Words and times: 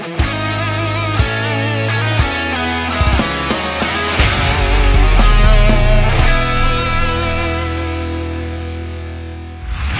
Thank 0.00 0.22
you. 0.22 0.27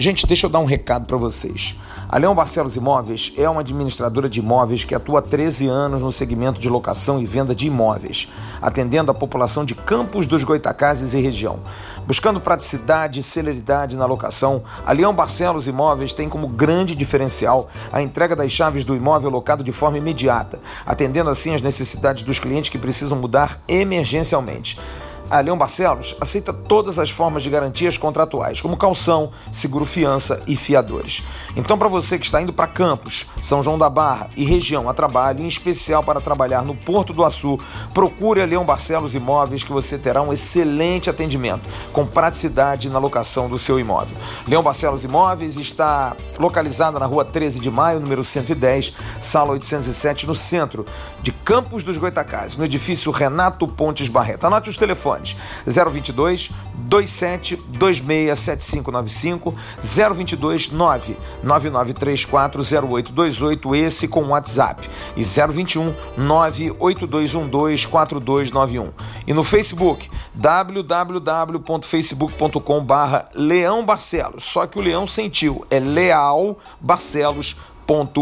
Gente, 0.00 0.28
deixa 0.28 0.46
eu 0.46 0.50
dar 0.50 0.60
um 0.60 0.64
recado 0.64 1.06
para 1.06 1.16
vocês. 1.16 1.74
A 2.08 2.16
Leão 2.18 2.32
Barcelos 2.32 2.76
Imóveis 2.76 3.32
é 3.36 3.50
uma 3.50 3.62
administradora 3.62 4.28
de 4.28 4.38
imóveis 4.38 4.84
que 4.84 4.94
atua 4.94 5.18
há 5.18 5.22
13 5.22 5.66
anos 5.66 6.04
no 6.04 6.12
segmento 6.12 6.60
de 6.60 6.68
locação 6.68 7.20
e 7.20 7.24
venda 7.24 7.52
de 7.52 7.66
imóveis, 7.66 8.28
atendendo 8.62 9.10
a 9.10 9.14
população 9.14 9.64
de 9.64 9.74
Campos 9.74 10.28
dos 10.28 10.44
Goitacazes 10.44 11.14
e 11.14 11.20
região. 11.20 11.58
Buscando 12.06 12.40
praticidade 12.40 13.18
e 13.18 13.24
celeridade 13.24 13.96
na 13.96 14.06
locação, 14.06 14.62
a 14.86 14.92
Leão 14.92 15.12
Barcelos 15.12 15.66
Imóveis 15.66 16.12
tem 16.12 16.28
como 16.28 16.46
grande 16.46 16.94
diferencial 16.94 17.66
a 17.92 18.00
entrega 18.00 18.36
das 18.36 18.52
chaves 18.52 18.84
do 18.84 18.94
imóvel 18.94 19.30
locado 19.30 19.64
de 19.64 19.72
forma 19.72 19.98
imediata, 19.98 20.60
atendendo 20.86 21.28
assim 21.28 21.56
as 21.56 21.62
necessidades 21.62 22.22
dos 22.22 22.38
clientes 22.38 22.70
que 22.70 22.78
precisam 22.78 23.18
mudar 23.18 23.60
emergencialmente. 23.66 24.78
A 25.30 25.40
Leão 25.40 25.58
Barcelos 25.58 26.16
aceita 26.22 26.54
todas 26.54 26.98
as 26.98 27.10
formas 27.10 27.42
de 27.42 27.50
garantias 27.50 27.98
contratuais, 27.98 28.62
como 28.62 28.78
calção, 28.78 29.30
seguro-fiança 29.52 30.42
e 30.46 30.56
fiadores. 30.56 31.22
Então, 31.54 31.76
para 31.76 31.86
você 31.86 32.18
que 32.18 32.24
está 32.24 32.40
indo 32.40 32.50
para 32.50 32.66
Campos, 32.66 33.26
São 33.42 33.62
João 33.62 33.78
da 33.78 33.90
Barra 33.90 34.30
e 34.34 34.44
região 34.46 34.88
a 34.88 34.94
trabalho, 34.94 35.40
em 35.40 35.46
especial 35.46 36.02
para 36.02 36.18
trabalhar 36.18 36.62
no 36.62 36.74
Porto 36.74 37.12
do 37.12 37.22
Açu, 37.22 37.58
procure 37.92 38.40
a 38.40 38.46
Leão 38.46 38.64
Barcelos 38.64 39.14
Imóveis 39.14 39.62
que 39.62 39.70
você 39.70 39.98
terá 39.98 40.22
um 40.22 40.32
excelente 40.32 41.10
atendimento, 41.10 41.60
com 41.92 42.06
praticidade 42.06 42.88
na 42.88 42.98
locação 42.98 43.50
do 43.50 43.58
seu 43.58 43.78
imóvel. 43.78 44.16
Leão 44.46 44.62
Barcelos 44.62 45.04
Imóveis 45.04 45.58
está 45.58 46.16
localizada 46.38 46.98
na 46.98 47.04
rua 47.04 47.22
13 47.22 47.60
de 47.60 47.70
maio, 47.70 48.00
número 48.00 48.24
110, 48.24 48.94
sala 49.20 49.52
807, 49.52 50.26
no 50.26 50.34
centro 50.34 50.86
de 51.20 51.32
Campos 51.32 51.84
dos 51.84 51.98
Goitacazes, 51.98 52.56
no 52.56 52.64
edifício 52.64 53.12
Renato 53.12 53.68
Pontes 53.68 54.08
Barreto. 54.08 54.46
Anote 54.46 54.70
os 54.70 54.76
telefones 54.78 55.17
telefones 55.18 55.36
022 55.66 56.50
27 56.90 57.56
26 57.56 58.38
7595 58.38 59.54
022 60.14 60.70
9 60.70 61.16
9934 61.42 62.62
0828 62.62 63.74
esse 63.74 64.08
com 64.08 64.28
WhatsApp. 64.28 64.88
E 65.16 65.22
021 65.22 65.94
98212 66.16 67.86
4291 67.86 68.90
e 69.26 69.34
no 69.34 69.44
Facebook 69.44 70.10
www.facebook.com 70.34 72.84
barra 72.84 73.26
Leão 73.34 73.84
Barcelos. 73.84 74.44
Só 74.44 74.66
que 74.66 74.78
o 74.78 74.82
Leão 74.82 75.06
sentiu 75.06 75.66
é 75.70 75.78
Leal 75.80 76.58
Barcelos 76.80 77.56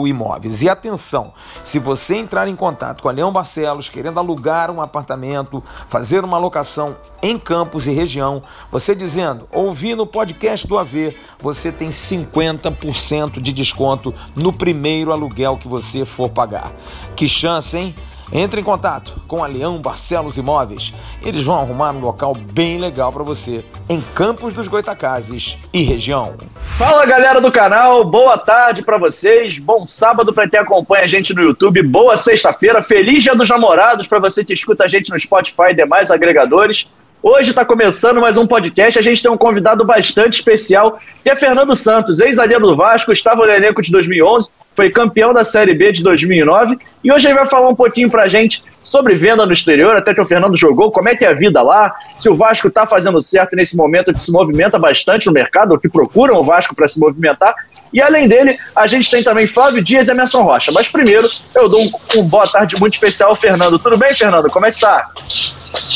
Imóveis. 0.06 0.62
E 0.62 0.68
atenção, 0.68 1.32
se 1.62 1.80
você 1.80 2.16
entrar 2.16 2.46
em 2.46 2.54
contato 2.54 3.02
com 3.02 3.08
a 3.08 3.12
Leão 3.12 3.32
Barcelos 3.32 3.88
querendo 3.88 4.20
alugar 4.20 4.70
um 4.70 4.80
apartamento, 4.80 5.62
fazer 5.88 6.24
uma 6.24 6.38
locação 6.38 6.96
em 7.20 7.36
Campos 7.36 7.88
e 7.88 7.90
região, 7.90 8.40
você 8.70 8.94
dizendo, 8.94 9.48
ouvi 9.52 9.96
no 9.96 10.06
podcast 10.06 10.68
do 10.68 10.78
AV, 10.78 11.16
você 11.40 11.72
tem 11.72 11.88
50% 11.88 13.40
de 13.40 13.52
desconto 13.52 14.14
no 14.36 14.52
primeiro 14.52 15.10
aluguel 15.10 15.56
que 15.56 15.66
você 15.66 16.04
for 16.04 16.30
pagar. 16.30 16.72
Que 17.16 17.26
chance, 17.26 17.76
hein? 17.76 17.94
Entre 18.32 18.60
em 18.60 18.64
contato 18.64 19.20
com 19.28 19.42
a 19.42 19.46
Leão 19.46 19.78
Barcelos 19.78 20.36
Imóveis. 20.36 20.92
Eles 21.24 21.42
vão 21.42 21.60
arrumar 21.60 21.92
um 21.92 22.00
local 22.00 22.34
bem 22.34 22.78
legal 22.78 23.12
para 23.12 23.22
você 23.22 23.64
em 23.88 24.00
Campos 24.14 24.52
dos 24.52 24.68
Goitacazes 24.68 25.58
e 25.72 25.82
região. 25.82 26.34
Fala 26.76 27.06
galera 27.06 27.40
do 27.40 27.52
canal, 27.52 28.04
boa 28.04 28.36
tarde 28.36 28.82
para 28.82 28.98
vocês. 28.98 29.58
Bom 29.58 29.86
sábado 29.86 30.32
para 30.32 30.48
quem 30.48 30.58
acompanha 30.58 31.04
a 31.04 31.06
gente 31.06 31.32
no 31.32 31.42
YouTube. 31.42 31.82
Boa 31.82 32.16
sexta-feira, 32.16 32.82
feliz 32.82 33.22
Dia 33.22 33.34
dos 33.34 33.48
Namorados 33.48 34.06
para 34.06 34.18
você 34.18 34.44
que 34.44 34.52
escuta 34.52 34.84
a 34.84 34.88
gente 34.88 35.10
no 35.10 35.18
Spotify 35.18 35.70
e 35.70 35.74
demais 35.74 36.10
agregadores. 36.10 36.86
Hoje 37.28 37.50
está 37.50 37.64
começando 37.64 38.20
mais 38.20 38.38
um 38.38 38.46
podcast. 38.46 39.00
A 39.00 39.02
gente 39.02 39.20
tem 39.20 39.28
um 39.28 39.36
convidado 39.36 39.84
bastante 39.84 40.34
especial, 40.34 41.00
que 41.24 41.28
é 41.28 41.34
Fernando 41.34 41.74
Santos, 41.74 42.20
ex-zagueiro 42.20 42.64
do 42.64 42.76
Vasco, 42.76 43.10
estava 43.10 43.44
no 43.44 43.50
elenco 43.50 43.82
de 43.82 43.90
2011, 43.90 44.52
foi 44.72 44.90
campeão 44.90 45.32
da 45.32 45.42
Série 45.42 45.74
B 45.74 45.90
de 45.90 46.04
2009 46.04 46.78
e 47.02 47.10
hoje 47.10 47.26
ele 47.26 47.34
vai 47.34 47.46
falar 47.46 47.68
um 47.68 47.74
pouquinho 47.74 48.08
para 48.08 48.22
a 48.22 48.28
gente 48.28 48.62
sobre 48.80 49.14
venda 49.14 49.44
no 49.44 49.52
exterior, 49.52 49.96
até 49.96 50.14
que 50.14 50.20
o 50.20 50.24
Fernando 50.24 50.56
jogou, 50.56 50.92
como 50.92 51.08
é 51.08 51.16
que 51.16 51.24
é 51.24 51.28
a 51.28 51.32
vida 51.32 51.60
lá, 51.62 51.92
se 52.16 52.30
o 52.30 52.36
Vasco 52.36 52.68
está 52.68 52.86
fazendo 52.86 53.20
certo 53.20 53.56
nesse 53.56 53.76
momento 53.76 54.12
que 54.12 54.22
se 54.22 54.30
movimenta 54.30 54.78
bastante 54.78 55.26
no 55.26 55.32
mercado, 55.32 55.72
ou 55.72 55.80
que 55.80 55.88
procuram 55.88 56.36
o 56.36 56.44
Vasco 56.44 56.76
para 56.76 56.86
se 56.86 57.00
movimentar. 57.00 57.56
E 57.96 58.02
além 58.02 58.28
dele, 58.28 58.58
a 58.76 58.86
gente 58.86 59.10
tem 59.10 59.24
também 59.24 59.46
Flávio 59.46 59.82
Dias 59.82 60.06
e 60.06 60.10
Emerson 60.10 60.42
Rocha. 60.42 60.70
Mas 60.70 60.86
primeiro, 60.86 61.30
eu 61.54 61.66
dou 61.66 61.80
um, 61.80 61.90
um 62.16 62.22
boa 62.24 62.46
tarde 62.46 62.78
muito 62.78 62.92
especial 62.92 63.30
ao 63.30 63.36
Fernando. 63.36 63.78
Tudo 63.78 63.96
bem, 63.96 64.14
Fernando? 64.14 64.50
Como 64.50 64.66
é 64.66 64.70
que 64.70 64.78
tá? 64.78 65.08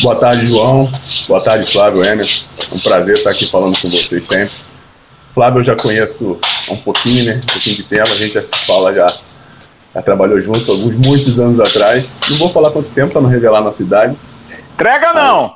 Boa 0.01 0.17
tarde, 0.17 0.47
João. 0.47 0.91
Boa 1.29 1.43
tarde, 1.43 1.71
Flávio 1.71 2.03
Emerson. 2.03 2.47
É 2.73 2.75
um 2.75 2.81
prazer 2.81 3.17
estar 3.17 3.29
aqui 3.29 3.51
falando 3.51 3.79
com 3.79 3.91
vocês 3.91 4.25
sempre. 4.25 4.51
Flávio 5.35 5.61
eu 5.61 5.63
já 5.63 5.77
conheço 5.77 6.41
há 6.71 6.73
um 6.73 6.77
pouquinho, 6.79 7.27
né? 7.27 7.43
Um 7.45 7.47
pouquinho 7.53 7.77
de 7.77 7.83
tempo, 7.83 8.11
a 8.11 8.17
gente 8.17 8.33
já 8.33 8.41
se 8.41 8.67
fala, 8.67 8.95
já, 8.95 9.07
já 9.95 10.01
trabalhou 10.01 10.41
junto 10.41 10.73
alguns 10.73 10.97
muitos 10.97 11.39
anos 11.39 11.61
atrás. 11.61 12.09
Não 12.31 12.39
vou 12.39 12.49
falar 12.49 12.71
quanto 12.71 12.89
tempo 12.89 13.13
para 13.13 13.21
não 13.21 13.29
revelar 13.29 13.61
na 13.61 13.73
cidade. 13.73 14.17
Entrega 14.73 15.13
não! 15.13 15.55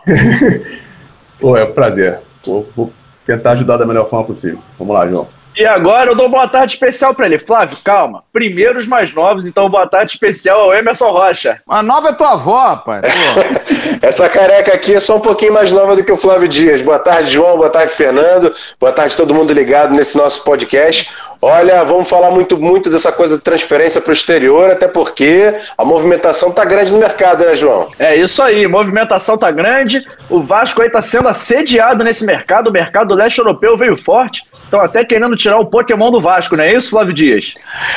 Pô, 1.41 1.57
é 1.57 1.65
um 1.65 1.73
prazer. 1.73 2.19
Pô, 2.45 2.67
vou 2.77 2.93
tentar 3.25 3.53
ajudar 3.53 3.79
da 3.79 3.87
melhor 3.87 4.11
forma 4.11 4.27
possível. 4.27 4.59
Vamos 4.79 4.95
lá, 4.95 5.09
João. 5.09 5.27
E 5.57 5.65
agora 5.65 6.11
eu 6.11 6.17
dou 6.17 6.29
boa 6.29 6.49
tarde 6.49 6.73
especial 6.73 7.15
para 7.15 7.27
ele. 7.27 7.39
Flávio, 7.39 7.79
calma. 7.85 8.25
Primeiro 8.33 8.77
os 8.77 8.89
mais 8.89 9.15
novos, 9.15 9.47
então 9.47 9.69
boa 9.69 9.87
tarde 9.87 10.11
especial 10.11 10.63
ao 10.63 10.75
Emerson 10.75 11.11
Rocha. 11.11 11.61
A 11.69 11.81
nova 11.81 12.09
é 12.09 12.13
tua 12.13 12.33
avó, 12.33 12.59
rapaz. 12.59 13.05
Essa 14.03 14.29
careca 14.29 14.75
aqui 14.75 14.95
é 14.95 15.01
só 15.01 15.17
um 15.17 15.21
pouquinho 15.21 15.53
mais 15.53 15.71
nova 15.71 15.95
do 15.95 16.03
que 16.03 16.11
o 16.11 16.17
Flávio 16.17 16.49
Dias. 16.49 16.83
Boa 16.83 16.99
tarde, 16.99 17.31
João. 17.31 17.57
Boa 17.57 17.71
tarde, 17.71 17.93
Fernando. 17.93 18.53
Boa 18.81 18.93
tarde, 18.93 19.17
todo 19.17 19.33
mundo 19.33 19.53
ligado 19.53 19.95
nesse 19.95 20.17
nosso 20.17 20.43
podcast. 20.45 21.11
Olha, 21.41 21.85
vamos 21.85 22.09
falar 22.09 22.33
muito, 22.33 22.59
muito 22.59 22.91
dessa 22.91 23.13
coisa 23.13 23.37
de 23.37 23.45
transferência 23.45 24.01
para 24.01 24.11
o 24.11 24.13
exterior, 24.13 24.71
até 24.71 24.89
porque 24.89 25.55
a 25.79 25.85
movimentação 25.85 26.51
tá 26.51 26.65
grande 26.65 26.93
no 26.93 26.99
mercado, 26.99 27.45
né, 27.45 27.55
João? 27.55 27.89
É 27.99 28.17
isso 28.17 28.43
aí, 28.43 28.67
movimentação 28.67 29.39
tá 29.39 29.53
grande. 29.53 30.05
O 30.29 30.41
Vasco 30.41 30.83
aí 30.83 30.91
tá 30.91 31.01
sendo 31.01 31.29
assediado 31.29 32.03
nesse 32.03 32.27
mercado. 32.27 32.69
O 32.69 32.73
mercado 32.73 33.15
leste 33.15 33.39
europeu 33.39 33.77
veio 33.77 33.97
forte. 33.97 34.43
Estão 34.53 34.81
até 34.81 35.05
querendo 35.05 35.37
tirar 35.45 35.59
o 35.59 35.67
Pokémon 35.67 36.11
do 36.11 36.21
Vasco, 36.21 36.57
não 36.57 36.65
é 36.65 36.75
isso, 36.75 36.91
Flávio 36.91 37.13
Dias? 37.13 37.53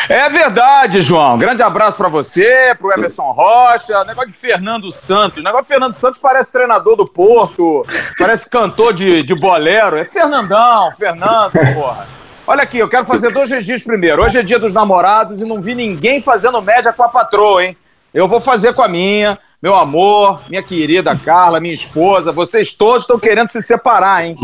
É 0.10 0.30
verdade, 0.30 1.02
João. 1.02 1.38
Grande 1.38 1.64
abraço 1.64 1.98
para 1.98 2.10
você, 2.10 2.76
pro 2.78 2.92
Emerson 2.92 3.32
Rocha. 3.32 4.04
Negócio 4.04 4.30
de 4.30 4.36
Fernando 4.36 4.92
Santos. 4.92 5.42
Negócio 5.42 5.64
de 5.64 5.70
Fernando 5.70 5.94
Santos 5.94 6.20
parece 6.20 6.52
treinador 6.52 6.96
do 6.96 7.08
Porto, 7.08 7.86
parece 8.20 8.50
cantor 8.50 8.94
de, 8.94 9.24
de 9.24 9.34
bolero. 9.34 9.98
É 9.98 10.06
Fernandão, 10.06 10.92
Fernando, 10.98 11.54
porra. 11.74 12.08
Olha 12.46 12.64
aqui, 12.64 12.78
eu 12.78 12.88
quero 12.88 13.06
fazer 13.06 13.32
dois 13.32 13.50
registros 13.50 13.84
primeiro. 13.84 14.24
Hoje 14.24 14.38
é 14.40 14.44
dia 14.44 14.60
dos 14.60 14.74
namorados 14.74 15.42
e 15.42 15.46
não 15.46 15.62
vi 15.62 15.74
ninguém 15.74 16.22
fazendo 16.22 16.62
média 16.62 16.94
com 16.94 17.04
a 17.04 17.10
patroa, 17.10 17.64
hein? 17.64 17.78
Eu 18.14 18.28
vou 18.28 18.40
fazer 18.40 18.74
com 18.74 18.82
a 18.82 18.88
minha 18.88 19.38
meu 19.62 19.74
amor, 19.76 20.42
minha 20.50 20.62
querida 20.62 21.16
Carla, 21.16 21.60
minha 21.60 21.74
esposa, 21.74 22.32
vocês 22.32 22.72
todos 22.72 23.04
estão 23.04 23.18
querendo 23.18 23.50
se 23.50 23.60
separar, 23.62 24.24
hein? 24.26 24.36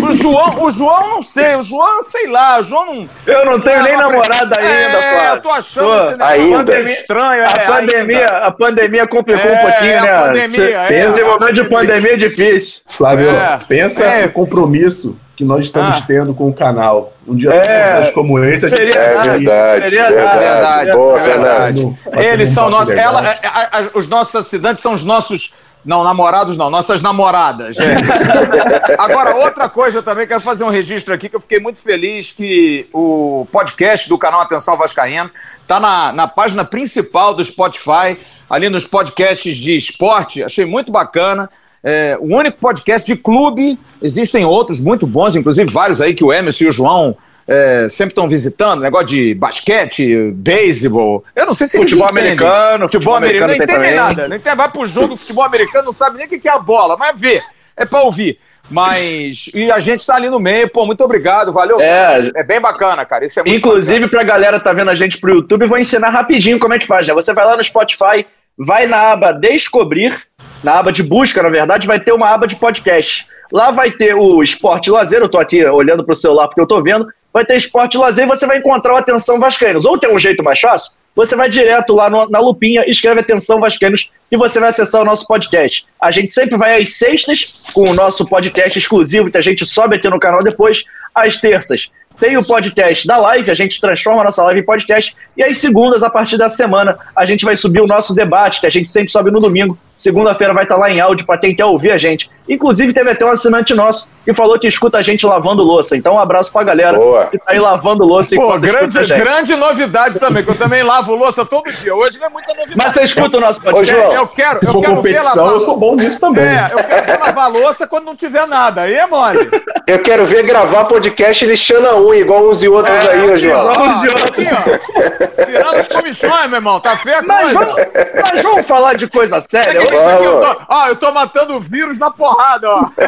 O, 0.00 0.12
João, 0.12 0.50
o 0.64 0.70
João 0.70 1.08
não 1.16 1.22
sei, 1.22 1.56
o 1.56 1.62
João, 1.64 2.02
sei 2.04 2.28
lá, 2.28 2.60
o 2.60 2.62
João 2.62 2.86
não. 2.94 3.08
Eu 3.26 3.44
não 3.44 3.60
tenho 3.60 3.82
nem 3.82 3.96
namorada 3.96 4.56
ainda, 4.58 4.70
é, 4.98 5.12
Flávio. 5.12 5.34
Eu 5.38 5.42
tô 5.42 5.50
achando 5.50 5.84
Tô, 5.86 5.96
esse 6.12 6.22
ainda. 6.22 6.56
pandemia 6.58 6.92
estranho, 6.94 7.42
A 7.42 7.46
é, 7.62 7.66
pandemia, 7.66 8.18
ainda. 8.20 8.36
a 8.46 8.50
pandemia 8.52 9.08
complicou 9.08 9.50
É, 9.50 9.54
um 9.54 9.70
pouquinho, 9.70 9.98
a 9.98 10.02
né? 10.02 10.18
pandemia, 10.18 10.48
Cê- 10.50 10.72
é. 10.72 11.04
Esse 11.06 11.24
momento 11.24 11.52
de 11.52 11.64
pandemia 11.64 12.12
é 12.12 12.16
difícil. 12.16 12.82
Flávio, 12.86 13.30
É. 13.30 13.58
pensa 13.66 14.04
É. 14.04 14.26
no 14.26 14.32
compromisso 14.32 15.16
que 15.38 15.44
nós 15.44 15.66
estamos 15.66 15.98
Ah. 15.98 16.04
tendo 16.04 16.34
com 16.34 16.48
o 16.48 16.52
canal. 16.52 17.12
Um 17.24 17.36
dia 17.36 17.50
É. 17.54 18.08
é. 18.08 18.10
como 18.10 18.40
esse, 18.42 18.66
a 18.66 18.68
gente 18.70 18.78
Seria- 18.78 19.00
É 19.00 19.08
Verdade, 19.08 19.28
verdade, 19.44 19.82
seria 19.84 20.08
verdade. 20.10 20.38
verdade, 20.40 20.90
Boa, 20.90 21.20
é 21.20 21.22
verdade. 21.22 21.96
Bater 22.04 22.24
Eles 22.32 22.50
um 22.50 22.54
são 22.54 22.68
nossos. 22.70 22.90
Ela, 22.92 23.28
é, 23.32 23.38
a- 23.46 23.68
a- 23.78 23.90
os 23.94 24.08
nossos 24.08 24.34
assinantes 24.34 24.82
são 24.82 24.92
os 24.94 25.04
nossos. 25.04 25.54
Não, 25.84 26.02
namorados 26.02 26.58
não, 26.58 26.68
nossas 26.68 27.00
namoradas. 27.00 27.76
é. 27.78 27.84
Agora, 28.98 29.36
outra 29.36 29.68
coisa 29.68 30.02
também, 30.02 30.26
quero 30.26 30.40
fazer 30.40 30.64
um 30.64 30.70
registro 30.70 31.14
aqui, 31.14 31.28
que 31.28 31.36
eu 31.36 31.40
fiquei 31.40 31.60
muito 31.60 31.80
feliz 31.80 32.32
que 32.32 32.88
o 32.92 33.46
podcast 33.52 34.08
do 34.08 34.18
canal 34.18 34.40
Atenção 34.40 34.76
Vascaíno 34.76 35.30
está 35.62 35.78
na, 35.78 36.12
na 36.12 36.26
página 36.26 36.64
principal 36.64 37.32
do 37.32 37.44
Spotify, 37.44 38.18
ali 38.50 38.68
nos 38.68 38.84
podcasts 38.84 39.56
de 39.56 39.76
esporte. 39.76 40.42
Achei 40.42 40.64
muito 40.64 40.90
bacana. 40.90 41.48
É, 41.82 42.16
o 42.20 42.36
único 42.36 42.58
podcast 42.58 43.06
de 43.06 43.18
clube, 43.20 43.78
existem 44.02 44.44
outros 44.44 44.80
muito 44.80 45.06
bons, 45.06 45.36
inclusive 45.36 45.70
vários 45.70 46.00
aí 46.00 46.14
que 46.14 46.24
o 46.24 46.32
Emerson 46.32 46.64
e 46.64 46.68
o 46.68 46.72
João 46.72 47.16
é, 47.46 47.88
sempre 47.88 48.12
estão 48.12 48.28
visitando, 48.28 48.82
negócio 48.82 49.06
de 49.06 49.34
basquete, 49.34 50.30
beisebol. 50.32 51.24
Eu 51.34 51.46
não 51.46 51.54
sei 51.54 51.66
se 51.66 51.78
Futebol 51.78 52.08
americano, 52.10 52.86
Futebol 52.86 53.14
americano, 53.14 53.52
não 53.56 53.66
tem 53.66 53.76
entendem 53.76 53.94
nada. 53.94 54.28
Não 54.28 54.36
entende, 54.36 54.56
vai 54.56 54.70
pro 54.70 54.86
jogo 54.86 55.16
futebol 55.16 55.44
americano, 55.44 55.86
não 55.86 55.92
sabe 55.92 56.18
nem 56.18 56.26
o 56.26 56.28
que 56.28 56.46
é 56.46 56.52
a 56.52 56.58
bola, 56.58 56.96
mas 56.96 57.18
vê, 57.18 57.40
é 57.76 57.86
pra 57.86 58.02
ouvir. 58.02 58.38
Mas. 58.70 59.48
E 59.54 59.70
a 59.70 59.78
gente 59.78 60.04
tá 60.04 60.14
ali 60.14 60.28
no 60.28 60.38
meio, 60.38 60.68
pô, 60.68 60.84
muito 60.84 61.02
obrigado, 61.02 61.52
valeu. 61.52 61.80
É, 61.80 62.30
É 62.34 62.42
bem 62.42 62.60
bacana, 62.60 63.04
cara. 63.04 63.24
Isso 63.24 63.40
é 63.40 63.42
muito 63.42 63.56
Inclusive, 63.56 64.08
pra 64.08 64.22
galera 64.22 64.58
que 64.58 64.64
tá 64.64 64.72
vendo 64.74 64.90
a 64.90 64.94
gente 64.94 65.18
pro 65.18 65.34
YouTube, 65.34 65.66
vou 65.66 65.78
ensinar 65.78 66.10
rapidinho 66.10 66.58
como 66.58 66.74
é 66.74 66.78
que 66.78 66.86
faz, 66.86 67.08
né? 67.08 67.14
Você 67.14 67.32
vai 67.32 67.46
lá 67.46 67.56
no 67.56 67.64
Spotify, 67.64 68.26
vai 68.58 68.86
na 68.86 69.12
aba 69.12 69.32
Descobrir, 69.32 70.22
na 70.62 70.78
aba 70.78 70.92
de 70.92 71.02
busca, 71.02 71.42
na 71.42 71.48
verdade, 71.48 71.86
vai 71.86 72.00
ter 72.00 72.12
uma 72.12 72.28
aba 72.28 72.46
de 72.46 72.56
podcast. 72.56 73.26
Lá 73.52 73.70
vai 73.70 73.90
ter 73.90 74.14
o 74.14 74.42
Esporte 74.42 74.90
Lazer, 74.90 75.20
eu 75.20 75.28
tô 75.28 75.38
aqui 75.38 75.64
olhando 75.64 76.04
pro 76.04 76.14
celular 76.14 76.48
porque 76.48 76.60
eu 76.60 76.66
tô 76.66 76.82
vendo, 76.82 77.06
vai 77.32 77.44
ter 77.44 77.54
Esporte 77.56 77.96
Lazer 77.96 78.24
e 78.24 78.28
você 78.28 78.46
vai 78.46 78.58
encontrar 78.58 78.94
o 78.94 78.96
Atenção 78.96 79.38
Vascaínos. 79.40 79.86
Ou 79.86 79.98
tem 79.98 80.12
um 80.12 80.18
jeito 80.18 80.42
mais 80.42 80.60
fácil, 80.60 80.92
você 81.16 81.34
vai 81.34 81.48
direto 81.48 81.94
lá 81.94 82.10
no- 82.10 82.28
na 82.28 82.40
lupinha, 82.40 82.84
escreve 82.86 83.20
Atenção 83.20 83.58
Vascaínos 83.60 84.10
e 84.30 84.36
você 84.36 84.60
vai 84.60 84.68
acessar 84.68 85.00
o 85.00 85.04
nosso 85.04 85.26
podcast. 85.26 85.86
A 86.00 86.10
gente 86.10 86.32
sempre 86.32 86.56
vai 86.58 86.80
às 86.80 86.96
sextas 86.98 87.60
com 87.72 87.88
o 87.88 87.94
nosso 87.94 88.26
podcast 88.26 88.78
exclusivo, 88.78 89.30
que 89.30 89.38
a 89.38 89.42
gente 89.42 89.64
sobe 89.64 89.96
aqui 89.96 90.08
no 90.08 90.20
canal 90.20 90.42
depois, 90.42 90.84
às 91.14 91.38
terças. 91.40 91.90
Tem 92.20 92.36
o 92.36 92.44
podcast 92.44 93.06
da 93.06 93.16
live, 93.16 93.50
a 93.50 93.54
gente 93.54 93.80
transforma 93.80 94.20
a 94.20 94.24
nossa 94.24 94.42
live 94.42 94.60
em 94.60 94.64
podcast. 94.64 95.14
E 95.36 95.42
às 95.42 95.56
segundas, 95.58 96.02
a 96.02 96.10
partir 96.10 96.36
da 96.36 96.48
semana, 96.48 96.98
a 97.14 97.24
gente 97.24 97.44
vai 97.44 97.54
subir 97.54 97.80
o 97.80 97.86
nosso 97.86 98.12
debate, 98.12 98.60
que 98.60 98.66
a 98.66 98.70
gente 98.70 98.90
sempre 98.90 99.10
sobe 99.10 99.30
no 99.30 99.38
domingo. 99.40 99.78
Segunda-feira 99.98 100.54
vai 100.54 100.62
estar 100.62 100.76
lá 100.76 100.88
em 100.90 101.00
áudio 101.00 101.26
para 101.26 101.36
quem 101.38 101.54
quer 101.54 101.64
ouvir 101.64 101.90
a 101.90 101.98
gente. 101.98 102.30
Inclusive, 102.48 102.92
teve 102.94 103.10
até 103.10 103.26
um 103.26 103.30
assinante 103.30 103.74
nosso 103.74 104.08
que 104.24 104.32
falou 104.32 104.58
que 104.58 104.66
escuta 104.66 104.96
a 104.96 105.02
gente 105.02 105.26
lavando 105.26 105.62
louça. 105.62 105.96
Então, 105.96 106.14
um 106.14 106.20
abraço 106.20 106.50
pra 106.52 106.62
galera 106.62 106.96
Boa. 106.96 107.26
que 107.26 107.36
tá 107.36 107.44
aí 107.48 107.58
lavando 107.58 108.04
louça 108.04 108.34
Pô, 108.36 108.58
grande, 108.58 108.98
a 108.98 109.02
gente. 109.04 109.18
grande 109.20 109.54
novidade 109.56 110.18
também, 110.18 110.42
que 110.44 110.50
eu 110.50 110.54
também 110.54 110.82
lavo 110.82 111.14
louça 111.14 111.44
todo 111.44 111.70
dia. 111.72 111.94
Hoje 111.94 112.18
não 112.18 112.28
é 112.28 112.30
muita 112.30 112.54
novidade. 112.54 112.78
Mas 112.82 112.92
você 112.94 113.02
escuta 113.02 113.36
o 113.36 113.40
nosso 113.40 113.58
Ô, 113.60 113.64
podcast? 113.64 113.92
João, 113.94 114.12
eu 114.14 114.26
quero, 114.28 114.60
Se 114.60 114.66
eu 114.66 114.72
for 114.72 114.80
quero 114.80 115.02
ver 115.02 115.14
competição, 115.16 115.44
lavar 115.44 115.52
eu 115.54 115.60
sou 115.60 115.76
bom 115.76 115.96
nisso 115.96 116.20
também. 116.20 116.44
É, 116.44 116.70
eu 116.72 116.84
quero 116.84 117.06
ver 117.06 117.18
lavar 117.18 117.50
louça 117.52 117.86
quando 117.86 118.04
não 118.06 118.16
tiver 118.16 118.46
nada. 118.46 118.82
Aí 118.82 118.94
é 118.94 119.06
mole. 119.06 119.50
Eu 119.86 119.98
quero 119.98 120.24
ver 120.24 120.42
gravar 120.44 120.84
podcast 120.84 121.44
lixando 121.44 121.88
a 121.88 122.00
unha, 122.00 122.20
igual 122.20 122.48
uns 122.48 122.62
e 122.62 122.68
outros 122.68 122.98
É, 123.00 123.12
aí, 123.12 123.30
ô 123.30 123.36
João. 123.36 123.66
ó. 123.66 123.72
Vamos 123.74 123.96
Ó, 123.96 124.00
de 124.02 124.08
outro. 124.08 124.24
aqui, 124.24 124.44
ó. 124.54 125.44
Tirando 125.44 125.80
os 125.82 125.88
comichões, 125.88 126.46
meu 126.48 126.56
irmão. 126.58 126.80
Tá 126.80 126.96
feio 126.96 127.18
a 127.18 127.22
Mas 127.22 127.52
coisa. 127.52 127.58
vamos, 127.58 127.82
mas 128.30 128.42
vamos 128.42 128.66
falar 128.66 128.94
de 128.94 129.06
coisa 129.08 129.38
séria. 129.40 129.87
Isso 129.94 130.08
aqui 130.08 130.24
eu 130.24 130.40
tô, 130.40 130.62
ó, 130.68 130.88
eu 130.88 130.96
tô 130.96 131.12
matando 131.12 131.54
o 131.54 131.60
vírus 131.60 131.98
na 131.98 132.10
porrada, 132.10 132.68
ó. 132.68 132.90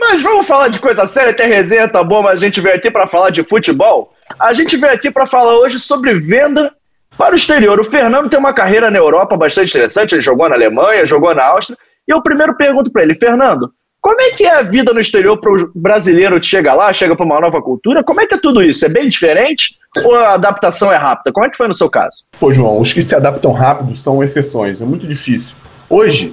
Mas 0.00 0.22
vamos 0.22 0.46
falar 0.46 0.68
de 0.68 0.80
coisa 0.80 1.06
séria, 1.06 1.34
tem 1.34 1.48
resenha, 1.48 1.88
tá 1.88 2.02
bom, 2.02 2.22
mas 2.22 2.38
a 2.38 2.46
gente 2.46 2.60
veio 2.60 2.76
aqui 2.76 2.90
para 2.90 3.06
falar 3.06 3.30
de 3.30 3.42
futebol. 3.42 4.12
A 4.38 4.52
gente 4.54 4.76
veio 4.76 4.92
aqui 4.92 5.10
para 5.10 5.26
falar 5.26 5.56
hoje 5.56 5.78
sobre 5.78 6.14
venda 6.14 6.72
para 7.16 7.32
o 7.32 7.36
exterior. 7.36 7.78
O 7.78 7.84
Fernando 7.84 8.30
tem 8.30 8.38
uma 8.38 8.52
carreira 8.52 8.90
na 8.90 8.98
Europa 8.98 9.36
bastante 9.36 9.70
interessante, 9.70 10.14
ele 10.14 10.22
jogou 10.22 10.48
na 10.48 10.54
Alemanha, 10.54 11.04
jogou 11.04 11.34
na 11.34 11.44
Áustria. 11.44 11.76
E 12.08 12.12
eu 12.12 12.22
primeiro 12.22 12.56
pergunto 12.56 12.90
para 12.90 13.02
ele, 13.02 13.14
Fernando, 13.14 13.70
como 14.06 14.20
é 14.20 14.30
que 14.30 14.44
é 14.44 14.54
a 14.54 14.62
vida 14.62 14.94
no 14.94 15.00
exterior 15.00 15.36
para 15.36 15.52
o 15.52 15.70
brasileiro 15.74 16.38
que 16.38 16.46
chega 16.46 16.72
lá, 16.72 16.92
chega 16.92 17.16
para 17.16 17.26
uma 17.26 17.40
nova 17.40 17.60
cultura? 17.60 18.04
Como 18.04 18.20
é 18.20 18.26
que 18.26 18.34
é 18.34 18.38
tudo 18.38 18.62
isso? 18.62 18.86
É 18.86 18.88
bem 18.88 19.08
diferente 19.08 19.80
ou 20.04 20.14
a 20.14 20.34
adaptação 20.34 20.92
é 20.92 20.96
rápida? 20.96 21.32
Como 21.32 21.44
é 21.44 21.50
que 21.50 21.56
foi 21.56 21.66
no 21.66 21.74
seu 21.74 21.90
caso? 21.90 22.24
Pô, 22.38 22.52
João, 22.52 22.80
os 22.80 22.92
que 22.92 23.02
se 23.02 23.16
adaptam 23.16 23.50
rápido 23.50 23.96
são 23.96 24.22
exceções, 24.22 24.80
é 24.80 24.84
muito 24.84 25.08
difícil. 25.08 25.56
Hoje, 25.90 26.32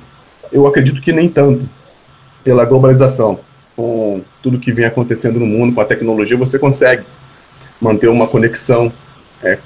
eu 0.52 0.68
acredito 0.68 1.02
que 1.02 1.12
nem 1.12 1.28
tanto, 1.28 1.68
pela 2.44 2.64
globalização. 2.64 3.40
Com 3.76 4.22
tudo 4.44 4.60
que 4.60 4.72
vem 4.72 4.86
acontecendo 4.86 5.40
no 5.40 5.48
mundo, 5.48 5.74
com 5.74 5.82
a 5.82 5.86
tecnologia, 5.86 6.38
você 6.38 6.60
consegue 6.60 7.02
manter 7.82 8.08
uma 8.08 8.28
conexão 8.28 8.94
é, 9.42 9.58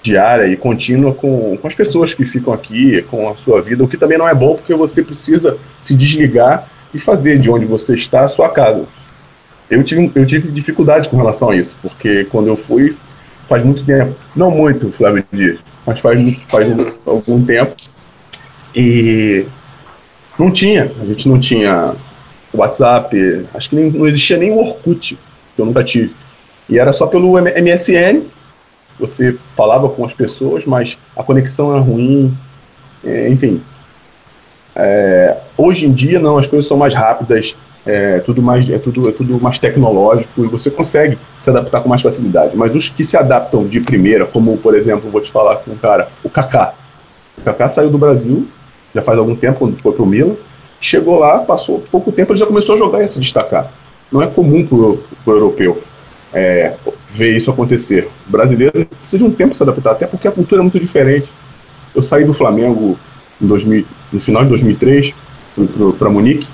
diária 0.00 0.46
e 0.46 0.56
contínua 0.56 1.12
com, 1.12 1.58
com 1.58 1.68
as 1.68 1.74
pessoas 1.74 2.14
que 2.14 2.24
ficam 2.24 2.54
aqui, 2.54 3.02
com 3.10 3.28
a 3.28 3.36
sua 3.36 3.60
vida, 3.60 3.84
o 3.84 3.88
que 3.88 3.98
também 3.98 4.16
não 4.16 4.26
é 4.26 4.34
bom, 4.34 4.54
porque 4.54 4.72
você 4.72 5.02
precisa 5.02 5.58
se 5.82 5.94
desligar 5.94 6.70
e 6.94 6.98
fazer 6.98 7.38
de 7.38 7.50
onde 7.50 7.66
você 7.66 7.94
está 7.94 8.20
a 8.24 8.28
sua 8.28 8.48
casa. 8.48 8.86
Eu 9.68 9.82
tive, 9.82 10.10
eu 10.14 10.24
tive 10.24 10.50
dificuldade 10.50 11.08
com 11.08 11.16
relação 11.16 11.50
a 11.50 11.56
isso, 11.56 11.76
porque 11.82 12.24
quando 12.30 12.46
eu 12.46 12.56
fui, 12.56 12.96
faz 13.48 13.62
muito 13.64 13.84
tempo, 13.84 14.14
não 14.36 14.50
muito, 14.50 14.92
Flávio 14.92 15.24
Dias, 15.32 15.58
mas 15.84 16.00
faz, 16.00 16.18
muito- 16.20 16.40
faz 16.46 16.68
um- 16.68 16.92
algum 17.04 17.44
tempo, 17.44 17.74
e 18.74 19.44
não 20.38 20.50
tinha, 20.50 20.90
a 21.00 21.04
gente 21.06 21.28
não 21.28 21.38
tinha 21.38 21.94
WhatsApp, 22.52 23.46
acho 23.54 23.70
que 23.70 23.76
nem, 23.76 23.90
não 23.90 24.06
existia 24.06 24.36
nem 24.36 24.50
o 24.52 24.58
Orkut, 24.58 25.18
que 25.54 25.60
eu 25.62 25.66
nunca 25.66 25.82
tive. 25.82 26.14
E 26.68 26.78
era 26.78 26.92
só 26.92 27.06
pelo 27.06 27.36
MSN, 27.38 28.22
você 28.98 29.36
falava 29.56 29.88
com 29.88 30.04
as 30.04 30.14
pessoas, 30.14 30.64
mas 30.64 30.96
a 31.16 31.22
conexão 31.22 31.72
era 31.72 31.80
ruim, 31.80 32.36
é, 33.04 33.28
enfim. 33.28 33.60
É, 34.76 35.36
hoje 35.56 35.86
em 35.86 35.92
dia, 35.92 36.18
não, 36.18 36.36
as 36.36 36.46
coisas 36.46 36.66
são 36.66 36.76
mais 36.76 36.94
rápidas, 36.94 37.56
é 37.86 38.18
tudo 38.20 38.42
mais, 38.42 38.68
é 38.68 38.78
tudo, 38.78 39.08
é 39.08 39.12
tudo 39.12 39.40
mais 39.40 39.58
tecnológico 39.58 40.44
e 40.44 40.48
você 40.48 40.70
consegue 40.70 41.18
se 41.42 41.50
adaptar 41.50 41.80
com 41.80 41.88
mais 41.88 42.02
facilidade. 42.02 42.56
Mas 42.56 42.74
os 42.74 42.88
que 42.88 43.04
se 43.04 43.16
adaptam 43.16 43.66
de 43.66 43.80
primeira, 43.80 44.24
como 44.24 44.56
por 44.56 44.74
exemplo, 44.74 45.10
vou 45.10 45.20
te 45.20 45.30
falar 45.30 45.56
com 45.56 45.72
um 45.72 45.76
cara, 45.76 46.08
o 46.22 46.30
Kaká. 46.30 46.74
O 47.38 47.42
Kaká 47.42 47.68
saiu 47.68 47.90
do 47.90 47.98
Brasil, 47.98 48.48
já 48.94 49.02
faz 49.02 49.18
algum 49.18 49.36
tempo, 49.36 49.58
quando 49.58 49.76
foi 49.80 49.92
pro 49.92 50.06
Milan, 50.06 50.34
chegou 50.80 51.18
lá, 51.18 51.38
passou 51.40 51.82
pouco 51.90 52.10
tempo, 52.10 52.32
ele 52.32 52.38
já 52.38 52.46
começou 52.46 52.74
a 52.74 52.78
jogar 52.78 53.00
e 53.00 53.04
a 53.04 53.08
se 53.08 53.20
destacar. 53.20 53.70
Não 54.10 54.22
é 54.22 54.26
comum 54.26 54.66
pro, 54.66 55.02
pro 55.24 55.34
europeu 55.34 55.82
é, 56.32 56.74
ver 57.12 57.36
isso 57.36 57.50
acontecer. 57.50 58.08
O 58.26 58.30
brasileiro 58.30 58.86
precisa 58.86 59.18
de 59.18 59.24
um 59.24 59.30
tempo 59.30 59.50
para 59.50 59.58
se 59.58 59.62
adaptar, 59.62 59.92
até 59.92 60.06
porque 60.06 60.26
a 60.26 60.32
cultura 60.32 60.60
é 60.60 60.62
muito 60.62 60.80
diferente. 60.80 61.28
Eu 61.94 62.02
saí 62.02 62.24
do 62.24 62.34
Flamengo 62.34 62.98
2000, 63.40 63.84
no 64.12 64.20
final 64.20 64.42
de 64.44 64.48
2003 64.50 65.14
para 65.98 66.10
Munique 66.10 66.46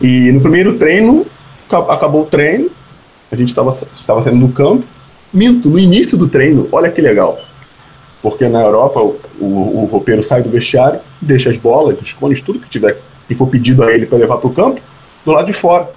e 0.00 0.30
no 0.32 0.40
primeiro 0.40 0.76
treino 0.78 1.26
ca- 1.68 1.92
acabou 1.92 2.22
o 2.22 2.26
treino, 2.26 2.70
a 3.30 3.36
gente 3.36 3.48
estava 3.48 3.70
estava 3.70 4.22
saindo 4.22 4.46
do 4.46 4.52
campo, 4.52 4.84
minto, 5.32 5.68
no 5.68 5.78
início 5.78 6.16
do 6.16 6.28
treino, 6.28 6.68
olha 6.72 6.90
que 6.90 7.00
legal. 7.00 7.38
Porque 8.22 8.48
na 8.48 8.60
Europa 8.62 9.00
o, 9.00 9.18
o, 9.40 9.82
o 9.82 9.84
roupeiro 9.86 10.22
sai 10.22 10.42
do 10.42 10.48
vestiário, 10.50 11.00
deixa 11.20 11.50
as 11.50 11.58
bolas, 11.58 12.00
os 12.00 12.12
cones, 12.12 12.40
tudo 12.42 12.58
que 12.60 12.68
tiver 12.68 13.00
que 13.26 13.34
for 13.34 13.46
pedido 13.46 13.82
a 13.84 13.92
ele 13.92 14.06
para 14.06 14.18
levar 14.18 14.38
para 14.38 14.46
o 14.48 14.52
campo, 14.54 14.80
do 15.24 15.32
lado 15.32 15.46
de 15.46 15.52
fora. 15.52 15.90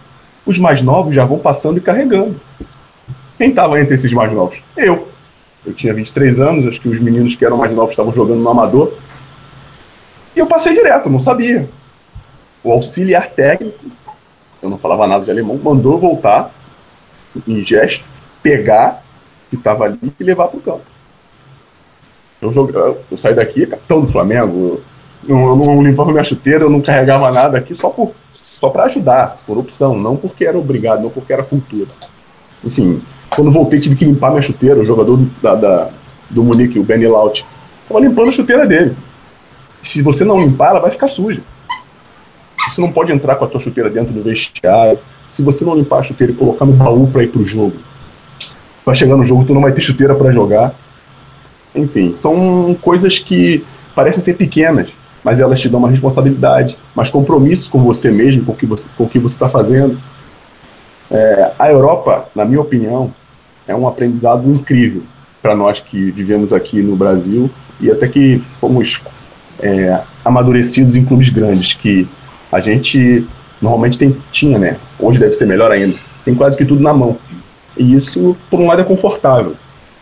Os 0.45 0.59
mais 0.59 0.81
novos 0.81 1.15
já 1.15 1.23
vão 1.23 1.37
passando 1.39 1.77
e 1.77 1.81
carregando. 1.81 2.35
Quem 3.37 3.49
estava 3.49 3.79
entre 3.79 3.93
esses 3.93 4.11
mais 4.11 4.31
novos? 4.33 4.57
Eu. 4.75 5.07
Eu 5.65 5.73
tinha 5.73 5.93
23 5.93 6.39
anos, 6.39 6.67
acho 6.67 6.81
que 6.81 6.89
os 6.89 6.99
meninos 6.99 7.35
que 7.35 7.45
eram 7.45 7.55
mais 7.57 7.73
novos 7.73 7.91
estavam 7.91 8.13
jogando 8.13 8.39
no 8.41 8.49
amador. 8.49 8.91
E 10.35 10.39
eu 10.39 10.45
passei 10.45 10.73
direto, 10.73 11.09
não 11.09 11.19
sabia. 11.19 11.67
O 12.63 12.71
auxiliar 12.71 13.29
técnico, 13.29 13.77
eu 14.61 14.69
não 14.69 14.77
falava 14.77 15.07
nada 15.07 15.25
de 15.25 15.31
alemão, 15.31 15.57
mandou 15.61 15.97
voltar 15.99 16.51
em 17.47 17.63
gesto, 17.65 18.05
pegar 18.43 19.03
que 19.49 19.55
estava 19.55 19.85
ali 19.85 19.99
e 20.19 20.23
levar 20.23 20.47
para 20.47 20.57
o 20.57 20.61
campo. 20.61 20.81
Eu, 22.41 22.51
joguei, 22.51 22.75
eu 23.09 23.17
saí 23.17 23.33
daqui, 23.35 23.65
capitão 23.65 24.01
do 24.01 24.07
Flamengo, 24.11 24.81
eu 25.27 25.35
não, 25.35 25.49
eu 25.49 25.55
não 25.55 25.83
limpava 25.83 26.11
minha 26.11 26.23
chuteira, 26.23 26.63
eu 26.63 26.69
não 26.69 26.81
carregava 26.81 27.31
nada 27.31 27.57
aqui 27.57 27.73
só 27.75 27.89
por 27.89 28.13
só 28.59 28.69
para 28.69 28.83
ajudar, 28.83 29.37
por 29.47 29.57
opção, 29.57 29.97
não 29.97 30.15
porque 30.15 30.45
era 30.45 30.55
obrigado, 30.57 31.01
não 31.01 31.09
porque 31.09 31.33
era 31.33 31.41
cultura. 31.41 31.87
Enfim, 32.63 33.01
quando 33.35 33.51
voltei 33.51 33.79
tive 33.79 33.95
que 33.95 34.05
limpar 34.05 34.29
minha 34.29 34.41
chuteira, 34.43 34.79
o 34.79 34.85
jogador 34.85 35.17
da, 35.41 35.55
da- 35.55 35.89
do 36.29 36.43
Munique, 36.43 36.77
o 36.77 36.83
Benny 36.83 37.07
Laut, 37.07 37.43
estava 37.81 37.99
limpando 37.99 38.29
a 38.29 38.31
chuteira 38.31 38.67
dele. 38.67 38.95
Se 39.83 40.01
você 40.01 40.23
não 40.23 40.39
limpar, 40.39 40.69
ela 40.69 40.79
vai 40.79 40.91
ficar 40.91 41.07
suja. 41.07 41.41
Você 42.69 42.79
não 42.79 42.91
pode 42.91 43.11
entrar 43.11 43.35
com 43.35 43.45
a 43.45 43.47
tua 43.47 43.59
chuteira 43.59 43.89
dentro 43.89 44.13
do 44.13 44.21
vestiário. 44.21 44.99
Se 45.27 45.41
você 45.41 45.65
não 45.65 45.75
limpar 45.75 45.99
a 45.99 46.03
chuteira 46.03 46.31
e 46.31 46.35
colocar 46.35 46.65
no 46.65 46.73
baú 46.73 47.07
para 47.07 47.23
ir 47.23 47.27
pro 47.27 47.43
jogo, 47.43 47.77
vai 48.85 48.95
chegar 48.95 49.15
no 49.15 49.25
jogo, 49.25 49.45
tu 49.45 49.53
não 49.53 49.61
vai 49.61 49.71
ter 49.71 49.81
chuteira 49.81 50.15
para 50.15 50.31
jogar. 50.31 50.75
Enfim, 51.73 52.13
são 52.13 52.75
coisas 52.81 53.17
que 53.17 53.63
parecem 53.95 54.21
ser 54.21 54.33
pequenas, 54.35 54.93
mas 55.23 55.39
elas 55.39 55.59
te 55.59 55.69
dão 55.69 55.79
uma 55.79 55.89
responsabilidade, 55.89 56.77
mais 56.95 57.09
compromisso 57.09 57.69
com 57.69 57.83
você 57.83 58.11
mesmo, 58.11 58.45
com 58.45 58.51
o 58.51 58.55
que 58.55 58.65
você 58.65 58.85
com 58.97 59.03
o 59.05 59.09
que 59.09 59.19
você 59.19 59.35
está 59.35 59.49
fazendo. 59.49 59.97
É, 61.09 61.51
a 61.57 61.69
Europa, 61.69 62.29
na 62.35 62.45
minha 62.45 62.61
opinião, 62.61 63.13
é 63.67 63.75
um 63.75 63.87
aprendizado 63.87 64.49
incrível 64.49 65.03
para 65.41 65.55
nós 65.55 65.79
que 65.79 66.11
vivemos 66.11 66.53
aqui 66.53 66.81
no 66.81 66.95
Brasil 66.95 67.49
e 67.79 67.91
até 67.91 68.07
que 68.07 68.43
fomos 68.59 69.01
é, 69.61 70.01
amadurecidos 70.23 70.95
em 70.95 71.05
clubes 71.05 71.29
grandes, 71.29 71.73
que 71.73 72.07
a 72.51 72.59
gente 72.59 73.25
normalmente 73.61 73.97
tem, 73.97 74.17
tinha, 74.31 74.57
né? 74.57 74.77
Hoje 74.99 75.19
deve 75.19 75.33
ser 75.33 75.45
melhor 75.45 75.71
ainda. 75.71 75.97
Tem 76.25 76.35
quase 76.35 76.57
que 76.57 76.65
tudo 76.65 76.81
na 76.81 76.93
mão. 76.93 77.17
E 77.77 77.95
isso, 77.95 78.35
por 78.49 78.59
um 78.59 78.67
lado, 78.67 78.81
é 78.81 78.85
confortável, 78.85 79.55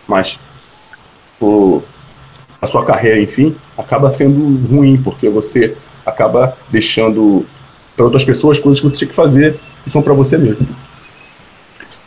mas 0.07 0.39
por 1.39 1.83
a 2.61 2.67
sua 2.67 2.83
carreira, 2.83 3.19
enfim, 3.21 3.55
acaba 3.77 4.09
sendo 4.09 4.67
ruim, 4.67 5.01
porque 5.01 5.29
você 5.29 5.77
acaba 6.05 6.57
deixando 6.69 7.45
para 7.95 8.05
outras 8.05 8.25
pessoas 8.25 8.59
coisas 8.59 8.81
que 8.81 8.89
você 8.89 8.97
tinha 8.97 9.09
que 9.09 9.15
fazer 9.15 9.59
que 9.83 9.89
são 9.89 10.01
para 10.01 10.13
você 10.13 10.37
mesmo. 10.37 10.67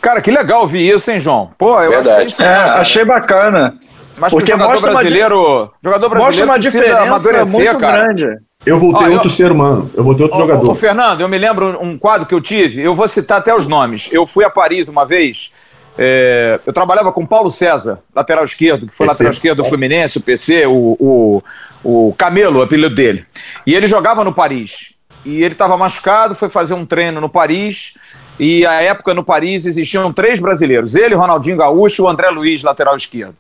Cara, 0.00 0.21
que 0.21 0.30
legal 0.30 0.62
ouvir 0.62 0.92
isso, 0.94 1.11
hein, 1.11 1.21
João? 1.21 1.50
Pô, 1.56 1.80
eu 1.80 1.90
Verdade. 1.90 2.23
é 2.23 2.26
isso 2.26 2.42
É, 2.42 2.54
achei 2.54 3.04
bacana. 3.04 3.76
Mas 4.16 4.33
Porque 4.33 4.52
o 4.52 4.57
jogador 4.57 4.71
mostra 4.71 4.90
uma 4.90 5.02
di- 5.02 5.09
brasileiro, 5.09 5.71
jogador 5.83 6.09
Mostra 6.09 6.25
brasileiro 6.25 6.50
uma 6.50 6.59
diferença 6.59 7.02
amadurecer, 7.02 7.52
muito 7.52 7.78
cara. 7.78 8.04
grande. 8.04 8.38
Eu 8.64 8.78
voltei 8.78 9.09
outro 9.09 9.26
eu... 9.26 9.31
ser 9.31 9.50
humano, 9.50 9.90
eu 9.95 10.04
voltei 10.04 10.25
outro 10.25 10.38
ô, 10.38 10.42
jogador. 10.42 10.71
Ô, 10.71 10.75
Fernando, 10.75 11.21
eu 11.21 11.28
me 11.28 11.38
lembro 11.38 11.78
um 11.83 11.99
quadro 11.99 12.26
que 12.26 12.35
eu 12.35 12.40
tive, 12.40 12.81
eu 12.83 12.95
vou 12.95 13.09
citar 13.09 13.38
até 13.38 13.54
os 13.54 13.66
nomes. 13.66 14.09
Eu 14.12 14.26
fui 14.26 14.45
a 14.45 14.50
Paris 14.50 14.88
uma 14.88 15.04
vez, 15.04 15.50
é, 15.99 16.61
eu 16.64 16.73
trabalhava 16.73 17.12
com 17.12 17.26
Paulo 17.26 17.50
César, 17.50 18.00
lateral 18.14 18.45
esquerdo, 18.45 18.87
que 18.87 18.95
foi 18.95 19.07
PC. 19.07 19.14
lateral 19.14 19.33
esquerdo 19.33 19.62
do 19.62 19.69
Fluminense, 19.69 20.19
o 20.19 20.23
PC, 20.23 20.66
o, 20.66 20.97
o, 20.99 21.42
o 21.83 22.14
Camelo, 22.16 22.61
o 22.61 22.62
apelido 22.62 22.95
dele. 22.95 23.26
E 23.66 23.75
ele 23.75 23.87
jogava 23.87 24.25
no 24.25 24.33
Paris. 24.33 24.95
E 25.25 25.42
ele 25.42 25.54
estava 25.54 25.76
machucado, 25.76 26.35
foi 26.35 26.49
fazer 26.49 26.75
um 26.75 26.85
treino 26.87 27.21
no 27.21 27.28
Paris. 27.28 27.95
E 28.38 28.64
a 28.66 28.81
época 28.81 29.14
no 29.14 29.23
Paris 29.23 29.66
existiam 29.66 30.12
três 30.12 30.40
brasileiros: 30.40 30.95
ele, 30.97 31.14
Ronaldinho 31.14 31.57
Gaúcho 31.57 32.02
e 32.02 32.04
o 32.04 32.09
André 32.09 32.28
Luiz, 32.31 32.62
lateral 32.62 32.97
esquerdo. 32.97 33.37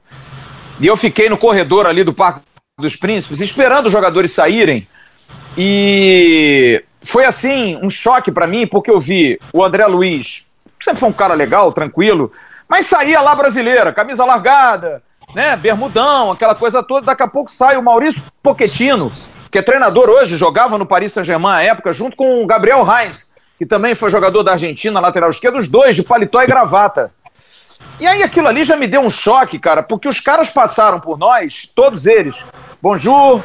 E 0.82 0.86
eu 0.88 0.96
fiquei 0.96 1.28
no 1.28 1.38
corredor 1.38 1.86
ali 1.86 2.02
do 2.02 2.12
Parque 2.12 2.40
dos 2.76 2.96
Príncipes, 2.96 3.40
esperando 3.40 3.86
os 3.86 3.92
jogadores 3.92 4.32
saírem. 4.32 4.88
E 5.56 6.82
foi 7.04 7.24
assim, 7.24 7.78
um 7.80 7.88
choque 7.88 8.32
para 8.32 8.48
mim, 8.48 8.66
porque 8.66 8.90
eu 8.90 8.98
vi 8.98 9.38
o 9.52 9.62
André 9.62 9.86
Luiz, 9.86 10.44
sempre 10.82 10.98
foi 10.98 11.08
um 11.08 11.12
cara 11.12 11.34
legal, 11.34 11.72
tranquilo, 11.72 12.32
mas 12.68 12.88
saía 12.88 13.20
lá 13.20 13.32
brasileira, 13.32 13.92
camisa 13.92 14.24
largada, 14.24 15.00
né, 15.36 15.54
bermudão, 15.54 16.32
aquela 16.32 16.54
coisa 16.56 16.82
toda. 16.82 17.06
Daqui 17.06 17.22
a 17.22 17.28
pouco 17.28 17.52
sai 17.52 17.76
o 17.76 17.82
Maurício 17.82 18.24
Pochettino, 18.42 19.12
que 19.52 19.58
é 19.58 19.62
treinador 19.62 20.08
hoje, 20.08 20.36
jogava 20.36 20.76
no 20.78 20.86
Paris 20.86 21.12
Saint-Germain 21.12 21.54
à 21.54 21.62
época, 21.62 21.92
junto 21.92 22.16
com 22.16 22.42
o 22.42 22.46
Gabriel 22.46 22.82
Reis, 22.82 23.32
que 23.56 23.64
também 23.64 23.94
foi 23.94 24.10
jogador 24.10 24.42
da 24.42 24.52
Argentina, 24.52 24.98
lateral 24.98 25.30
esquerdo, 25.30 25.58
os 25.58 25.68
dois 25.68 25.94
de 25.94 26.02
paletó 26.02 26.42
e 26.42 26.46
gravata. 26.46 27.12
E 28.00 28.06
aí 28.06 28.22
aquilo 28.22 28.48
ali 28.48 28.64
já 28.64 28.76
me 28.76 28.86
deu 28.86 29.00
um 29.00 29.10
choque, 29.10 29.58
cara, 29.58 29.82
porque 29.82 30.08
os 30.08 30.18
caras 30.18 30.50
passaram 30.50 30.98
por 30.98 31.18
nós, 31.18 31.70
todos 31.74 32.06
eles. 32.06 32.44
Bonjour, 32.80 33.42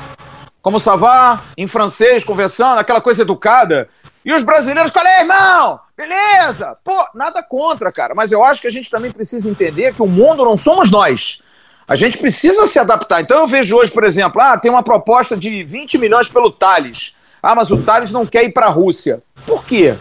como 0.61 0.79
ça 0.79 0.95
va? 0.95 1.43
Em 1.55 1.67
francês, 1.67 2.23
conversando, 2.23 2.79
aquela 2.79 3.01
coisa 3.01 3.21
educada. 3.21 3.89
E 4.25 4.33
os 4.33 4.43
brasileiros, 4.43 4.91
qual 4.91 5.05
é, 5.05 5.21
irmão? 5.21 5.79
Beleza? 5.95 6.77
Pô, 6.83 7.07
nada 7.15 7.41
contra, 7.41 7.91
cara. 7.91 8.13
Mas 8.13 8.31
eu 8.31 8.43
acho 8.43 8.59
que 8.59 8.67
a 8.67 8.71
gente 8.71 8.89
também 8.89 9.11
precisa 9.11 9.49
entender 9.49 9.93
que 9.93 10.01
o 10.01 10.07
mundo 10.07 10.43
não 10.43 10.57
somos 10.57 10.91
nós. 10.91 11.39
A 11.87 11.95
gente 11.95 12.17
precisa 12.17 12.67
se 12.67 12.77
adaptar. 12.77 13.21
Então 13.21 13.39
eu 13.39 13.47
vejo 13.47 13.77
hoje, 13.77 13.91
por 13.91 14.03
exemplo, 14.03 14.41
ah, 14.41 14.57
tem 14.57 14.69
uma 14.69 14.83
proposta 14.83 15.37
de 15.37 15.63
20 15.63 15.97
milhões 15.97 16.27
pelo 16.27 16.51
Thales. 16.51 17.15
Ah, 17.41 17.55
mas 17.55 17.71
o 17.71 17.81
Thales 17.81 18.11
não 18.11 18.25
quer 18.25 18.43
ir 18.43 18.51
para 18.51 18.65
a 18.65 18.69
Rússia. 18.69 19.23
Por 19.45 19.63
quê? 19.63 19.95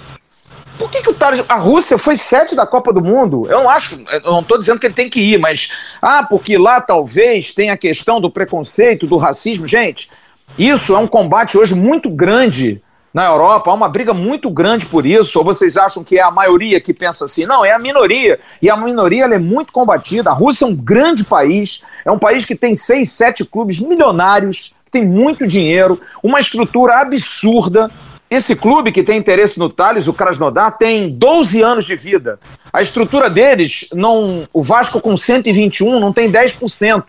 Por 0.78 0.90
que, 0.90 1.02
que 1.02 1.10
o 1.10 1.14
Thales. 1.14 1.44
A 1.48 1.56
Rússia 1.56 1.98
foi 1.98 2.16
sede 2.16 2.54
da 2.54 2.66
Copa 2.66 2.92
do 2.92 3.02
Mundo. 3.02 3.46
Eu 3.48 3.60
não 3.60 3.70
acho. 3.70 4.02
Eu 4.10 4.32
não 4.32 4.40
estou 4.40 4.58
dizendo 4.58 4.78
que 4.78 4.86
ele 4.86 4.94
tem 4.94 5.08
que 5.08 5.20
ir, 5.20 5.38
mas. 5.38 5.70
Ah, 6.00 6.24
porque 6.28 6.58
lá 6.58 6.80
talvez 6.80 7.52
tenha 7.54 7.72
a 7.72 7.76
questão 7.76 8.20
do 8.20 8.30
preconceito, 8.30 9.06
do 9.06 9.16
racismo. 9.16 9.66
Gente, 9.66 10.10
isso 10.58 10.94
é 10.94 10.98
um 10.98 11.06
combate 11.06 11.56
hoje 11.56 11.74
muito 11.74 12.10
grande 12.10 12.82
na 13.12 13.24
Europa. 13.24 13.70
Há 13.70 13.74
uma 13.74 13.88
briga 13.88 14.12
muito 14.12 14.50
grande 14.50 14.86
por 14.86 15.06
isso. 15.06 15.38
Ou 15.38 15.44
vocês 15.44 15.76
acham 15.76 16.04
que 16.04 16.18
é 16.18 16.22
a 16.22 16.30
maioria 16.30 16.80
que 16.80 16.92
pensa 16.92 17.24
assim? 17.24 17.46
Não, 17.46 17.64
é 17.64 17.72
a 17.72 17.78
minoria. 17.78 18.38
E 18.60 18.68
a 18.68 18.76
minoria 18.76 19.24
é 19.24 19.38
muito 19.38 19.72
combatida. 19.72 20.30
A 20.30 20.34
Rússia 20.34 20.66
é 20.66 20.68
um 20.68 20.76
grande 20.76 21.24
país. 21.24 21.80
É 22.04 22.10
um 22.10 22.18
país 22.18 22.44
que 22.44 22.54
tem 22.54 22.74
seis, 22.74 23.10
sete 23.12 23.44
clubes 23.44 23.80
milionários, 23.80 24.74
tem 24.90 25.04
muito 25.04 25.46
dinheiro, 25.46 26.00
uma 26.22 26.40
estrutura 26.40 27.00
absurda 27.00 27.90
esse 28.28 28.56
clube 28.56 28.90
que 28.90 29.02
tem 29.02 29.18
interesse 29.18 29.58
no 29.58 29.70
Thales, 29.70 30.08
o 30.08 30.12
Krasnodar, 30.12 30.76
tem 30.78 31.10
12 31.10 31.62
anos 31.62 31.84
de 31.84 31.94
vida. 31.94 32.40
A 32.72 32.82
estrutura 32.82 33.30
deles, 33.30 33.88
não, 33.92 34.48
o 34.52 34.62
Vasco 34.62 35.00
com 35.00 35.16
121 35.16 36.00
não 36.00 36.12
tem 36.12 36.30
10%. 36.30 37.04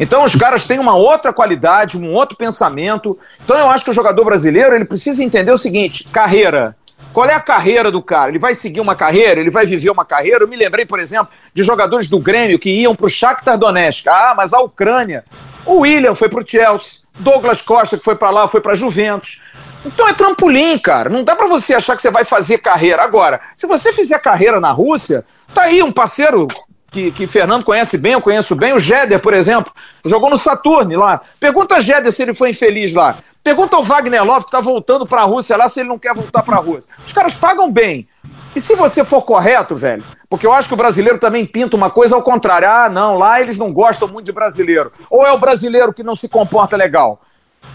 Então 0.00 0.24
os 0.24 0.34
caras 0.34 0.64
têm 0.64 0.78
uma 0.78 0.96
outra 0.96 1.32
qualidade, 1.32 1.96
um 1.96 2.12
outro 2.12 2.36
pensamento. 2.36 3.16
Então 3.44 3.56
eu 3.56 3.70
acho 3.70 3.84
que 3.84 3.90
o 3.90 3.94
jogador 3.94 4.24
brasileiro 4.24 4.74
ele 4.74 4.84
precisa 4.84 5.22
entender 5.22 5.52
o 5.52 5.58
seguinte: 5.58 6.04
carreira. 6.04 6.76
Qual 7.12 7.28
é 7.28 7.34
a 7.34 7.40
carreira 7.40 7.90
do 7.90 8.02
cara? 8.02 8.30
Ele 8.30 8.38
vai 8.38 8.54
seguir 8.54 8.80
uma 8.80 8.96
carreira? 8.96 9.38
Ele 9.38 9.50
vai 9.50 9.66
viver 9.66 9.90
uma 9.90 10.04
carreira? 10.04 10.44
Eu 10.44 10.48
me 10.48 10.56
lembrei, 10.56 10.86
por 10.86 10.98
exemplo, 10.98 11.28
de 11.52 11.62
jogadores 11.62 12.08
do 12.08 12.18
Grêmio 12.18 12.58
que 12.58 12.70
iam 12.70 12.96
para 12.96 13.06
o 13.06 13.10
Shakhtar 13.10 13.58
Donetsk. 13.58 14.08
Ah, 14.08 14.32
mas 14.34 14.54
a 14.54 14.60
Ucrânia. 14.60 15.22
O 15.66 15.80
William 15.80 16.14
foi 16.14 16.30
para 16.30 16.42
o 16.42 16.48
Chelsea. 16.48 17.02
Douglas 17.18 17.60
Costa, 17.60 17.98
que 17.98 18.04
foi 18.04 18.16
para 18.16 18.30
lá, 18.30 18.48
foi 18.48 18.62
para 18.62 18.74
Juventus. 18.74 19.38
Então 19.84 20.08
é 20.08 20.12
trampolim, 20.12 20.78
cara. 20.78 21.08
Não 21.08 21.24
dá 21.24 21.34
para 21.34 21.46
você 21.46 21.74
achar 21.74 21.96
que 21.96 22.02
você 22.02 22.10
vai 22.10 22.24
fazer 22.24 22.58
carreira. 22.58 23.02
Agora, 23.02 23.40
se 23.56 23.66
você 23.66 23.92
fizer 23.92 24.18
carreira 24.20 24.60
na 24.60 24.70
Rússia, 24.70 25.24
tá 25.54 25.62
aí 25.62 25.82
um 25.82 25.92
parceiro 25.92 26.46
que, 26.90 27.10
que 27.10 27.26
Fernando 27.26 27.64
conhece 27.64 27.96
bem, 27.96 28.12
eu 28.12 28.20
conheço 28.20 28.54
bem, 28.54 28.74
o 28.74 28.78
Jeder, 28.78 29.18
por 29.18 29.32
exemplo, 29.32 29.72
jogou 30.04 30.30
no 30.30 30.38
Saturne 30.38 30.94
lá. 30.94 31.20
Pergunta 31.40 31.76
a 31.76 31.80
Jeder 31.80 32.12
se 32.12 32.22
ele 32.22 32.34
foi 32.34 32.50
infeliz 32.50 32.92
lá. 32.92 33.18
Pergunta 33.42 33.74
ao 33.74 33.82
Wagner 33.82 34.24
Love, 34.24 34.44
que 34.44 34.52
tá 34.52 34.60
voltando 34.60 35.04
para 35.04 35.22
a 35.22 35.24
Rússia 35.24 35.56
lá, 35.56 35.68
se 35.68 35.80
ele 35.80 35.88
não 35.88 35.98
quer 35.98 36.14
voltar 36.14 36.42
para 36.42 36.56
a 36.56 36.60
Rússia. 36.60 36.92
Os 37.04 37.12
caras 37.12 37.34
pagam 37.34 37.72
bem. 37.72 38.06
E 38.54 38.60
se 38.60 38.76
você 38.76 39.04
for 39.04 39.22
correto, 39.22 39.74
velho, 39.74 40.04
porque 40.28 40.46
eu 40.46 40.52
acho 40.52 40.68
que 40.68 40.74
o 40.74 40.76
brasileiro 40.76 41.18
também 41.18 41.44
pinta 41.44 41.74
uma 41.74 41.90
coisa 41.90 42.14
ao 42.14 42.22
contrário. 42.22 42.68
Ah, 42.68 42.88
não, 42.88 43.16
lá 43.16 43.40
eles 43.40 43.58
não 43.58 43.72
gostam 43.72 44.06
muito 44.06 44.26
de 44.26 44.32
brasileiro. 44.32 44.92
Ou 45.10 45.26
é 45.26 45.32
o 45.32 45.38
brasileiro 45.38 45.92
que 45.92 46.04
não 46.04 46.14
se 46.14 46.28
comporta 46.28 46.76
legal? 46.76 47.20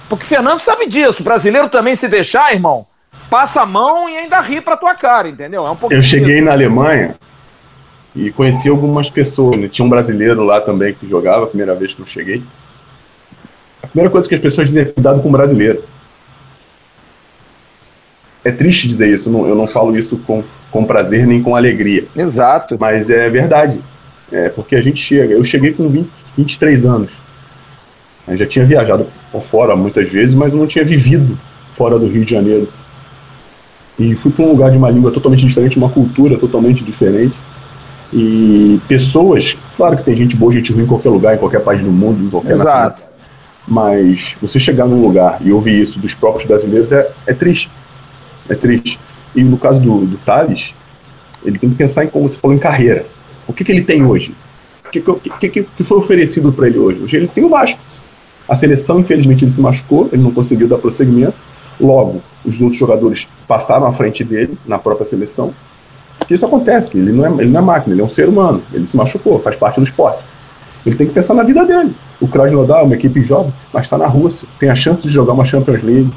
Porque 0.10 0.26
Fernando 0.26 0.62
sabe 0.62 0.88
disso. 0.88 1.22
O 1.22 1.24
brasileiro 1.24 1.70
também 1.70 1.96
se 1.96 2.08
deixar, 2.08 2.54
irmão, 2.54 2.86
passa 3.30 3.62
a 3.62 3.66
mão 3.66 4.10
e 4.10 4.18
ainda 4.18 4.40
ri 4.40 4.62
pra 4.62 4.78
tua 4.78 4.96
cara, 4.96 5.28
entendeu? 5.28 5.66
É 5.66 5.72
um 5.72 5.78
Eu 5.90 6.02
cheguei 6.02 6.36
disso. 6.36 6.46
na 6.46 6.52
Alemanha 6.52 7.16
e 8.16 8.32
conheci 8.32 8.70
algumas 8.70 9.10
pessoas. 9.10 9.60
Né? 9.60 9.68
Tinha 9.68 9.86
um 9.86 9.90
brasileiro 9.90 10.44
lá 10.44 10.62
também 10.62 10.94
que 10.94 11.08
jogava, 11.08 11.44
a 11.44 11.48
primeira 11.48 11.76
vez 11.76 11.94
que 11.94 12.02
eu 12.02 12.06
cheguei. 12.06 12.42
A 13.84 13.88
primeira 13.88 14.10
coisa 14.10 14.28
que 14.28 14.36
as 14.36 14.42
pessoas 14.42 14.68
dizem 14.68 14.84
é 14.84 14.86
cuidado 14.86 15.22
com 15.22 15.30
o 15.30 15.32
brasileiro. 15.32 15.84
É 18.44 18.52
triste 18.52 18.88
dizer 18.88 19.10
isso, 19.10 19.28
eu 19.28 19.34
não, 19.34 19.48
eu 19.48 19.56
não 19.56 19.68
falo 19.68 19.98
isso 19.98 20.18
com, 20.20 20.42
com 20.72 20.86
prazer 20.86 21.28
nem 21.28 21.44
com 21.44 21.56
alegria. 21.56 22.06
Exato. 22.16 22.78
Mas 22.80 23.10
é 23.10 23.30
verdade. 23.30 23.80
É 24.32 24.48
porque 24.50 24.76
a 24.76 24.82
gente 24.82 25.02
chega. 25.02 25.34
Eu 25.34 25.44
cheguei 25.44 25.74
com 25.74 25.90
20, 25.90 26.10
23 26.38 26.86
anos 26.86 27.27
eu 28.28 28.38
já 28.38 28.46
tinha 28.46 28.66
viajado 28.66 29.08
por 29.32 29.42
fora 29.42 29.76
muitas 29.76 30.12
vezes, 30.12 30.36
mas 30.36 30.54
não 30.54 30.68
tinha 30.68 30.84
vivido 30.84 31.38
fora 31.74 31.98
do 31.98 32.08
Rio 32.08 32.26
de 32.26 32.32
Janeiro. 32.32 32.68
E 33.98 34.16
fui 34.16 34.32
para 34.32 34.46
um 34.46 34.50
lugar 34.50 34.70
de 34.70 34.78
uma 34.78 34.90
língua 34.90 35.12
totalmente 35.12 35.46
diferente, 35.46 35.78
uma 35.78 35.90
cultura 35.90 36.38
totalmente 36.38 36.84
diferente. 36.84 37.36
E 38.14 38.80
pessoas, 38.88 39.58
claro 39.76 39.98
que 39.98 40.04
tem 40.04 40.16
gente 40.16 40.36
boa, 40.36 40.54
gente 40.54 40.72
ruim 40.72 40.84
em 40.84 40.88
qualquer 40.88 41.10
lugar, 41.10 41.36
em 41.36 41.40
qualquer 41.40 41.62
país 41.62 41.82
do 41.82 41.92
mundo, 41.92 42.24
em 42.24 42.30
qualquer 42.30 42.52
Exato. 42.52 43.02
Nação. 43.02 43.08
Mas 43.68 44.38
você 44.42 44.60
chegar 44.60 44.86
num 44.86 45.02
lugar 45.02 45.40
e 45.42 45.52
ouvir 45.52 45.82
isso 45.82 46.00
dos 46.00 46.14
próprios 46.14 46.48
brasileiros 46.48 46.92
é, 46.92 47.12
é 47.26 47.34
triste. 47.34 47.70
É 48.48 48.56
triste. 48.56 49.00
E 49.36 49.44
no 49.44 49.58
caso 49.58 49.80
do, 49.82 50.06
do 50.06 50.18
Thales, 50.18 50.74
ele 51.44 51.58
tem 51.60 51.70
que 51.70 51.76
pensar 51.76 52.06
em 52.06 52.08
como 52.08 52.28
você 52.28 52.40
falou 52.40 52.56
em 52.56 52.60
carreira. 52.60 53.06
O 53.48 53.54
que, 53.54 53.64
que 53.64 53.72
ele 53.72 53.84
tem 53.84 54.06
hoje? 54.06 54.34
O 54.86 54.90
que, 54.90 55.02
que, 55.02 55.50
que, 55.50 55.64
que 55.64 55.84
foi 55.84 55.98
oferecido 55.98 56.52
para 56.52 56.68
ele 56.68 56.78
hoje? 56.78 57.02
Hoje 57.02 57.18
ele 57.18 57.28
tem 57.28 57.44
o 57.44 57.50
Vasco. 57.50 57.80
A 58.48 58.56
seleção, 58.56 59.00
infelizmente, 59.00 59.44
ele 59.44 59.52
se 59.52 59.62
machucou, 59.62 60.10
ele 60.12 60.22
não 60.22 60.32
conseguiu 60.32 60.68
dar 60.68 60.78
prosseguimento. 60.78 61.36
Logo, 61.80 62.22
os 62.46 62.62
outros 62.62 62.80
jogadores 62.80 63.28
passaram 63.48 63.86
à 63.86 63.94
frente 63.94 64.24
dele 64.24 64.58
na 64.66 64.80
própria 64.80 65.06
seleção. 65.06 65.54
Que 66.28 66.34
isso 66.34 66.46
acontece, 66.46 66.98
ele 66.98 67.12
não, 67.12 67.26
é, 67.26 67.42
ele 67.42 67.52
não 67.52 67.60
é 67.60 67.64
máquina, 67.64 67.94
ele 67.94 68.02
é 68.02 68.06
um 68.06 68.10
ser 68.10 68.28
humano, 68.28 68.62
ele 68.74 68.86
se 68.86 68.98
machucou, 68.98 69.40
faz 69.40 69.56
parte 69.56 69.80
do 69.80 69.86
esporte. 69.86 70.24
Ele 70.86 70.96
tem 70.96 71.08
que 71.08 71.14
pensar 71.14 71.34
na 71.34 71.44
vida 71.44 71.66
dele. 71.66 71.94
O 72.20 72.28
Krasnodar 72.28 72.80
é 72.80 72.84
uma 72.84 72.96
equipe 72.96 73.24
jovem, 73.24 73.54
mas 73.72 73.86
está 73.86 73.98
na 73.98 74.08
Rússia, 74.08 74.48
tem 74.60 74.70
a 74.70 74.76
chance 74.76 75.02
de 75.02 75.10
jogar 75.10 75.34
uma 75.34 75.46
Champions 75.46 75.84
League. 75.84 76.10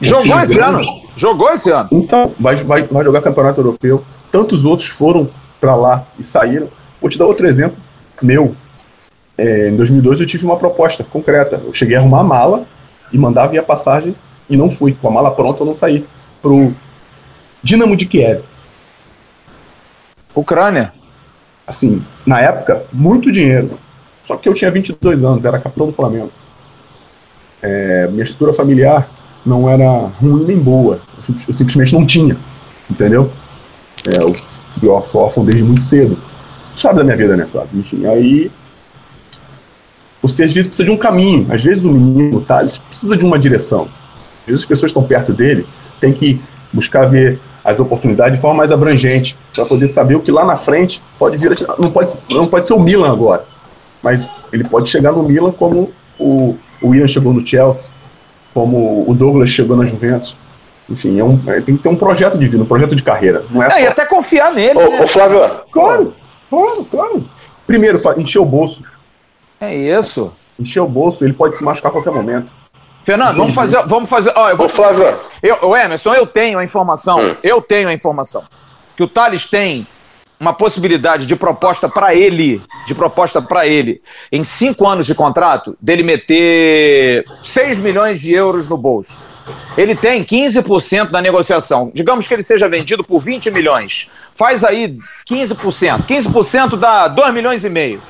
Um 0.00 0.04
Jogou 0.04 0.40
esse 0.40 0.54
grande. 0.54 0.88
ano? 0.88 1.00
Jogou 1.16 1.50
esse 1.50 1.70
ano? 1.70 1.88
Então, 1.92 2.32
vai, 2.38 2.56
vai, 2.56 2.82
vai 2.84 3.04
jogar 3.04 3.22
Campeonato 3.22 3.60
Europeu. 3.60 4.04
Tantos 4.30 4.64
outros 4.64 4.88
foram 4.88 5.28
para 5.60 5.74
lá 5.74 6.06
e 6.18 6.22
saíram. 6.22 6.68
Vou 7.00 7.10
te 7.10 7.18
dar 7.18 7.26
outro 7.26 7.46
exemplo 7.46 7.76
meu 8.22 8.54
é, 9.40 9.68
em 9.68 9.76
2002 9.76 10.20
eu 10.20 10.26
tive 10.26 10.44
uma 10.44 10.58
proposta 10.58 11.02
concreta. 11.02 11.60
Eu 11.64 11.72
cheguei 11.72 11.96
a 11.96 12.00
arrumar 12.00 12.20
a 12.20 12.24
mala 12.24 12.66
e 13.10 13.16
mandar 13.16 13.46
via 13.46 13.62
passagem 13.62 14.14
e 14.50 14.56
não 14.56 14.70
fui. 14.70 14.92
Com 14.92 15.08
a 15.08 15.10
mala 15.10 15.30
pronta 15.30 15.62
eu 15.62 15.66
não 15.66 15.72
saí. 15.72 16.04
Pro 16.42 16.74
Dinamo 17.62 17.96
de 17.96 18.04
Kiev. 18.04 18.42
Ucrânia. 20.34 20.92
Assim, 21.66 22.04
na 22.26 22.40
época, 22.40 22.84
muito 22.92 23.32
dinheiro. 23.32 23.78
Só 24.24 24.36
que 24.36 24.48
eu 24.48 24.54
tinha 24.54 24.70
22 24.70 25.24
anos, 25.24 25.44
era 25.44 25.58
capitão 25.58 25.86
do 25.86 25.92
Flamengo. 25.92 26.30
É, 27.62 28.08
minha 28.08 28.22
estrutura 28.22 28.52
familiar 28.52 29.08
não 29.44 29.68
era 29.70 30.10
ruim 30.20 30.44
nem 30.44 30.58
boa. 30.58 31.00
Eu, 31.28 31.34
eu 31.48 31.54
simplesmente 31.54 31.94
não 31.94 32.04
tinha. 32.04 32.36
Entendeu? 32.90 33.30
É, 34.06 34.22
eu 34.22 34.34
fui 34.78 35.18
órfão 35.18 35.44
desde 35.44 35.64
muito 35.64 35.82
cedo. 35.82 36.18
Sabe 36.76 36.98
da 36.98 37.04
minha 37.04 37.16
vida, 37.16 37.36
né, 37.36 37.46
Flávio? 37.46 37.78
Enfim, 37.78 38.06
aí 38.06 38.50
você 40.22 40.44
às 40.44 40.52
vezes 40.52 40.68
precisa 40.68 40.84
de 40.84 40.90
um 40.90 40.96
caminho. 40.96 41.46
Às 41.50 41.62
vezes 41.62 41.84
o 41.84 41.90
menino, 41.90 42.38
o 42.38 42.40
Thales, 42.40 42.78
precisa 42.78 43.16
de 43.16 43.24
uma 43.24 43.38
direção. 43.38 43.88
Às 44.40 44.46
vezes 44.46 44.60
as 44.62 44.66
pessoas 44.66 44.90
estão 44.90 45.02
perto 45.02 45.32
dele, 45.32 45.66
tem 46.00 46.12
que 46.12 46.40
buscar 46.72 47.06
ver 47.06 47.38
as 47.64 47.78
oportunidades 47.78 48.36
de 48.36 48.40
forma 48.40 48.58
mais 48.58 48.72
abrangente, 48.72 49.36
para 49.54 49.66
poder 49.66 49.88
saber 49.88 50.14
o 50.14 50.20
que 50.20 50.32
lá 50.32 50.44
na 50.44 50.56
frente 50.56 51.02
pode 51.18 51.36
vir. 51.36 51.52
A... 51.52 51.76
Não 51.78 51.90
pode, 51.90 52.14
não 52.28 52.46
pode 52.46 52.66
ser 52.66 52.72
o 52.72 52.80
Milan 52.80 53.12
agora, 53.12 53.44
mas 54.02 54.28
ele 54.52 54.64
pode 54.64 54.88
chegar 54.88 55.12
no 55.12 55.22
Milan 55.22 55.52
como 55.52 55.92
o, 56.18 56.56
o 56.82 56.94
Ian 56.94 57.06
chegou 57.06 57.32
no 57.32 57.46
Chelsea, 57.46 57.90
como 58.54 59.04
o 59.08 59.14
Douglas 59.14 59.50
chegou 59.50 59.76
na 59.76 59.84
Juventus. 59.84 60.36
Enfim, 60.88 61.20
é 61.20 61.24
um, 61.24 61.38
é, 61.46 61.60
tem 61.60 61.76
que 61.76 61.82
ter 61.82 61.88
um 61.88 61.96
projeto 61.96 62.36
de 62.36 62.46
vida, 62.46 62.62
um 62.62 62.66
projeto 62.66 62.96
de 62.96 63.02
carreira. 63.02 63.44
Não 63.50 63.62
é, 63.62 63.66
é 63.66 63.70
só... 63.70 63.78
E 63.78 63.86
até 63.86 64.06
confiar 64.06 64.52
nele. 64.52 64.76
Ô, 64.76 64.90
né? 64.90 65.02
ô 65.02 65.06
Flávio. 65.06 65.38
Claro, 65.70 66.14
claro, 66.48 66.84
claro. 66.90 67.30
Primeiro, 67.66 68.00
encher 68.18 68.40
o 68.40 68.44
bolso. 68.44 68.82
É 69.60 69.74
isso. 69.74 70.32
Encher 70.58 70.80
o 70.80 70.88
bolso, 70.88 71.24
ele 71.24 71.32
pode 71.32 71.56
se 71.56 71.62
machucar 71.62 71.90
a 71.90 71.92
qualquer 71.92 72.12
momento. 72.12 72.50
Fernando, 73.02 73.36
vamos 73.36 73.54
fazer. 73.54 73.82
Vamos 73.86 74.08
fazer 74.08 74.32
ó, 74.34 74.50
eu 74.50 74.56
vou, 74.56 74.66
Ô, 74.66 74.68
Flávio. 74.68 75.18
Eu, 75.42 75.58
o 75.62 75.76
Emerson, 75.76 76.14
eu 76.14 76.26
tenho 76.26 76.58
a 76.58 76.64
informação. 76.64 77.20
Hum. 77.20 77.36
Eu 77.42 77.60
tenho 77.60 77.88
a 77.88 77.92
informação. 77.92 78.44
Que 78.96 79.02
o 79.02 79.08
Thales 79.08 79.46
tem 79.46 79.86
uma 80.38 80.54
possibilidade 80.54 81.26
de 81.26 81.36
proposta 81.36 81.86
para 81.86 82.14
ele, 82.14 82.62
de 82.86 82.94
proposta 82.94 83.42
para 83.42 83.66
ele, 83.66 84.00
em 84.32 84.42
cinco 84.42 84.88
anos 84.88 85.04
de 85.04 85.14
contrato, 85.14 85.76
dele 85.78 86.02
meter 86.02 87.26
6 87.44 87.78
milhões 87.78 88.22
de 88.22 88.32
euros 88.32 88.66
no 88.66 88.78
bolso. 88.78 89.26
Ele 89.76 89.94
tem 89.94 90.24
15% 90.24 91.10
da 91.10 91.20
negociação. 91.20 91.92
Digamos 91.94 92.26
que 92.26 92.32
ele 92.32 92.42
seja 92.42 92.70
vendido 92.70 93.04
por 93.04 93.20
20 93.20 93.50
milhões. 93.50 94.08
Faz 94.34 94.64
aí 94.64 94.98
15%. 95.28 96.06
15% 96.06 96.78
dá 96.78 97.06
2 97.06 97.34
milhões 97.34 97.62
e 97.62 97.68
meio. 97.68 98.00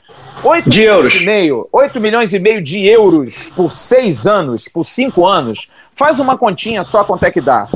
8 0.43 0.71
de 0.71 0.83
euros. 0.83 1.17
E 1.17 1.25
meio, 1.25 1.69
8 1.73 2.01
milhões 2.01 2.33
e 2.33 2.39
meio 2.39 2.63
de 2.63 2.87
euros 2.87 3.51
por 3.55 3.71
seis 3.71 4.27
anos, 4.27 4.69
por 4.69 4.85
cinco 4.85 5.27
anos. 5.27 5.69
Faz 5.95 6.19
uma 6.19 6.39
continha 6.39 6.83
só 6.83 7.05
quanto 7.05 7.25
é 7.25 7.31
que 7.31 7.41
dá. 7.41 7.69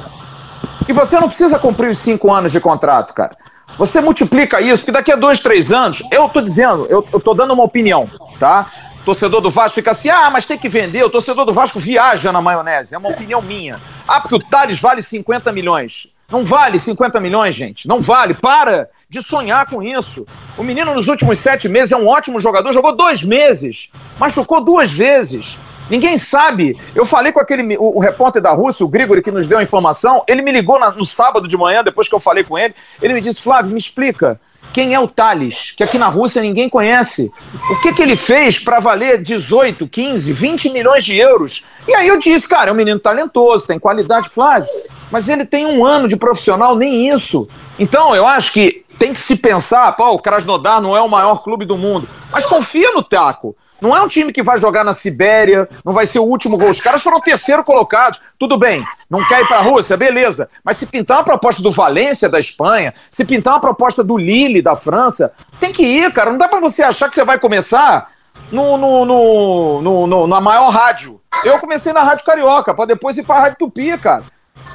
E 0.88 0.92
você 0.92 1.18
não 1.18 1.28
precisa 1.28 1.58
cumprir 1.58 1.90
os 1.90 1.99
cinco 1.99 2.32
anos 2.32 2.52
de 2.52 2.61
contrato, 2.61 3.12
cara. 3.12 3.37
Você 3.76 4.00
multiplica 4.00 4.61
isso, 4.61 4.82
porque 4.82 4.92
daqui 4.92 5.12
a 5.12 5.16
dois, 5.16 5.40
três 5.40 5.73
anos, 5.73 6.02
eu 6.11 6.28
tô 6.28 6.40
dizendo, 6.40 6.87
eu, 6.88 7.06
eu 7.12 7.20
tô 7.20 7.34
dando 7.34 7.52
uma 7.52 7.64
opinião, 7.64 8.08
tá? 8.38 8.70
Torcedor 9.04 9.40
do 9.40 9.50
Vasco 9.50 9.75
fica 9.75 9.90
assim, 9.90 10.08
ah, 10.08 10.30
mas 10.30 10.46
tem 10.46 10.56
que 10.56 10.68
vender. 10.68 11.04
O 11.04 11.11
torcedor 11.11 11.44
do 11.44 11.52
Vasco 11.52 11.78
viaja 11.78 12.32
na 12.32 12.40
maionese. 12.40 12.94
É 12.94 12.99
uma 12.99 13.11
opinião 13.11 13.42
minha. 13.42 13.78
Ah, 14.08 14.20
porque 14.20 14.34
o 14.34 14.38
Thales 14.38 14.80
vale 14.80 15.02
50 15.02 15.52
milhões. 15.52 16.08
Não 16.35 16.45
vale 16.45 16.81
50 16.81 17.21
milhões, 17.21 17.55
gente. 17.55 17.87
Não 17.87 18.00
vale. 18.00 18.35
Para 18.35 18.91
de 19.09 19.23
sonhar 19.23 19.67
com 19.67 19.81
isso. 19.81 20.26
O 20.59 20.64
menino, 20.64 20.93
nos 20.93 21.07
últimos 21.07 21.38
sete 21.38 21.69
meses, 21.69 21.93
é 21.93 21.97
um 21.97 22.09
ótimo 22.09 22.41
jogador. 22.41 22.73
Jogou 22.73 22.97
dois 22.97 23.23
meses. 23.23 23.88
Machucou 24.19 24.61
duas 24.61 24.91
vezes. 24.91 25.57
Ninguém 25.88 26.19
sabe. 26.19 26.76
Eu 26.93 27.07
falei 27.07 27.31
com 27.31 27.38
aquele 27.38 27.76
o, 27.76 27.99
o, 27.99 28.00
repórter 28.00 28.43
da 28.43 28.50
Rússia, 28.50 28.85
o 28.85 28.88
Grigori, 28.88 29.23
que 29.23 29.31
nos 29.31 29.47
deu 29.47 29.59
a 29.59 29.62
informação. 29.62 30.25
Ele 30.26 30.43
me 30.43 30.50
ligou 30.50 30.76
na, 30.76 30.91
no 30.91 31.07
sábado 31.07 31.47
de 31.47 31.57
manhã, 31.57 31.85
depois 31.85 32.09
que 32.09 32.14
eu 32.17 32.19
falei 32.19 32.43
com 32.43 32.59
ele. 32.59 32.75
Ele 33.00 33.14
me 33.14 33.21
disse: 33.21 33.41
Flávio, 33.41 33.71
me 33.71 33.79
explica. 33.79 34.41
Quem 34.75 34.93
é 34.93 34.99
o 34.99 35.07
Thales? 35.07 35.73
Que 35.76 35.85
aqui 35.85 35.97
na 35.97 36.09
Rússia 36.09 36.43
ninguém 36.43 36.69
conhece. 36.69 37.31
O 37.71 37.81
que, 37.81 37.93
que 37.93 38.02
ele 38.02 38.16
fez 38.16 38.59
para 38.59 38.81
valer 38.81 39.23
18, 39.23 39.87
15, 39.87 40.33
20 40.33 40.71
milhões 40.71 41.04
de 41.04 41.16
euros? 41.16 41.64
E 41.87 41.95
aí 41.95 42.09
eu 42.09 42.19
disse, 42.19 42.49
cara, 42.49 42.71
é 42.71 42.73
um 42.73 42.76
menino 42.76 42.99
talentoso, 42.99 43.69
tem 43.69 43.78
qualidade, 43.78 44.28
Flávio, 44.31 44.66
mas 45.12 45.28
ele 45.28 45.45
tem 45.45 45.64
um 45.64 45.87
ano 45.87 46.09
de 46.09 46.16
profissional, 46.16 46.75
nem 46.75 47.09
isso. 47.09 47.47
Então 47.78 48.16
eu 48.16 48.26
acho 48.26 48.52
que 48.52 48.85
tem 48.99 49.14
que 49.14 49.21
se 49.21 49.37
pensar, 49.37 49.93
pô, 49.93 50.11
o 50.11 50.19
Krasnodar 50.19 50.83
não 50.83 50.97
é 50.97 51.00
o 51.00 51.09
maior 51.09 51.45
clube 51.45 51.64
do 51.64 51.78
mundo, 51.78 52.09
mas 52.33 52.45
confia 52.45 52.90
no 52.90 53.02
Taco. 53.02 53.57
Não 53.85 53.95
é 53.95 54.00
um 54.00 54.09
time 54.09 54.33
que 54.33 54.43
vai 54.43 54.59
jogar 54.59 54.83
na 54.83 54.95
Sibéria, 54.95 55.69
não 55.85 55.93
vai 55.93 56.07
ser 56.07 56.19
o 56.19 56.25
último 56.25 56.57
gol. 56.57 56.71
Os 56.71 56.81
caras 56.81 57.03
foram 57.03 57.21
terceiro 57.21 57.62
colocados. 57.62 58.19
Tudo 58.38 58.57
bem, 58.57 58.83
não 59.11 59.23
quer 59.29 59.43
ir 59.43 59.47
para 59.47 59.59
a 59.59 59.61
Rússia, 59.61 59.95
beleza. 59.95 60.49
Mas 60.64 60.79
se 60.79 60.87
pintar 60.87 61.19
uma 61.19 61.25
proposta 61.25 61.62
do 61.62 61.71
Valência 61.71 62.26
da 62.26 62.41
Espanha, 62.41 62.95
se 63.11 63.26
pintar 63.26 63.53
uma 63.53 63.61
proposta 63.61 64.03
do 64.03 64.17
Lille 64.17 64.62
da 64.62 64.75
França, 64.75 65.35
tem 65.61 65.71
que 65.71 65.83
ir, 65.83 66.11
cara. 66.14 66.31
Não 66.31 66.38
dá 66.38 66.49
para 66.49 66.61
você 66.61 66.83
achar 66.83 67.11
que 67.11 67.14
você 67.14 67.25
vai 67.25 67.38
começar 67.38 68.11
no, 68.50 68.79
no, 68.79 69.83
no, 69.83 70.07
no, 70.07 70.26
na 70.26 70.41
maior 70.41 70.71
rádio. 70.71 71.21
Eu 71.45 71.59
comecei 71.59 71.93
na 71.93 72.03
Rádio 72.03 72.25
Carioca, 72.25 72.73
para 72.73 72.87
depois 72.87 73.19
ir 73.19 73.23
para 73.23 73.37
a 73.37 73.41
Rádio 73.41 73.59
Tupi, 73.59 73.99
cara. 73.99 74.25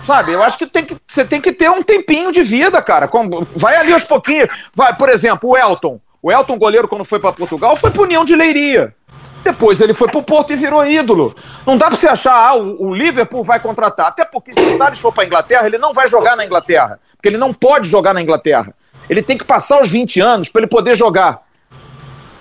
Sabe, 0.06 0.34
eu 0.34 0.44
acho 0.44 0.56
que, 0.56 0.68
tem 0.68 0.86
que 0.86 0.96
você 1.08 1.26
tem 1.26 1.42
que 1.42 1.52
ter 1.52 1.72
um 1.72 1.82
tempinho 1.82 2.32
de 2.32 2.44
vida, 2.44 2.80
cara. 2.80 3.10
Vai 3.56 3.76
ali 3.76 3.92
aos 3.92 4.04
pouquinhos. 4.04 4.50
Vai, 4.76 4.96
por 4.96 5.10
exemplo, 5.10 5.50
o 5.50 5.58
Elton. 5.58 6.00
O 6.22 6.32
Elton, 6.32 6.58
goleiro, 6.58 6.88
quando 6.88 7.06
foi 7.06 7.20
para 7.20 7.32
Portugal, 7.32 7.76
foi 7.78 7.90
para 7.92 8.02
União 8.02 8.26
de 8.26 8.36
Leiria. 8.36 8.94
Depois 9.44 9.82
ele 9.82 9.94
foi 9.94 10.10
pro 10.10 10.22
Porto 10.22 10.52
e 10.52 10.56
virou 10.56 10.86
ídolo. 10.86 11.36
Não 11.66 11.78
dá 11.78 11.88
para 11.88 11.98
você 11.98 12.08
achar, 12.08 12.34
ah, 12.34 12.56
o, 12.56 12.94
Liverpool 12.94 13.44
vai 13.44 13.60
contratar. 13.60 14.08
Até 14.08 14.26
porque 14.26 14.54
se 14.54 14.60
o 14.60 14.78
Thales 14.78 15.00
for 15.00 15.14
para 15.14 15.26
Inglaterra, 15.26 15.66
ele 15.66 15.78
não 15.78 15.94
vai 15.94 16.08
jogar 16.08 16.36
na 16.36 16.46
Inglaterra. 16.46 17.00
Porque 17.16 17.30
ele 17.30 17.38
não 17.38 17.54
pode 17.54 17.88
jogar 17.88 18.14
na 18.14 18.22
Inglaterra. 18.22 18.74
Ele 19.10 19.22
tem 19.22 19.38
que 19.38 19.44
passar 19.44 19.82
os 19.82 19.90
20 19.90 20.20
anos 20.20 20.50
para 20.50 20.62
ele 20.62 20.68
poder 20.68 20.96
jogar. 20.96 21.42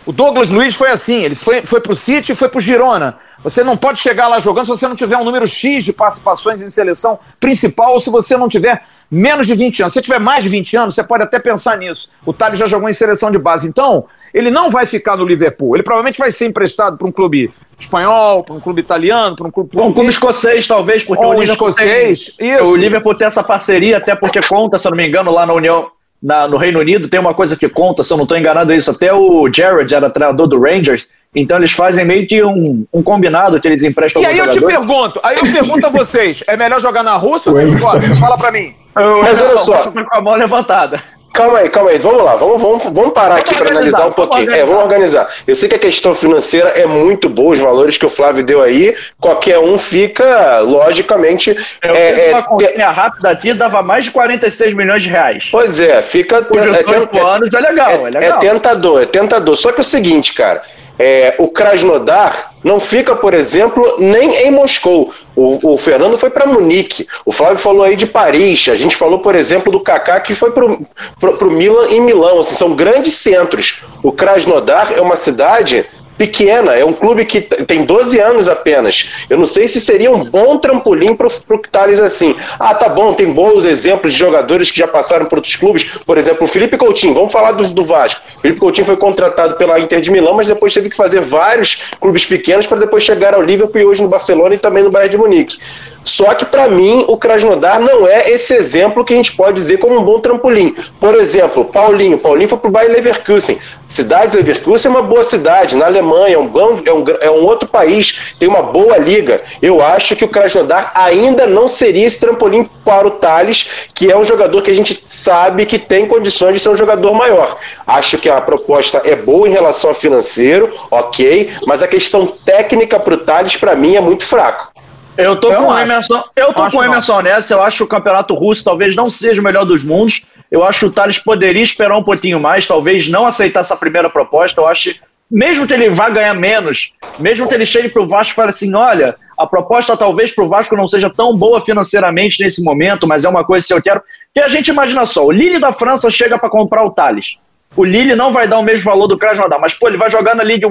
O 0.04 0.12
Douglas 0.12 0.48
Luiz 0.48 0.74
foi 0.74 0.90
assim, 0.90 1.22
ele 1.22 1.34
foi, 1.34 1.66
foi 1.66 1.80
pro 1.80 1.94
City 1.94 2.32
e 2.32 2.34
foi 2.34 2.48
pro 2.48 2.60
Girona. 2.60 3.18
Você 3.44 3.62
não 3.62 3.76
pode 3.76 4.00
chegar 4.00 4.26
lá 4.26 4.38
jogando 4.38 4.64
se 4.64 4.70
você 4.70 4.88
não 4.88 4.96
tiver 4.96 5.16
um 5.16 5.24
número 5.24 5.46
X 5.46 5.84
de 5.84 5.92
participações 5.92 6.60
em 6.60 6.70
seleção 6.70 7.18
principal 7.38 7.92
ou 7.92 8.00
se 8.00 8.10
você 8.10 8.36
não 8.36 8.48
tiver 8.48 8.82
menos 9.10 9.46
de 9.46 9.54
20 9.54 9.82
anos. 9.82 9.94
Se 9.94 10.02
tiver 10.02 10.18
mais 10.18 10.42
de 10.42 10.48
20 10.48 10.76
anos, 10.76 10.94
você 10.94 11.02
pode 11.02 11.22
até 11.22 11.38
pensar 11.38 11.78
nisso. 11.78 12.08
O 12.24 12.32
Thales 12.32 12.58
já 12.58 12.66
jogou 12.66 12.88
em 12.88 12.92
seleção 12.92 13.30
de 13.30 13.38
base. 13.38 13.66
Então, 13.66 14.04
ele 14.32 14.50
não 14.50 14.70
vai 14.70 14.86
ficar 14.86 15.16
no 15.16 15.24
Liverpool. 15.24 15.74
Ele 15.74 15.82
provavelmente 15.82 16.18
vai 16.18 16.30
ser 16.30 16.46
emprestado 16.46 16.96
para 16.96 17.06
um 17.06 17.12
clube 17.12 17.50
espanhol, 17.78 18.44
para 18.44 18.54
um 18.54 18.60
clube 18.60 18.80
italiano, 18.80 19.36
para 19.36 19.46
um 19.46 19.50
clube. 19.50 19.70
Um 19.78 19.92
clube 19.92 20.10
escocês, 20.10 20.66
talvez, 20.66 21.04
porque 21.04 21.24
Ou 21.24 21.30
o 21.30 21.40
Liverpool 21.40 21.68
escocês. 21.68 22.34
Tem, 22.36 22.60
o 22.60 22.76
Liverpool 22.76 23.14
tem 23.14 23.26
essa 23.26 23.42
parceria, 23.42 23.96
até 23.96 24.14
porque 24.14 24.40
conta, 24.42 24.76
se 24.78 24.86
eu 24.86 24.90
não 24.90 24.96
me 24.96 25.06
engano, 25.06 25.30
lá 25.30 25.46
na 25.46 25.54
União. 25.54 25.88
Na, 26.20 26.48
no 26.48 26.56
Reino 26.56 26.80
Unido 26.80 27.06
tem 27.06 27.20
uma 27.20 27.32
coisa 27.32 27.54
que 27.54 27.68
conta, 27.68 28.02
se 28.02 28.12
eu 28.12 28.16
não 28.16 28.24
estou 28.24 28.36
enganado 28.36 28.72
é 28.72 28.76
isso, 28.76 28.90
até 28.90 29.14
o 29.14 29.48
Jared 29.48 29.94
era 29.94 30.10
treinador 30.10 30.48
do 30.48 30.60
Rangers, 30.60 31.10
então 31.32 31.56
eles 31.56 31.70
fazem 31.70 32.04
meio 32.04 32.26
que 32.26 32.42
um, 32.42 32.84
um 32.92 33.04
combinado 33.04 33.60
que 33.60 33.68
eles 33.68 33.84
emprestam 33.84 34.20
E 34.20 34.26
aí 34.26 34.36
eu 34.36 34.50
te 34.50 34.60
pergunto, 34.60 35.20
aí 35.22 35.36
eu 35.36 35.52
pergunto 35.52 35.86
a 35.86 35.90
vocês, 35.90 36.42
é 36.48 36.56
melhor 36.56 36.80
jogar 36.80 37.04
na 37.04 37.16
Rússia 37.16 37.52
ou 37.52 37.56
na 37.56 37.62
Escócia? 37.62 38.16
Fala 38.16 38.36
para 38.36 38.50
mim. 38.50 38.74
Mas 39.22 39.42
olha 39.42 39.58
só. 39.58 39.90
Com 39.90 40.04
a 40.10 40.20
mão 40.20 40.34
levantada. 40.34 41.02
Calma 41.32 41.58
aí, 41.58 41.68
calma 41.68 41.90
aí, 41.90 41.98
vamos 41.98 42.24
lá, 42.24 42.34
vamos, 42.34 42.60
vamos, 42.60 42.84
vamos 42.84 43.12
parar 43.12 43.36
vamos 43.36 43.42
aqui 43.42 43.54
para 43.54 43.70
analisar 43.70 44.06
um 44.06 44.12
pouquinho. 44.12 44.46
Vamos 44.46 44.60
é, 44.60 44.64
vamos 44.64 44.82
organizar. 44.82 45.28
Eu 45.46 45.54
sei 45.54 45.68
que 45.68 45.76
a 45.76 45.78
questão 45.78 46.12
financeira 46.12 46.70
é 46.70 46.84
muito 46.84 47.28
boa, 47.28 47.52
os 47.52 47.60
valores 47.60 47.96
que 47.96 48.04
o 48.04 48.10
Flávio 48.10 48.42
deu 48.42 48.60
aí, 48.60 48.96
qualquer 49.20 49.58
um 49.58 49.78
fica, 49.78 50.58
logicamente. 50.60 51.50
Eu 51.80 51.94
é, 51.94 52.12
fiz 52.12 52.28
uma 52.30 52.38
é, 52.38 52.42
continha 52.42 52.90
rápida 52.90 53.30
aqui, 53.30 53.52
dava 53.52 53.82
mais 53.82 54.06
de 54.06 54.10
46 54.10 54.74
milhões 54.74 55.02
de 55.02 55.10
reais. 55.10 55.48
Pois 55.52 55.78
é, 55.78 56.02
fica. 56.02 56.42
Por 56.42 56.60
18 56.60 57.16
é, 57.16 57.20
anos 57.20 57.54
é 57.54 57.60
legal, 57.60 57.90
é, 57.90 57.94
é 57.94 58.10
legal. 58.10 58.22
É 58.22 58.32
tentador, 58.40 59.02
é 59.02 59.06
tentador. 59.06 59.56
Só 59.56 59.70
que 59.70 59.78
é 59.78 59.82
o 59.82 59.84
seguinte, 59.84 60.34
cara. 60.34 60.62
É, 60.98 61.34
o 61.38 61.48
Krasnodar 61.48 62.52
não 62.64 62.80
fica, 62.80 63.14
por 63.14 63.32
exemplo, 63.32 63.96
nem 63.98 64.46
em 64.46 64.50
Moscou. 64.50 65.12
O, 65.36 65.74
o 65.74 65.78
Fernando 65.78 66.18
foi 66.18 66.28
para 66.28 66.46
Munique. 66.46 67.06
O 67.24 67.30
Flávio 67.30 67.58
falou 67.58 67.84
aí 67.84 67.94
de 67.94 68.06
Paris. 68.06 68.68
A 68.68 68.74
gente 68.74 68.96
falou, 68.96 69.20
por 69.20 69.36
exemplo, 69.36 69.70
do 69.70 69.80
Kaká 69.80 70.18
que 70.20 70.34
foi 70.34 70.50
para 70.50 70.64
o 70.66 71.50
Milan 71.50 71.88
em 71.90 72.00
Milão. 72.00 72.40
Assim, 72.40 72.56
são 72.56 72.74
grandes 72.74 73.12
centros. 73.14 73.82
O 74.02 74.10
Krasnodar 74.10 74.92
é 74.96 75.00
uma 75.00 75.16
cidade 75.16 75.86
pequena, 76.18 76.74
é 76.74 76.84
um 76.84 76.92
clube 76.92 77.24
que 77.24 77.40
tem 77.40 77.84
12 77.84 78.18
anos 78.18 78.48
apenas. 78.48 79.08
Eu 79.30 79.38
não 79.38 79.46
sei 79.46 79.68
se 79.68 79.80
seria 79.80 80.10
um 80.10 80.20
bom 80.20 80.58
trampolim 80.58 81.14
para 81.14 81.28
o 81.28 81.58
Thales 81.70 82.00
assim. 82.00 82.34
Ah, 82.58 82.74
tá 82.74 82.88
bom, 82.88 83.14
tem 83.14 83.32
bons 83.32 83.64
exemplos 83.64 84.12
de 84.12 84.18
jogadores 84.18 84.70
que 84.70 84.78
já 84.78 84.88
passaram 84.88 85.26
por 85.26 85.38
outros 85.38 85.54
clubes. 85.56 85.84
Por 86.04 86.18
exemplo, 86.18 86.44
o 86.44 86.46
Felipe 86.48 86.76
Coutinho, 86.76 87.14
vamos 87.14 87.32
falar 87.32 87.52
do, 87.52 87.66
do 87.68 87.84
Vasco. 87.84 88.20
O 88.36 88.40
Felipe 88.40 88.60
Coutinho 88.60 88.84
foi 88.84 88.96
contratado 88.96 89.54
pela 89.54 89.78
Inter 89.78 90.00
de 90.00 90.10
Milão, 90.10 90.34
mas 90.34 90.48
depois 90.48 90.74
teve 90.74 90.90
que 90.90 90.96
fazer 90.96 91.20
vários 91.20 91.92
clubes 92.00 92.24
pequenos 92.24 92.66
para 92.66 92.78
depois 92.78 93.02
chegar 93.04 93.34
ao 93.34 93.42
Liverpool 93.42 93.80
e 93.80 93.84
hoje 93.84 94.02
no 94.02 94.08
Barcelona 94.08 94.56
e 94.56 94.58
também 94.58 94.82
no 94.82 94.90
Bayern 94.90 95.10
de 95.10 95.16
Munique. 95.16 95.58
Só 96.04 96.34
que 96.34 96.44
para 96.44 96.68
mim 96.68 97.04
o 97.06 97.16
Krasnodar 97.16 97.80
não 97.80 98.06
é 98.06 98.30
esse 98.30 98.54
exemplo 98.54 99.04
que 99.04 99.12
a 99.12 99.16
gente 99.16 99.36
pode 99.36 99.56
dizer 99.56 99.78
como 99.78 99.98
um 100.00 100.02
bom 100.02 100.18
trampolim. 100.18 100.74
Por 100.98 101.14
exemplo, 101.14 101.64
Paulinho. 101.66 102.18
Paulinho 102.18 102.48
foi 102.48 102.58
para 102.58 102.68
o 102.68 102.72
Bayern 102.72 102.94
Leverkusen. 102.94 103.58
Cidade 103.86 104.32
de 104.32 104.38
Leverkusen 104.38 104.90
é 104.90 104.94
uma 104.94 105.02
boa 105.02 105.22
cidade. 105.22 105.76
Na 105.76 105.86
Alemanha 105.86 106.07
é 106.16 106.38
um, 106.38 106.50
é, 106.84 106.92
um, 106.92 107.04
é 107.22 107.30
um 107.30 107.44
outro 107.44 107.68
país, 107.68 108.34
tem 108.38 108.48
uma 108.48 108.62
boa 108.62 108.96
liga. 108.98 109.42
Eu 109.60 109.82
acho 109.82 110.16
que 110.16 110.24
o 110.24 110.28
Krasnodar 110.28 110.92
ainda 110.94 111.46
não 111.46 111.68
seria 111.68 112.06
esse 112.06 112.20
trampolim 112.20 112.64
para 112.84 113.06
o 113.06 113.12
Thales, 113.12 113.88
que 113.94 114.10
é 114.10 114.16
um 114.16 114.24
jogador 114.24 114.62
que 114.62 114.70
a 114.70 114.74
gente 114.74 115.02
sabe 115.06 115.66
que 115.66 115.78
tem 115.78 116.06
condições 116.06 116.54
de 116.54 116.60
ser 116.60 116.70
um 116.70 116.76
jogador 116.76 117.12
maior. 117.14 117.56
Acho 117.86 118.18
que 118.18 118.28
a 118.28 118.40
proposta 118.40 119.02
é 119.04 119.14
boa 119.14 119.48
em 119.48 119.52
relação 119.52 119.90
ao 119.90 119.96
financeiro, 119.96 120.70
ok, 120.90 121.50
mas 121.66 121.82
a 121.82 121.88
questão 121.88 122.26
técnica 122.26 122.98
para 122.98 123.14
o 123.14 123.18
Thales, 123.18 123.56
para 123.56 123.74
mim, 123.74 123.96
é 123.96 124.00
muito 124.00 124.24
fraco. 124.24 124.72
Eu 125.18 125.34
tô 125.40 125.52
eu 125.52 125.62
com 125.62 125.72
o 125.72 125.78
Emerson, 125.78 126.22
eu 126.36 126.52
tô 126.52 126.70
com 126.70 126.76
o 126.76 126.84
Emerson 126.84 127.20
nessa. 127.22 127.52
Eu 127.52 127.60
acho 127.60 127.78
que 127.78 127.82
o 127.82 127.88
campeonato 127.88 128.34
russo 128.34 128.62
talvez 128.62 128.94
não 128.94 129.10
seja 129.10 129.40
o 129.40 129.44
melhor 129.44 129.64
dos 129.64 129.82
mundos. 129.82 130.24
Eu 130.48 130.62
acho 130.62 130.78
que 130.78 130.86
o 130.86 130.92
Thales 130.92 131.18
poderia 131.18 131.60
esperar 131.60 131.98
um 131.98 132.04
pouquinho 132.04 132.38
mais, 132.38 132.68
talvez 132.68 133.08
não 133.08 133.26
aceitar 133.26 133.60
essa 133.60 133.76
primeira 133.76 134.08
proposta. 134.08 134.60
Eu 134.60 134.68
acho, 134.68 134.94
mesmo 135.30 135.66
que 135.66 135.74
ele 135.74 135.90
vá 135.90 136.08
ganhar 136.08 136.34
menos, 136.34 136.94
mesmo 137.18 137.48
que 137.48 137.54
ele 137.54 137.64
chegue 137.66 137.88
pro 137.88 138.06
Vasco 138.06 138.32
e 138.32 138.36
fale 138.36 138.48
assim: 138.48 138.74
olha, 138.74 139.16
a 139.36 139.46
proposta 139.46 139.96
talvez 139.96 140.34
pro 140.34 140.48
Vasco 140.48 140.76
não 140.76 140.86
seja 140.86 141.10
tão 141.10 141.36
boa 141.36 141.60
financeiramente 141.60 142.42
nesse 142.42 142.62
momento, 142.64 143.06
mas 143.06 143.24
é 143.24 143.28
uma 143.28 143.44
coisa 143.44 143.66
que 143.66 143.74
eu 143.74 143.82
quero. 143.82 144.02
Que 144.34 144.40
a 144.40 144.48
gente 144.48 144.68
imagina 144.68 145.04
só: 145.04 145.24
o 145.24 145.30
Lille 145.30 145.58
da 145.58 145.72
França 145.72 146.10
chega 146.10 146.38
para 146.38 146.48
comprar 146.48 146.84
o 146.84 146.90
Thales. 146.90 147.38
O 147.76 147.84
Lille 147.84 148.16
não 148.16 148.32
vai 148.32 148.48
dar 148.48 148.58
o 148.58 148.62
mesmo 148.62 148.90
valor 148.90 149.06
do 149.06 149.18
Krasnodar, 149.18 149.60
mas 149.60 149.74
pô, 149.74 149.88
ele 149.88 149.98
vai 149.98 150.08
jogar 150.08 150.34
na 150.34 150.42
Ligue 150.42 150.66
1, 150.66 150.70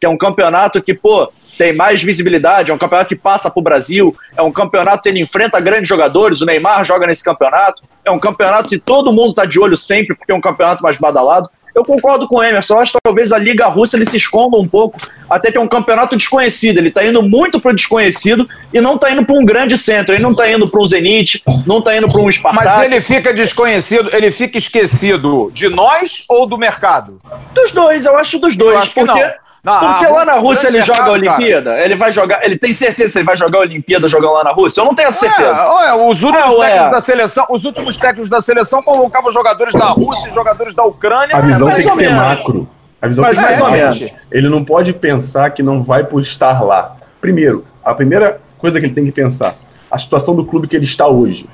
que 0.00 0.06
é 0.06 0.08
um 0.08 0.18
campeonato 0.18 0.82
que, 0.82 0.92
pô, 0.92 1.32
tem 1.56 1.74
mais 1.74 2.02
visibilidade, 2.02 2.70
é 2.70 2.74
um 2.74 2.78
campeonato 2.78 3.08
que 3.08 3.16
passa 3.16 3.50
para 3.50 3.60
o 3.60 3.62
Brasil, 3.62 4.12
é 4.36 4.42
um 4.42 4.50
campeonato 4.50 5.02
que 5.02 5.08
ele 5.08 5.20
enfrenta 5.20 5.60
grandes 5.60 5.88
jogadores, 5.88 6.40
o 6.40 6.46
Neymar 6.46 6.84
joga 6.84 7.06
nesse 7.06 7.22
campeonato, 7.22 7.82
é 8.04 8.10
um 8.10 8.18
campeonato 8.18 8.68
que 8.68 8.78
todo 8.78 9.12
mundo 9.12 9.30
está 9.30 9.44
de 9.44 9.60
olho 9.60 9.76
sempre, 9.76 10.16
porque 10.16 10.32
é 10.32 10.34
um 10.34 10.40
campeonato 10.40 10.82
mais 10.82 10.98
badalado. 10.98 11.48
Eu 11.74 11.84
concordo 11.84 12.28
com 12.28 12.36
o 12.36 12.42
Emerson, 12.42 12.74
eu 12.74 12.80
acho 12.80 12.92
que 12.92 12.98
talvez 13.02 13.32
a 13.32 13.38
Liga 13.38 13.66
Russa 13.66 13.96
ele 13.96 14.04
se 14.04 14.16
esconda 14.16 14.56
um 14.56 14.68
pouco, 14.68 15.00
até 15.28 15.50
que 15.50 15.56
é 15.56 15.60
um 15.60 15.68
campeonato 15.68 16.16
desconhecido, 16.16 16.78
ele 16.78 16.88
está 16.88 17.04
indo 17.04 17.22
muito 17.22 17.58
para 17.60 17.72
o 17.72 17.74
desconhecido 17.74 18.46
e 18.72 18.80
não 18.80 18.96
está 18.96 19.10
indo 19.10 19.24
para 19.24 19.34
um 19.34 19.44
grande 19.44 19.78
centro, 19.78 20.14
ele 20.14 20.22
não 20.22 20.32
está 20.32 20.50
indo 20.50 20.68
para 20.68 20.80
um 20.80 20.84
Zenit, 20.84 21.42
não 21.66 21.78
está 21.78 21.96
indo 21.96 22.08
para 22.08 22.20
um 22.20 22.30
Spartak. 22.30 22.66
Mas 22.66 22.82
ele 22.84 23.00
fica 23.00 23.32
desconhecido, 23.32 24.10
ele 24.12 24.30
fica 24.30 24.58
esquecido 24.58 25.50
de 25.52 25.68
nós 25.68 26.24
ou 26.28 26.46
do 26.46 26.58
mercado? 26.58 27.18
Dos 27.54 27.72
dois, 27.72 28.04
eu 28.04 28.18
acho 28.18 28.38
dos 28.38 28.54
dois, 28.56 28.78
acho 28.78 28.92
porque... 28.92 29.12
Não, 29.12 29.32
Porque 29.62 30.06
lá 30.06 30.24
na 30.24 30.34
Rússia 30.34 30.66
ele 30.66 30.80
joga 30.80 31.04
a 31.04 31.12
Olimpíada? 31.12 31.70
Cara. 31.70 31.84
Ele 31.84 31.94
vai 31.94 32.10
jogar. 32.10 32.44
Ele 32.44 32.58
tem 32.58 32.72
certeza 32.72 33.12
que 33.12 33.18
ele 33.20 33.26
vai 33.26 33.36
jogar 33.36 33.58
a 33.58 33.60
Olimpíada 33.60 34.08
jogando 34.08 34.32
lá 34.32 34.42
na 34.42 34.50
Rússia? 34.50 34.80
Eu 34.80 34.86
não 34.86 34.94
tenho 34.94 35.06
essa 35.06 35.20
certeza. 35.20 35.64
Ué, 35.64 35.94
ué, 35.94 36.08
os 36.10 36.22
últimos 36.24 36.54
ah, 36.54 36.58
técnicos 36.58 36.90
da 36.90 37.00
seleção, 37.00 37.46
os 37.48 37.64
últimos 37.64 37.96
técnicos 37.96 38.28
da 38.28 38.40
seleção 38.40 38.82
convocavam 38.82 39.30
jogadores 39.30 39.72
da 39.72 39.86
Rússia 39.90 40.30
e 40.30 40.32
jogadores 40.32 40.74
da 40.74 40.82
Ucrânia. 40.82 41.36
A 41.36 41.40
visão 41.40 41.72
tem 41.72 41.88
que 41.88 41.94
ser 41.94 42.10
macro. 42.10 42.68
A 43.00 43.06
visão 43.06 43.24
Mas 43.24 43.38
tem 43.38 43.46
que 43.46 43.54
ser 43.54 43.62
macro. 43.62 44.10
Ele 44.32 44.48
não 44.48 44.64
pode 44.64 44.92
pensar 44.92 45.50
que 45.50 45.62
não 45.62 45.80
vai 45.80 46.02
por 46.02 46.20
estar 46.20 46.64
lá. 46.64 46.96
Primeiro, 47.20 47.64
a 47.84 47.94
primeira 47.94 48.40
coisa 48.58 48.80
que 48.80 48.86
ele 48.86 48.94
tem 48.94 49.04
que 49.04 49.12
pensar, 49.12 49.54
a 49.88 49.96
situação 49.96 50.34
do 50.34 50.44
clube 50.44 50.66
que 50.66 50.74
ele 50.74 50.84
está 50.84 51.06
hoje. 51.06 51.48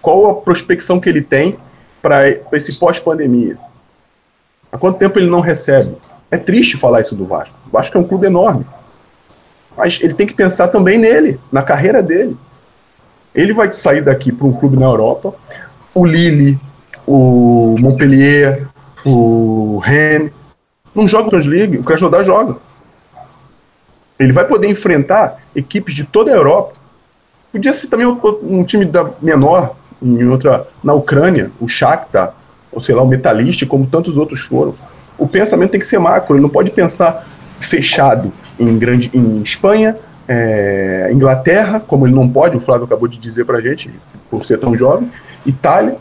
Qual 0.00 0.30
a 0.30 0.34
prospecção 0.34 1.00
que 1.00 1.08
ele 1.08 1.22
tem 1.22 1.58
para 2.00 2.28
esse 2.52 2.78
pós-pandemia? 2.78 3.58
Há 4.70 4.78
quanto 4.78 4.98
tempo 4.98 5.18
ele 5.18 5.28
não 5.28 5.40
recebe? 5.40 5.96
É 6.30 6.36
triste 6.36 6.76
falar 6.76 7.00
isso 7.00 7.14
do 7.14 7.26
Vasco. 7.26 7.54
O 7.66 7.70
Vasco 7.70 7.96
é 7.96 8.00
um 8.00 8.04
clube 8.04 8.26
enorme. 8.26 8.66
Mas 9.76 9.98
ele 10.02 10.14
tem 10.14 10.26
que 10.26 10.34
pensar 10.34 10.68
também 10.68 10.98
nele, 10.98 11.40
na 11.50 11.62
carreira 11.62 12.02
dele. 12.02 12.36
Ele 13.34 13.52
vai 13.52 13.72
sair 13.72 14.02
daqui 14.02 14.32
para 14.32 14.46
um 14.46 14.52
clube 14.52 14.76
na 14.76 14.86
Europa. 14.86 15.34
O 15.94 16.06
Lille, 16.06 16.58
o 17.06 17.76
Montpellier, 17.78 18.66
o 19.04 19.78
Rennes, 19.78 20.32
não 20.94 21.08
joga 21.08 21.36
o 21.36 21.38
League, 21.38 21.78
o 21.78 21.82
Krasnodar 21.82 22.24
joga. 22.24 22.56
Ele 24.18 24.32
vai 24.32 24.46
poder 24.46 24.68
enfrentar 24.68 25.38
equipes 25.56 25.94
de 25.94 26.04
toda 26.04 26.30
a 26.30 26.34
Europa. 26.34 26.78
Podia 27.50 27.72
ser 27.72 27.88
também 27.88 28.06
um 28.06 28.64
time 28.64 28.84
da 28.84 29.10
menor, 29.20 29.74
em 30.00 30.24
outra, 30.26 30.68
na 30.82 30.94
Ucrânia, 30.94 31.50
o 31.60 31.68
Shakhtar, 31.68 32.34
ou 32.70 32.80
sei 32.80 32.94
lá, 32.94 33.02
o 33.02 33.08
Metalist, 33.08 33.66
como 33.66 33.86
tantos 33.86 34.16
outros 34.16 34.40
foram 34.42 34.74
o 35.18 35.28
pensamento 35.28 35.70
tem 35.70 35.80
que 35.80 35.86
ser 35.86 35.98
macro, 35.98 36.34
ele 36.34 36.42
não 36.42 36.48
pode 36.48 36.70
pensar 36.70 37.26
fechado 37.60 38.32
em, 38.58 38.78
grande, 38.78 39.10
em 39.14 39.42
Espanha, 39.42 39.96
é, 40.28 41.10
Inglaterra, 41.12 41.80
como 41.80 42.06
ele 42.06 42.14
não 42.14 42.28
pode, 42.28 42.56
o 42.56 42.60
Flávio 42.60 42.84
acabou 42.84 43.08
de 43.08 43.18
dizer 43.18 43.44
para 43.44 43.58
a 43.58 43.60
gente, 43.60 43.90
por 44.30 44.44
ser 44.44 44.58
tão 44.58 44.76
jovem, 44.76 45.10
Itália. 45.44 45.96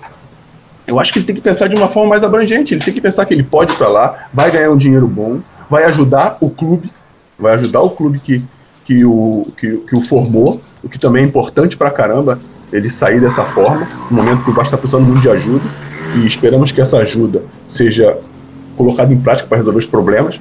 Eu 0.85 0.99
acho 0.99 1.13
que 1.13 1.19
ele 1.19 1.25
tem 1.25 1.35
que 1.35 1.41
pensar 1.41 1.67
de 1.67 1.75
uma 1.75 1.87
forma 1.87 2.09
mais 2.09 2.23
abrangente, 2.23 2.73
ele 2.73 2.83
tem 2.83 2.93
que 2.93 3.01
pensar 3.01 3.25
que 3.25 3.33
ele 3.33 3.43
pode 3.43 3.73
ir 3.73 3.77
para 3.77 3.87
lá, 3.87 4.27
vai 4.33 4.51
ganhar 4.51 4.69
um 4.69 4.77
dinheiro 4.77 5.07
bom, 5.07 5.39
vai 5.69 5.85
ajudar 5.85 6.37
o 6.41 6.49
clube, 6.49 6.91
vai 7.37 7.53
ajudar 7.55 7.81
o 7.81 7.89
clube 7.89 8.19
que, 8.19 8.43
que, 8.83 9.05
o, 9.05 9.47
que, 9.57 9.77
que 9.77 9.95
o 9.95 10.01
formou, 10.01 10.61
o 10.83 10.89
que 10.89 10.99
também 10.99 11.23
é 11.23 11.27
importante 11.27 11.77
para 11.77 11.89
caramba 11.89 12.39
ele 12.71 12.89
sair 12.89 13.21
dessa 13.21 13.45
forma, 13.45 13.87
no 14.09 14.17
momento 14.17 14.43
que 14.43 14.49
o 14.49 14.53
Vasco 14.53 14.75
está 14.75 14.77
precisando 14.77 15.05
muito 15.05 15.21
de 15.21 15.29
ajuda, 15.29 15.63
e 16.15 16.25
esperamos 16.25 16.71
que 16.71 16.81
essa 16.81 16.97
ajuda 16.97 17.43
seja 17.67 18.17
colocado 18.75 19.11
em 19.11 19.19
prática 19.19 19.47
para 19.47 19.57
resolver 19.57 19.79
os 19.79 19.85
problemas. 19.85 20.39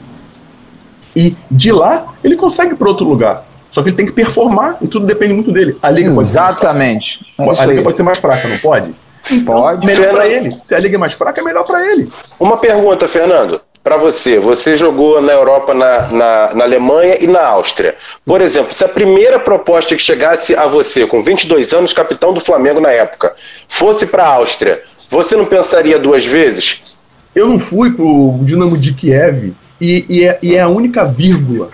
E 1.15 1.37
de 1.51 1.71
lá, 1.71 2.15
ele 2.25 2.37
consegue 2.37 2.75
para 2.75 2.89
outro 2.89 3.07
lugar. 3.07 3.45
Só 3.71 3.83
que 3.83 3.89
ele 3.89 3.97
tem 3.97 4.07
que 4.07 4.13
performar 4.13 4.77
e 4.83 4.87
tudo 4.87 5.07
depende 5.07 5.33
muito 5.33 5.51
dele. 5.51 5.79
A 5.83 5.91
liga 5.91 6.09
Exatamente. 6.09 7.25
Pode 7.37 7.57
ser, 7.57 7.63
a 7.63 7.67
liga 7.67 7.83
pode 7.83 7.97
ser 7.97 8.03
mais 8.03 8.19
fraca, 8.19 8.47
não 8.47 8.59
pode? 8.59 8.95
Então, 9.31 9.55
pode. 9.55 9.87
Melhor 9.87 10.11
para 10.11 10.29
ele. 10.29 10.59
Se 10.63 10.75
a 10.75 10.79
liga 10.79 10.97
é 10.97 10.99
mais 10.99 11.15
fraca, 11.15 11.41
é 11.41 11.45
melhor 11.45 11.65
para 11.65 11.91
ele. 11.91 12.11
Uma 12.39 12.59
pergunta, 12.59 13.09
Fernando. 13.09 13.61
Para 13.83 13.97
você, 13.97 14.39
você 14.39 14.77
jogou 14.77 15.21
na 15.21 15.33
Europa, 15.33 15.75
na, 15.75 16.09
na, 16.09 16.55
na, 16.55 16.65
Alemanha 16.65 17.17
e 17.21 17.27
na 17.27 17.45
Áustria. 17.45 17.97
Por 18.25 18.41
exemplo, 18.41 18.73
se 18.73 18.85
a 18.85 18.89
primeira 18.89 19.41
proposta 19.41 19.97
que 19.97 20.03
chegasse 20.03 20.55
a 20.55 20.67
você, 20.67 21.05
com 21.05 21.21
22 21.21 21.73
anos, 21.73 21.93
capitão 21.93 22.33
do 22.33 22.41
Flamengo 22.41 22.81
na 22.81 22.91
época, 22.91 23.35
fosse 23.69 24.07
para 24.07 24.23
a 24.23 24.35
Áustria, 24.35 24.83
você 25.09 25.35
não 25.35 25.47
pensaria 25.47 25.99
duas 25.99 26.25
vezes? 26.25 26.92
Eu 27.35 27.49
não 27.49 27.59
fui 27.59 27.93
pro 27.93 28.39
Dinamo 28.43 28.77
de 28.77 28.93
Kiev 28.93 29.55
e, 29.81 30.05
e, 30.09 30.25
é, 30.25 30.39
e 30.43 30.55
é 30.55 30.61
a 30.61 30.69
única 30.69 31.05
vírgula, 31.05 31.71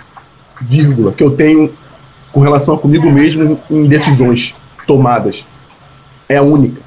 vírgula 0.61 1.13
que 1.13 1.23
eu 1.23 1.33
tenho 1.33 1.73
com 2.33 2.41
relação 2.41 2.75
a 2.75 2.79
comigo 2.79 3.11
mesmo 3.11 3.59
em 3.71 3.87
decisões 3.87 4.55
tomadas. 4.87 5.45
É 6.29 6.37
a 6.37 6.43
única. 6.43 6.81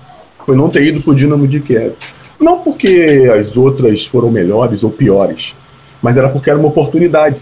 Foi 0.45 0.55
não 0.55 0.69
ter 0.69 0.83
ido 0.83 1.01
pro 1.01 1.15
Dinamo 1.15 1.47
de 1.47 1.59
Kiev. 1.59 1.93
Não 2.39 2.59
porque 2.59 3.31
as 3.37 3.57
outras 3.57 4.05
foram 4.05 4.31
melhores 4.31 4.83
ou 4.83 4.89
piores, 4.89 5.55
mas 6.01 6.17
era 6.17 6.29
porque 6.29 6.49
era 6.49 6.57
uma 6.57 6.69
oportunidade. 6.69 7.41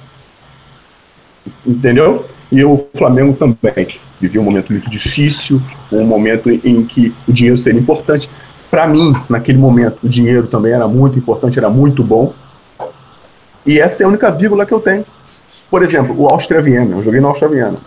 Entendeu? 1.65 2.25
E 2.51 2.63
o 2.63 2.77
Flamengo 2.95 3.33
também 3.33 3.99
vivia 4.19 4.41
um 4.41 4.43
momento 4.43 4.71
muito 4.71 4.89
difícil, 4.89 5.61
um 5.91 6.03
momento 6.03 6.49
em 6.49 6.83
que 6.83 7.13
o 7.27 7.31
dinheiro 7.31 7.57
seria 7.57 7.79
importante. 7.79 8.29
Para 8.69 8.87
mim, 8.87 9.13
naquele 9.27 9.57
momento, 9.57 9.97
o 10.03 10.09
dinheiro 10.09 10.47
também 10.47 10.71
era 10.71 10.87
muito 10.87 11.17
importante, 11.17 11.57
era 11.57 11.69
muito 11.69 12.03
bom. 12.03 12.33
E 13.65 13.79
essa 13.79 14.03
é 14.03 14.05
a 14.05 14.09
única 14.09 14.31
vírgula 14.31 14.65
que 14.65 14.73
eu 14.73 14.79
tenho. 14.79 15.05
Por 15.69 15.83
exemplo, 15.83 16.15
o 16.17 16.27
Áustria 16.31 16.61
Viena. 16.61 16.95
Eu 16.95 17.03
joguei 17.03 17.19
na 17.19 17.27
Áustria 17.27 17.49
Viena. 17.49 17.77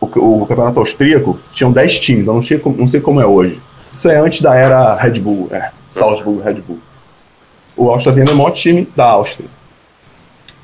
O, 0.00 0.06
o, 0.06 0.46
campeonato 0.46 0.78
austríaco 0.78 1.38
tinham 1.52 1.72
10 1.72 2.00
times, 2.00 2.26
eu 2.26 2.34
não 2.34 2.42
sei, 2.42 2.58
como, 2.58 2.76
não 2.76 2.88
sei 2.88 3.00
como 3.00 3.20
é 3.20 3.26
hoje. 3.26 3.60
Isso 3.92 4.08
é 4.08 4.16
antes 4.16 4.40
da 4.40 4.54
era 4.54 4.94
Red 4.94 5.20
Bull, 5.20 5.48
é, 5.50 5.70
Salzburg 5.90 6.40
Red 6.42 6.60
Bull. 6.60 6.78
O 7.76 7.90
Áustria 7.90 8.14
Viena 8.14 8.30
é 8.30 8.34
o 8.34 8.36
maior 8.36 8.50
time 8.50 8.88
da 8.94 9.06
Áustria. 9.06 9.48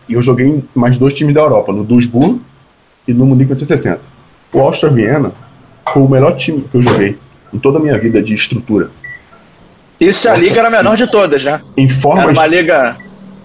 E 0.09 0.15
eu 0.15 0.23
joguei 0.23 0.47
em 0.47 0.65
mais 0.75 0.99
dois 0.99 1.15
times 1.15 1.35
da 1.35 1.41
Europa, 1.41 1.73
no 1.73 1.85
Duisburg 1.85 2.41
e 3.09 3.13
no 3.13 3.27
Munique 3.27 3.53
860. 3.53 4.01
O 4.53 4.61
Áustria 4.61 4.93
Viena 4.93 5.33
foi 5.93 6.03
o 6.03 6.09
melhor 6.09 6.37
time 6.37 6.63
que 6.63 6.77
eu 6.77 6.83
joguei 6.83 7.19
em 7.55 7.59
toda 7.59 7.79
a 7.79 7.81
minha 7.81 7.99
vida 7.99 8.21
de 8.21 8.35
estrutura. 8.35 8.91
Isso 10.01 10.29
a 10.29 10.35
liga 10.35 10.59
era 10.59 10.69
a 10.69 10.71
menor 10.71 10.97
de 10.97 11.11
todas. 11.11 11.45
Né? 11.45 11.61
Em 11.77 11.89
formas. 11.89 12.25
Era 12.25 12.33
uma 12.33 12.47
liga. 12.47 12.97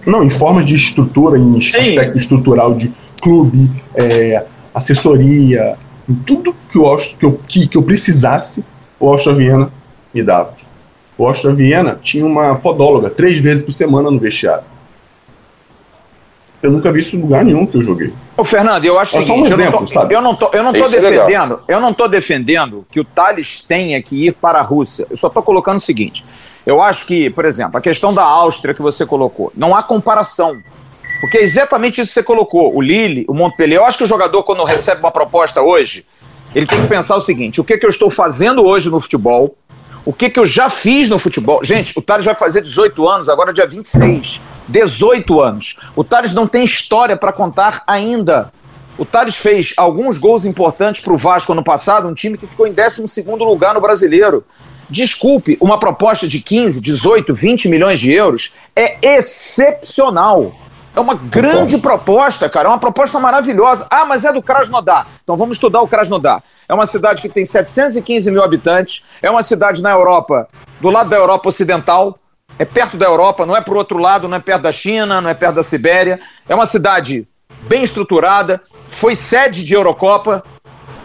Não, 0.04 0.24
em 0.24 0.30
formas 0.30 0.66
de 0.66 0.74
estrutura, 0.74 1.38
em 1.38 1.60
Sim. 1.60 1.78
aspecto 1.78 2.18
estrutural 2.18 2.74
de 2.74 2.92
clube, 3.22 3.70
é, 3.94 4.44
assessoria, 4.74 5.76
em 6.08 6.14
tudo 6.14 6.54
que 6.70 6.78
eu, 6.78 6.96
que, 6.96 7.24
eu, 7.26 7.40
que, 7.46 7.68
que 7.68 7.76
eu 7.76 7.82
precisasse, 7.82 8.64
o 8.98 9.08
Austria 9.08 9.34
Viena 9.34 9.70
me 10.12 10.22
dava. 10.22 10.54
O 11.16 11.26
Austria 11.26 11.54
Viena 11.54 11.98
tinha 12.00 12.24
uma 12.24 12.54
podóloga 12.54 13.10
três 13.10 13.38
vezes 13.38 13.62
por 13.62 13.72
semana 13.72 14.10
no 14.10 14.18
vestiário. 14.18 14.64
Eu 16.62 16.70
nunca 16.70 16.92
vi 16.92 17.00
isso 17.00 17.16
em 17.16 17.20
lugar 17.20 17.44
nenhum 17.44 17.64
que 17.66 17.78
eu 17.78 17.82
joguei. 17.82 18.12
Ô, 18.36 18.44
Fernando, 18.44 18.84
eu 18.84 18.98
acho 18.98 19.16
é 19.16 19.22
só 19.22 19.34
um 19.34 19.46
exemplo, 19.46 19.64
eu 19.64 19.70
não 19.70 19.78
tô, 19.86 19.86
sabe? 19.86 20.14
Eu 20.14 20.20
não 20.22 20.36
tô, 20.36 20.50
eu 20.52 20.62
não 20.62 20.72
tô 20.72 20.78
é 20.78 20.88
defendendo, 20.88 21.60
é 21.66 21.74
eu 21.74 21.80
não 21.80 21.94
tô 21.94 22.08
defendendo 22.08 22.86
que 22.90 23.00
o 23.00 23.04
Thales 23.04 23.64
tenha 23.66 24.02
que 24.02 24.26
ir 24.26 24.32
para 24.34 24.58
a 24.58 24.62
Rússia. 24.62 25.06
Eu 25.08 25.16
só 25.16 25.28
estou 25.28 25.42
colocando 25.42 25.78
o 25.78 25.80
seguinte. 25.80 26.24
Eu 26.66 26.82
acho 26.82 27.06
que, 27.06 27.30
por 27.30 27.46
exemplo, 27.46 27.78
a 27.78 27.80
questão 27.80 28.12
da 28.12 28.22
Áustria 28.22 28.74
que 28.74 28.82
você 28.82 29.06
colocou, 29.06 29.50
não 29.56 29.74
há 29.74 29.82
comparação. 29.82 30.60
Porque 31.20 31.38
é 31.38 31.42
exatamente 31.42 32.00
isso 32.00 32.08
que 32.08 32.14
você 32.14 32.22
colocou. 32.22 32.74
O 32.74 32.80
Lille, 32.80 33.24
o 33.28 33.34
Montpellier. 33.34 33.80
Eu 33.80 33.84
acho 33.84 33.98
que 33.98 34.04
o 34.04 34.06
jogador, 34.06 34.42
quando 34.42 34.62
recebe 34.64 35.00
uma 35.00 35.10
proposta 35.10 35.60
hoje, 35.62 36.04
ele 36.54 36.66
tem 36.66 36.80
que 36.80 36.88
pensar 36.88 37.16
o 37.16 37.20
seguinte: 37.20 37.60
o 37.60 37.64
que, 37.64 37.78
que 37.78 37.86
eu 37.86 37.90
estou 37.90 38.10
fazendo 38.10 38.64
hoje 38.64 38.90
no 38.90 39.00
futebol? 39.00 39.54
O 40.10 40.12
que, 40.12 40.28
que 40.28 40.40
eu 40.40 40.44
já 40.44 40.68
fiz 40.68 41.08
no 41.08 41.20
futebol? 41.20 41.62
Gente, 41.62 41.96
o 41.96 42.02
Thales 42.02 42.26
vai 42.26 42.34
fazer 42.34 42.62
18 42.62 43.08
anos, 43.08 43.28
agora 43.28 43.52
dia 43.52 43.64
26. 43.64 44.40
18 44.66 45.40
anos. 45.40 45.76
O 45.94 46.02
Thales 46.02 46.34
não 46.34 46.48
tem 46.48 46.64
história 46.64 47.16
para 47.16 47.32
contar 47.32 47.84
ainda. 47.86 48.52
O 48.98 49.04
Thales 49.04 49.36
fez 49.36 49.72
alguns 49.76 50.18
gols 50.18 50.44
importantes 50.44 51.00
para 51.00 51.12
o 51.12 51.16
Vasco 51.16 51.52
ano 51.52 51.62
passado, 51.62 52.08
um 52.08 52.12
time 52.12 52.36
que 52.36 52.44
ficou 52.44 52.66
em 52.66 52.72
12 52.72 53.04
lugar 53.38 53.72
no 53.72 53.80
brasileiro. 53.80 54.44
Desculpe, 54.88 55.56
uma 55.60 55.78
proposta 55.78 56.26
de 56.26 56.40
15, 56.40 56.80
18, 56.80 57.32
20 57.32 57.68
milhões 57.68 58.00
de 58.00 58.10
euros 58.10 58.52
é 58.74 58.98
excepcional. 59.00 60.52
É 60.96 60.98
uma 60.98 61.14
grande 61.14 61.78
proposta, 61.78 62.48
cara. 62.48 62.68
É 62.68 62.72
uma 62.72 62.80
proposta 62.80 63.20
maravilhosa. 63.20 63.86
Ah, 63.88 64.04
mas 64.04 64.24
é 64.24 64.32
do 64.32 64.42
Krasnodar. 64.42 65.06
Então 65.22 65.36
vamos 65.36 65.56
estudar 65.56 65.80
o 65.82 65.86
Krasnodar. 65.86 66.42
É 66.70 66.72
uma 66.74 66.86
cidade 66.86 67.20
que 67.20 67.28
tem 67.28 67.44
715 67.44 68.30
mil 68.30 68.44
habitantes. 68.44 69.02
É 69.20 69.28
uma 69.28 69.42
cidade 69.42 69.82
na 69.82 69.90
Europa, 69.90 70.48
do 70.80 70.88
lado 70.88 71.10
da 71.10 71.16
Europa 71.16 71.48
Ocidental. 71.48 72.16
É 72.60 72.64
perto 72.64 72.96
da 72.96 73.06
Europa, 73.06 73.44
não 73.44 73.56
é 73.56 73.60
para 73.60 73.74
outro 73.74 73.98
lado, 73.98 74.28
não 74.28 74.36
é 74.36 74.40
perto 74.40 74.62
da 74.62 74.70
China, 74.70 75.20
não 75.20 75.28
é 75.28 75.34
perto 75.34 75.56
da 75.56 75.64
Sibéria. 75.64 76.20
É 76.48 76.54
uma 76.54 76.66
cidade 76.66 77.26
bem 77.62 77.82
estruturada. 77.82 78.62
Foi 78.88 79.16
sede 79.16 79.64
de 79.64 79.74
Eurocopa. 79.74 80.44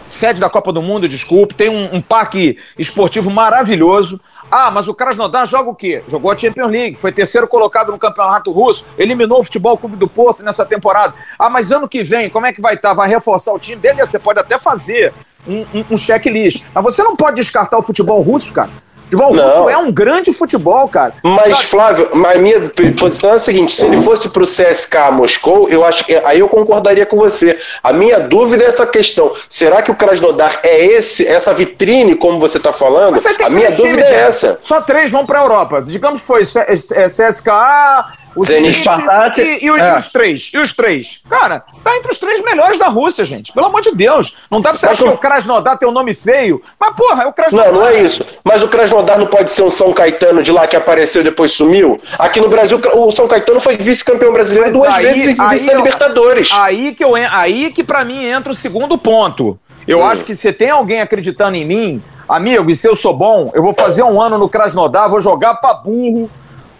sede 0.08 0.40
da 0.40 0.48
Copa 0.48 0.72
do 0.72 0.80
Mundo, 0.80 1.08
desculpe, 1.08 1.52
tem 1.52 1.68
um, 1.68 1.96
um 1.96 2.00
parque 2.00 2.56
esportivo 2.78 3.28
maravilhoso. 3.28 4.20
Ah, 4.48 4.70
mas 4.70 4.86
o 4.86 4.94
Krasnodar 4.94 5.48
joga 5.48 5.70
o 5.70 5.74
quê? 5.74 6.04
Jogou 6.06 6.30
a 6.30 6.38
Champions 6.38 6.70
League, 6.70 6.96
foi 6.96 7.10
terceiro 7.10 7.48
colocado 7.48 7.90
no 7.90 7.98
Campeonato 7.98 8.52
Russo, 8.52 8.86
eliminou 8.96 9.40
o 9.40 9.44
Futebol 9.44 9.76
Clube 9.76 9.96
do 9.96 10.06
Porto 10.06 10.44
nessa 10.44 10.64
temporada. 10.64 11.14
Ah, 11.36 11.50
mas 11.50 11.72
ano 11.72 11.88
que 11.88 12.04
vem, 12.04 12.30
como 12.30 12.46
é 12.46 12.52
que 12.52 12.60
vai 12.60 12.74
estar? 12.74 12.90
Tá? 12.90 12.94
Vai 12.94 13.08
reforçar 13.08 13.52
o 13.52 13.58
time? 13.58 13.74
Beleza, 13.74 14.12
você 14.12 14.18
pode 14.20 14.38
até 14.38 14.60
fazer 14.60 15.12
um, 15.46 15.66
um, 15.74 15.84
um 15.92 15.98
checklist. 15.98 16.62
Mas 16.74 16.84
você 16.84 17.02
não 17.02 17.16
pode 17.16 17.36
descartar 17.36 17.78
o 17.78 17.82
futebol 17.82 18.20
russo, 18.22 18.52
cara. 18.52 18.70
Futebol 19.06 19.34
não. 19.34 19.48
russo 19.48 19.70
é 19.70 19.78
um 19.78 19.92
grande 19.92 20.32
futebol, 20.32 20.88
cara. 20.88 21.14
Mas, 21.22 21.62
Flávio, 21.62 22.08
a 22.12 22.38
minha 22.38 22.60
posição 22.98 23.30
é 23.30 23.34
a 23.34 23.38
seguinte: 23.38 23.72
se 23.72 23.86
ele 23.86 24.02
fosse 24.02 24.30
pro 24.30 24.44
CSK 24.44 25.12
Moscou, 25.12 25.68
eu 25.68 25.84
acho 25.84 26.04
que 26.04 26.16
aí 26.16 26.40
eu 26.40 26.48
concordaria 26.48 27.06
com 27.06 27.16
você. 27.16 27.56
A 27.82 27.92
minha 27.92 28.18
dúvida 28.18 28.64
é 28.64 28.66
essa 28.66 28.84
questão: 28.84 29.32
será 29.48 29.80
que 29.80 29.92
o 29.92 29.94
Krasnodar 29.94 30.58
é 30.64 30.84
esse, 30.84 31.26
essa 31.26 31.54
vitrine, 31.54 32.16
como 32.16 32.40
você 32.40 32.58
está 32.58 32.72
falando? 32.72 33.20
A 33.44 33.48
minha 33.48 33.70
dúvida 33.70 34.04
é 34.04 34.22
essa. 34.22 34.60
Só 34.64 34.80
três 34.80 35.10
vão 35.12 35.24
para 35.24 35.38
a 35.38 35.42
Europa. 35.42 35.82
Digamos 35.82 36.20
que 36.20 36.26
foi 36.26 36.42
CSKA, 36.42 38.06
o 38.36 38.44
Zenit, 38.44 38.78
Spartak 38.78 39.40
e, 39.40 39.64
e, 39.64 39.68
é. 39.68 39.96
os 39.96 40.10
três. 40.10 40.50
E 40.52 40.58
os 40.58 40.74
três. 40.74 41.20
Cara, 41.28 41.64
tá 41.82 41.96
entre 41.96 42.12
os 42.12 42.18
três 42.18 42.42
melhores 42.42 42.78
da 42.78 42.88
Rússia, 42.88 43.24
gente. 43.24 43.52
Pelo 43.52 43.66
amor 43.66 43.80
de 43.80 43.92
Deus. 43.92 44.36
Não 44.50 44.60
dá 44.60 44.70
pra 44.70 44.78
você 44.78 44.86
achar 44.86 45.04
que 45.04 45.10
o 45.10 45.18
Krasnodar 45.18 45.78
tem 45.78 45.88
um 45.88 45.92
nome 45.92 46.14
feio. 46.14 46.62
Mas, 46.78 46.94
porra, 46.94 47.24
é 47.24 47.26
o 47.26 47.32
Krasnodar. 47.32 47.72
Não, 47.72 47.80
não 47.80 47.88
é 47.88 48.02
isso. 48.02 48.22
Mas 48.44 48.62
o 48.62 48.68
Krasnodar 48.68 49.18
não 49.18 49.26
pode 49.26 49.50
ser 49.50 49.62
um 49.62 49.70
São 49.70 49.92
Caetano 49.92 50.42
de 50.42 50.52
lá 50.52 50.66
que 50.66 50.76
apareceu 50.76 51.22
e 51.22 51.24
depois 51.24 51.52
sumiu. 51.52 51.98
Aqui 52.18 52.40
no 52.40 52.48
Brasil, 52.48 52.80
o 52.94 53.10
São 53.10 53.26
Caetano 53.26 53.58
foi 53.58 53.76
vice-campeão 53.76 54.32
brasileiro 54.32 54.68
mas 54.68 54.76
duas 54.76 54.94
aí, 54.94 55.04
vezes 55.04 55.38
e 55.38 55.48
vice 55.48 55.66
da 55.66 55.74
Libertadores. 55.74 56.52
Aí 56.52 56.92
que, 56.92 57.02
eu, 57.02 57.14
aí 57.14 57.70
que 57.70 57.82
pra 57.82 58.04
mim 58.04 58.24
entra 58.24 58.52
o 58.52 58.54
segundo 58.54 58.98
ponto. 58.98 59.58
Eu 59.88 60.00
hum. 60.00 60.04
acho 60.04 60.24
que 60.24 60.34
se 60.34 60.52
tem 60.52 60.68
alguém 60.68 61.00
acreditando 61.00 61.56
em 61.56 61.64
mim, 61.64 62.02
amigo, 62.28 62.70
e 62.70 62.76
se 62.76 62.88
eu 62.88 62.96
sou 62.96 63.16
bom, 63.16 63.50
eu 63.54 63.62
vou 63.62 63.72
fazer 63.72 64.02
um 64.02 64.20
ano 64.20 64.36
no 64.36 64.48
Krasnodar, 64.48 65.08
vou 65.08 65.20
jogar 65.20 65.54
pra 65.54 65.74
burro 65.74 66.30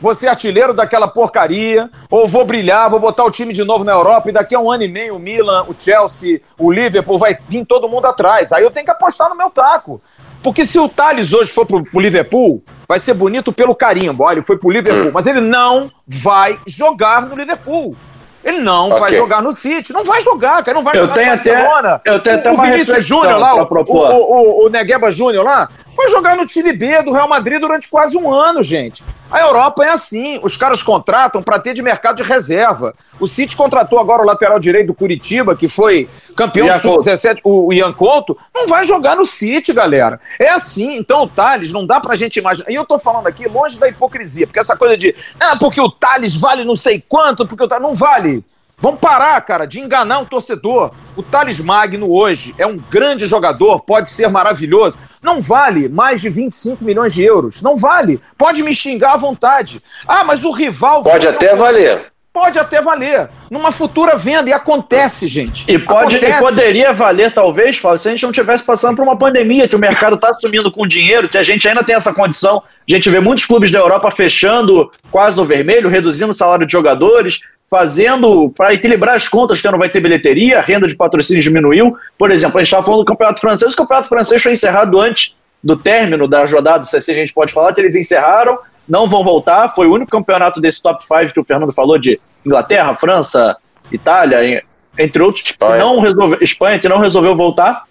vou 0.00 0.14
ser 0.14 0.28
artilheiro 0.28 0.74
daquela 0.74 1.08
porcaria, 1.08 1.90
ou 2.10 2.28
vou 2.28 2.44
brilhar, 2.44 2.90
vou 2.90 3.00
botar 3.00 3.24
o 3.24 3.30
time 3.30 3.52
de 3.52 3.64
novo 3.64 3.84
na 3.84 3.92
Europa 3.92 4.28
e 4.28 4.32
daqui 4.32 4.54
a 4.54 4.60
um 4.60 4.70
ano 4.70 4.84
e 4.84 4.88
meio 4.88 5.16
o 5.16 5.18
Milan, 5.18 5.64
o 5.68 5.74
Chelsea, 5.78 6.40
o 6.58 6.70
Liverpool 6.70 7.18
vai 7.18 7.36
vir 7.48 7.64
todo 7.64 7.88
mundo 7.88 8.06
atrás. 8.06 8.52
Aí 8.52 8.62
eu 8.62 8.70
tenho 8.70 8.84
que 8.84 8.92
apostar 8.92 9.28
no 9.28 9.36
meu 9.36 9.50
taco. 9.50 10.00
Porque 10.42 10.64
se 10.64 10.78
o 10.78 10.88
Thales 10.88 11.32
hoje 11.32 11.50
for 11.50 11.66
pro, 11.66 11.82
pro 11.82 12.00
Liverpool, 12.00 12.62
vai 12.86 13.00
ser 13.00 13.14
bonito 13.14 13.52
pelo 13.52 13.74
carimbo. 13.74 14.22
Olha, 14.22 14.36
ele 14.36 14.46
foi 14.46 14.56
pro 14.56 14.70
Liverpool, 14.70 15.10
mas 15.12 15.26
ele 15.26 15.40
não 15.40 15.90
vai 16.06 16.58
jogar 16.66 17.22
no 17.22 17.34
Liverpool. 17.34 17.96
Ele 18.44 18.60
não 18.60 18.86
okay. 18.86 19.00
vai 19.00 19.14
jogar 19.16 19.42
no 19.42 19.50
City, 19.50 19.92
não 19.92 20.04
vai 20.04 20.22
jogar, 20.22 20.62
cara, 20.62 20.76
não 20.76 20.84
vai 20.84 20.96
eu 20.96 21.00
jogar 21.00 21.14
tenho 21.14 21.30
no 21.30 21.36
Barcelona. 21.36 21.94
Até, 21.94 22.10
eu 22.10 22.22
tenho 22.22 22.38
até 22.38 22.52
o, 22.52 22.56
Vinícius 22.56 23.04
Júnior 23.04 23.38
lá, 23.38 23.56
o, 23.56 23.68
o, 23.68 24.62
o, 24.62 24.66
o 24.66 24.68
Negueba 24.68 25.10
Júnior 25.10 25.44
lá, 25.44 25.68
foi 25.96 26.10
jogar 26.10 26.36
no 26.36 26.46
time 26.46 26.74
B 26.74 27.02
do 27.02 27.12
Real 27.12 27.26
Madrid 27.26 27.58
durante 27.58 27.88
quase 27.88 28.18
um 28.18 28.32
ano, 28.32 28.62
gente. 28.62 29.02
A 29.30 29.40
Europa 29.40 29.82
é 29.82 29.88
assim, 29.88 30.38
os 30.42 30.56
caras 30.56 30.82
contratam 30.82 31.42
para 31.42 31.58
ter 31.58 31.72
de 31.72 31.82
mercado 31.82 32.18
de 32.18 32.22
reserva. 32.22 32.94
O 33.18 33.26
City 33.26 33.56
contratou 33.56 33.98
agora 33.98 34.22
o 34.22 34.26
lateral 34.26 34.60
direito 34.60 34.88
do 34.88 34.94
Curitiba, 34.94 35.56
que 35.56 35.68
foi 35.68 36.08
campeão 36.36 36.68
do 36.68 36.78
Sub-17, 36.78 37.40
o 37.42 37.72
Ian 37.72 37.92
Couto, 37.94 38.36
não 38.54 38.68
vai 38.68 38.86
jogar 38.86 39.16
no 39.16 39.26
City, 39.26 39.72
galera. 39.72 40.20
É 40.38 40.50
assim, 40.50 40.96
então 40.96 41.22
o 41.22 41.28
Thales, 41.28 41.72
não 41.72 41.86
dá 41.86 41.98
pra 41.98 42.14
gente 42.14 42.38
imaginar. 42.38 42.70
E 42.70 42.74
eu 42.74 42.84
tô 42.84 42.98
falando 42.98 43.26
aqui 43.26 43.48
longe 43.48 43.78
da 43.78 43.88
hipocrisia, 43.88 44.46
porque 44.46 44.60
essa 44.60 44.76
coisa 44.76 44.96
de, 44.98 45.16
ah, 45.40 45.56
porque 45.58 45.80
o 45.80 45.90
Thales 45.90 46.36
vale 46.36 46.62
não 46.62 46.76
sei 46.76 47.02
quanto, 47.08 47.46
porque 47.46 47.64
o 47.64 47.68
Thales 47.68 47.82
não 47.82 47.94
vale. 47.94 48.44
Vamos 48.78 49.00
parar, 49.00 49.40
cara, 49.40 49.64
de 49.64 49.80
enganar 49.80 50.18
um 50.18 50.26
torcedor. 50.26 50.92
O 51.16 51.22
Thales 51.22 51.58
Magno 51.60 52.12
hoje 52.12 52.54
é 52.58 52.66
um 52.66 52.76
grande 52.76 53.24
jogador, 53.24 53.80
pode 53.80 54.10
ser 54.10 54.28
maravilhoso. 54.28 54.98
Não 55.22 55.40
vale 55.40 55.88
mais 55.88 56.20
de 56.20 56.28
25 56.28 56.84
milhões 56.84 57.14
de 57.14 57.22
euros. 57.22 57.62
Não 57.62 57.74
vale. 57.74 58.20
Pode 58.36 58.62
me 58.62 58.74
xingar 58.74 59.14
à 59.14 59.16
vontade. 59.16 59.82
Ah, 60.06 60.22
mas 60.24 60.44
o 60.44 60.50
rival. 60.50 61.02
Pode 61.02 61.26
até 61.26 61.54
valer. 61.54 62.12
Pode 62.36 62.58
até 62.58 62.82
valer. 62.82 63.30
Numa 63.50 63.72
futura 63.72 64.14
venda. 64.14 64.50
E 64.50 64.52
acontece, 64.52 65.26
gente. 65.26 65.64
E, 65.66 65.78
pode, 65.78 66.16
acontece. 66.16 66.38
e 66.38 66.42
poderia 66.42 66.92
valer, 66.92 67.32
talvez, 67.32 67.78
Fábio, 67.78 67.96
se 67.96 68.08
a 68.08 68.10
gente 68.10 68.24
não 68.24 68.30
estivesse 68.30 68.62
passando 68.62 68.94
por 68.94 69.02
uma 69.04 69.16
pandemia, 69.16 69.66
que 69.66 69.74
o 69.74 69.78
mercado 69.78 70.16
está 70.16 70.34
sumindo 70.34 70.70
com 70.70 70.86
dinheiro, 70.86 71.30
que 71.30 71.38
a 71.38 71.42
gente 71.42 71.66
ainda 71.66 71.82
tem 71.82 71.94
essa 71.94 72.12
condição. 72.12 72.62
A 72.86 72.92
gente 72.92 73.08
vê 73.08 73.20
muitos 73.20 73.46
clubes 73.46 73.70
da 73.70 73.78
Europa 73.78 74.10
fechando 74.10 74.90
quase 75.10 75.38
no 75.38 75.46
vermelho, 75.46 75.88
reduzindo 75.88 76.28
o 76.28 76.34
salário 76.34 76.66
de 76.66 76.72
jogadores 76.72 77.40
fazendo 77.70 78.52
para 78.54 78.74
equilibrar 78.74 79.16
as 79.16 79.26
contas, 79.26 79.60
que 79.60 79.68
não 79.70 79.78
vai 79.78 79.88
ter 79.88 80.00
bilheteria, 80.00 80.58
a 80.58 80.62
renda 80.62 80.86
de 80.86 80.94
patrocínio 80.94 81.42
diminuiu. 81.42 81.96
Por 82.18 82.30
exemplo, 82.30 82.58
a 82.58 82.60
gente 82.60 82.68
estava 82.68 82.84
falando 82.84 83.00
do 83.00 83.06
Campeonato 83.06 83.40
Francês, 83.40 83.72
o 83.72 83.76
Campeonato 83.76 84.08
Francês 84.10 84.42
foi 84.42 84.52
encerrado 84.52 85.00
antes 85.00 85.34
do 85.64 85.74
término 85.74 86.28
da 86.28 86.44
rodada 86.44 86.84
se 86.84 86.96
assim 86.96 87.12
a 87.12 87.14
gente 87.14 87.32
pode 87.32 87.52
falar 87.52 87.72
que 87.72 87.80
eles 87.80 87.96
encerraram, 87.96 88.58
não 88.88 89.08
vão 89.08 89.24
voltar. 89.24 89.74
Foi 89.74 89.86
o 89.86 89.92
único 89.92 90.10
campeonato 90.10 90.60
desse 90.60 90.82
top 90.82 91.04
5 91.06 91.32
que 91.32 91.40
o 91.40 91.44
Fernando 91.44 91.72
falou 91.72 91.98
de 91.98 92.20
Inglaterra, 92.44 92.94
França, 92.96 93.56
Itália, 93.90 94.62
entre 94.98 95.22
outros, 95.22 95.44
Espanha. 95.44 95.72
Que 95.72 95.78
não 95.78 96.00
resolveu, 96.00 96.38
Espanha, 96.40 96.78
que 96.78 96.88
não 96.88 96.98
resolveu 96.98 97.36
voltar. 97.36 97.84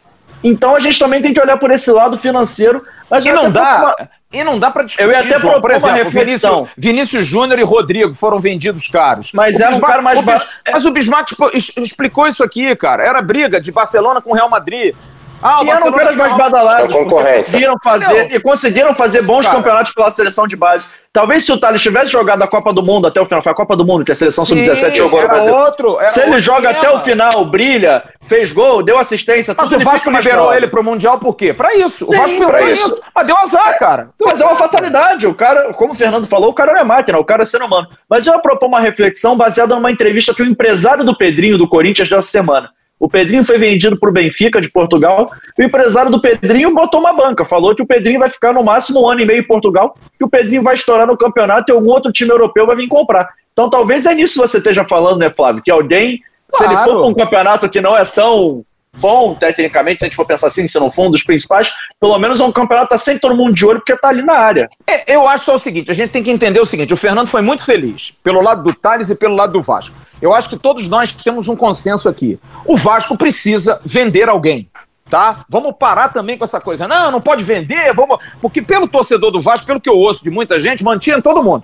Então 0.44 0.76
a 0.76 0.80
gente 0.80 1.00
também 1.00 1.22
tem 1.22 1.34
que 1.34 1.42
olhar 1.42 1.58
por 1.58 1.72
esse 1.72 1.92
lado 1.92 2.18
financeiro. 2.18 2.84
Mas 3.10 3.26
e 3.26 3.32
não 3.32 3.52
dá. 3.52 3.96
Uma... 4.00 4.10
E 4.32 4.44
não 4.44 4.60
dá 4.60 4.70
para 4.70 4.84
discutir. 4.84 5.08
Eu 5.08 5.12
ia 5.12 5.22
até 5.22 5.40
João, 5.40 5.62
por 5.62 5.72
exemplo, 5.72 6.10
Vinícius, 6.10 6.70
Vinícius 6.78 7.26
Júnior 7.26 7.58
e 7.58 7.64
Rodrigo 7.64 8.14
foram 8.14 8.40
vendidos 8.40 8.88
caros. 8.88 9.32
Mas 9.34 9.60
era 9.60 9.76
um 9.76 9.80
cara 9.80 10.02
mais 10.02 10.22
baixo. 10.24 10.46
Mas 10.72 10.86
o 10.86 10.92
Bismarck 10.92 11.32
explicou 11.78 12.28
isso 12.28 12.44
aqui, 12.44 12.76
cara. 12.76 13.04
Era 13.04 13.22
briga 13.22 13.62
de 13.62 13.72
Barcelona 13.72 14.22
com 14.22 14.34
Real 14.34 14.50
Madrid. 14.50 14.94
Ah, 15.42 15.62
e 15.64 15.70
eram 15.70 15.92
caras 15.92 16.16
mais 16.16 16.34
badalados. 16.36 16.96
Conseguiram 16.96 17.76
fazer, 17.84 18.32
e 18.32 18.40
conseguiram 18.40 18.96
fazer 18.96 19.22
bons 19.22 19.46
Cara. 19.46 19.58
campeonatos 19.58 19.94
pela 19.94 20.10
seleção 20.10 20.48
de 20.48 20.56
base. 20.56 20.90
Talvez 21.14 21.46
se 21.46 21.54
o 21.54 21.58
Thales 21.58 21.82
tivesse 21.82 22.12
jogado 22.12 22.42
a 22.42 22.48
Copa 22.48 22.74
do 22.74 22.84
Mundo 22.84 23.08
até 23.08 23.22
o 23.22 23.26
final, 23.26 23.42
foi 23.42 23.52
a 23.52 23.56
Copa 23.56 23.76
do 23.76 23.86
Mundo 23.86 24.04
que 24.04 24.12
a 24.12 24.16
seleção 24.16 24.44
sub-17 24.44 24.96
jogou 24.96 25.22
no 25.22 25.28
Brasil. 25.28 25.56
Outro, 25.56 25.98
se 26.10 26.22
ele 26.22 26.40
joga 26.40 26.74
tema. 26.74 26.80
até 26.80 26.90
o 26.90 27.00
final, 27.00 27.46
brilha, 27.46 28.04
fez 28.28 28.52
gol, 28.52 28.84
deu 28.84 28.98
assistência, 28.98 29.56
Mas 29.58 29.72
o 29.72 29.80
Vasco 29.80 30.10
liberou 30.10 30.54
ele 30.54 30.68
pro 30.68 30.84
Mundial 30.84 31.18
por 31.18 31.36
quê? 31.36 31.54
Pra 31.54 31.74
isso. 31.76 32.06
Sim, 32.06 32.16
o 32.16 32.18
Vasco 32.18 32.38
pensou 32.38 32.70
isso. 32.70 32.88
nisso. 32.90 33.02
Mas 33.16 33.28
deu 33.28 33.38
azar, 33.38 33.78
cara. 33.78 34.10
Deu 34.18 34.28
Mas 34.28 34.34
azar, 34.34 34.48
é 34.48 34.52
uma 34.52 34.58
fatalidade. 34.58 35.28
O 35.28 35.34
cara, 35.34 35.74
como 35.74 35.94
o 35.94 35.96
Fernando 35.96 36.28
falou, 36.28 36.50
o 36.50 36.54
cara 36.54 36.74
não 36.74 36.82
é 36.82 36.84
máquina, 36.84 37.18
o 37.18 37.24
cara 37.24 37.44
é 37.44 37.46
ser 37.46 37.62
humano. 37.62 37.88
Mas 38.10 38.28
eu 38.28 38.34
ia 38.34 38.40
propor 38.40 38.68
uma 38.68 38.82
reflexão 38.82 39.38
baseada 39.38 39.74
numa 39.76 39.92
entrevista 39.92 40.34
que 40.34 40.42
o 40.42 40.46
empresário 40.46 41.06
do 41.06 41.16
Pedrinho 41.16 41.58
do 41.58 41.68
Corinthians 41.68 42.10
deu 42.10 42.18
essa 42.18 42.30
semana. 42.30 42.72
O 43.06 43.08
Pedrinho 43.08 43.46
foi 43.46 43.60
vendido 43.60 44.00
para 44.00 44.10
o 44.10 44.12
Benfica 44.12 44.60
de 44.60 44.68
Portugal. 44.68 45.30
O 45.60 45.62
empresário 45.62 46.10
do 46.10 46.20
Pedrinho 46.20 46.74
botou 46.74 47.00
uma 47.00 47.14
banca, 47.14 47.46
falou 47.46 47.76
que 47.76 47.84
o 47.84 47.86
Pedrinho 47.86 48.20
vai 48.20 48.30
ficar 48.30 48.52
no 48.52 48.64
máximo 48.64 49.04
um 49.04 49.08
ano 49.08 49.22
e 49.22 49.26
meio 49.28 49.42
em 49.42 49.48
Portugal, 49.48 49.96
que 50.18 50.26
o 50.26 50.28
Pedrinho 50.28 50.64
vai 50.64 50.74
estourar 50.74 51.06
no 51.06 51.16
campeonato 51.16 51.72
e 51.72 51.76
algum 51.76 51.92
outro 51.92 52.12
time 52.12 52.32
europeu 52.32 52.66
vai 52.66 52.76
vir 52.76 52.88
comprar. 52.88 53.30
Então 53.54 53.70
talvez 53.70 54.08
é 54.08 54.16
nisso 54.16 54.42
que 54.42 54.48
você 54.48 54.58
esteja 54.58 54.84
falando, 54.84 55.20
né, 55.20 55.30
Flávio? 55.30 55.62
Que 55.62 55.70
alguém, 55.70 56.20
claro. 56.50 56.52
se 56.52 56.64
ele 56.64 56.84
for 56.84 57.00
para 57.00 57.08
um 57.10 57.14
campeonato 57.14 57.70
que 57.70 57.80
não 57.80 57.96
é 57.96 58.04
tão 58.04 58.66
bom, 58.98 59.34
tecnicamente, 59.36 60.00
se 60.00 60.06
a 60.06 60.08
gente 60.08 60.16
for 60.16 60.26
pensar 60.26 60.48
assim, 60.48 60.68
se 60.68 60.80
não 60.80 60.92
for 60.92 61.08
um 61.08 61.12
dos 61.12 61.24
principais, 61.24 61.72
pelo 62.00 62.18
menos 62.18 62.40
é 62.40 62.44
um 62.44 62.52
campeonato 62.52 62.88
que 62.88 62.94
tá 62.94 62.98
sempre 62.98 63.22
todo 63.22 63.36
mundo 63.36 63.54
de 63.54 63.66
olho 63.66 63.80
porque 63.80 63.94
está 63.94 64.10
ali 64.10 64.22
na 64.22 64.38
área. 64.38 64.70
É, 64.88 65.16
eu 65.16 65.28
acho 65.28 65.46
só 65.46 65.56
o 65.56 65.60
seguinte, 65.60 65.92
a 65.92 65.94
gente 65.94 66.12
tem 66.12 66.24
que 66.24 66.32
entender 66.32 66.60
o 66.60 66.66
seguinte, 66.66 66.94
o 66.94 66.98
Fernando 66.98 67.28
foi 67.28 67.42
muito 67.42 67.64
feliz, 67.64 68.14
pelo 68.24 68.42
lado 68.42 68.64
do 68.64 68.74
Thales 68.74 69.10
e 69.10 69.16
pelo 69.16 69.36
lado 69.36 69.54
do 69.54 69.62
Vasco. 69.62 69.96
Eu 70.22 70.34
acho 70.34 70.50
que 70.50 70.58
todos 70.58 70.88
nós 70.88 71.12
temos 71.12 71.48
um 71.48 71.56
consenso 71.56 72.08
aqui. 72.08 72.40
O 72.66 72.78
Vasco 72.78 73.18
precisa 73.18 73.80
vender 73.86 74.30
alguém. 74.30 74.70
Tá? 75.08 75.46
Vamos 75.48 75.76
parar 75.78 76.10
também 76.10 76.36
com 76.36 76.44
essa 76.44 76.60
coisa. 76.60 76.88
Não, 76.88 77.12
não 77.12 77.22
pode 77.22 77.44
vender, 77.44 77.94
vamos. 77.94 78.18
Porque 78.42 78.60
pelo 78.60 78.88
torcedor 78.88 79.30
do 79.30 79.40
Vasco, 79.40 79.68
pelo 79.68 79.80
que 79.80 79.90
eu 79.90 79.96
ouço 79.96 80.24
de 80.24 80.32
muita 80.32 80.60
gente, 80.60 80.84
mantinha 80.84 81.22
todo 81.22 81.44
mundo. 81.44 81.64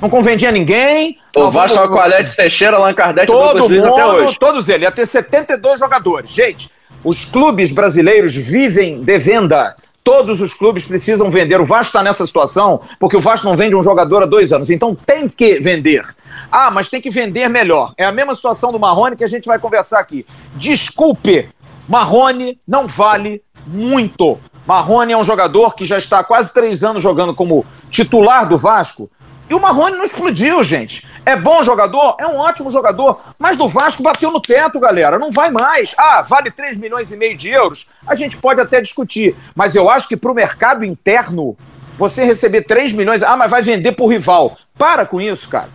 Não 0.00 0.10
convendia 0.10 0.52
ninguém. 0.52 1.18
O 1.36 1.50
Vasco. 1.50 1.78
Alcoalete, 1.78 2.36
Teixeira, 2.36 2.76
Allan 2.76 2.94
Kardec, 2.94 3.26
todo 3.26 3.68
mundo, 3.68 3.86
até 3.86 4.06
hoje. 4.06 4.38
Todos 4.38 4.68
eles. 4.68 4.82
Ia 4.82 4.90
ter 4.90 5.06
72 5.06 5.80
jogadores. 5.80 6.30
Gente, 6.30 6.70
os 7.02 7.24
clubes 7.24 7.72
brasileiros 7.72 8.34
vivem 8.34 9.02
de 9.02 9.18
venda. 9.18 9.74
Todos 10.02 10.40
os 10.40 10.54
clubes 10.54 10.84
precisam 10.84 11.30
vender. 11.30 11.60
O 11.60 11.64
Vasco 11.64 11.86
está 11.86 12.02
nessa 12.02 12.26
situação 12.26 12.80
porque 12.98 13.16
o 13.16 13.20
Vasco 13.20 13.46
não 13.46 13.56
vende 13.56 13.76
um 13.76 13.82
jogador 13.82 14.22
há 14.22 14.26
dois 14.26 14.52
anos. 14.52 14.70
Então 14.70 14.94
tem 14.94 15.28
que 15.28 15.60
vender. 15.60 16.02
Ah, 16.50 16.70
mas 16.70 16.88
tem 16.88 17.00
que 17.00 17.10
vender 17.10 17.48
melhor. 17.48 17.92
É 17.96 18.04
a 18.04 18.12
mesma 18.12 18.34
situação 18.34 18.72
do 18.72 18.80
Marrone 18.80 19.16
que 19.16 19.24
a 19.24 19.28
gente 19.28 19.46
vai 19.46 19.58
conversar 19.58 20.00
aqui. 20.00 20.26
Desculpe, 20.54 21.48
Marrone 21.88 22.58
não 22.66 22.86
vale 22.86 23.42
muito. 23.66 24.38
Marrone 24.66 25.12
é 25.12 25.16
um 25.16 25.24
jogador 25.24 25.74
que 25.74 25.84
já 25.84 25.98
está 25.98 26.20
há 26.20 26.24
quase 26.24 26.52
três 26.52 26.82
anos 26.82 27.02
jogando 27.02 27.34
como 27.34 27.64
titular 27.90 28.48
do 28.48 28.56
Vasco. 28.56 29.10
E 29.50 29.54
o 29.54 29.58
Marrone 29.58 29.96
não 29.96 30.04
explodiu, 30.04 30.62
gente. 30.62 31.04
É 31.26 31.34
bom 31.34 31.60
jogador? 31.64 32.14
É 32.20 32.26
um 32.26 32.36
ótimo 32.36 32.70
jogador. 32.70 33.20
Mas 33.36 33.56
do 33.56 33.66
Vasco 33.66 34.00
bateu 34.00 34.30
no 34.30 34.40
teto, 34.40 34.78
galera. 34.78 35.18
Não 35.18 35.32
vai 35.32 35.50
mais. 35.50 35.92
Ah, 35.98 36.22
vale 36.22 36.52
3 36.52 36.76
milhões 36.76 37.10
e 37.10 37.16
meio 37.16 37.36
de 37.36 37.48
euros? 37.48 37.88
A 38.06 38.14
gente 38.14 38.36
pode 38.36 38.60
até 38.60 38.80
discutir. 38.80 39.34
Mas 39.52 39.74
eu 39.74 39.90
acho 39.90 40.06
que 40.06 40.16
para 40.16 40.30
o 40.30 40.34
mercado 40.34 40.84
interno, 40.84 41.56
você 41.98 42.24
receber 42.24 42.62
3 42.62 42.92
milhões. 42.92 43.24
Ah, 43.24 43.36
mas 43.36 43.50
vai 43.50 43.60
vender 43.60 43.90
para 43.90 44.04
o 44.04 44.08
rival. 44.08 44.56
Para 44.78 45.04
com 45.04 45.20
isso, 45.20 45.48
cara. 45.48 45.70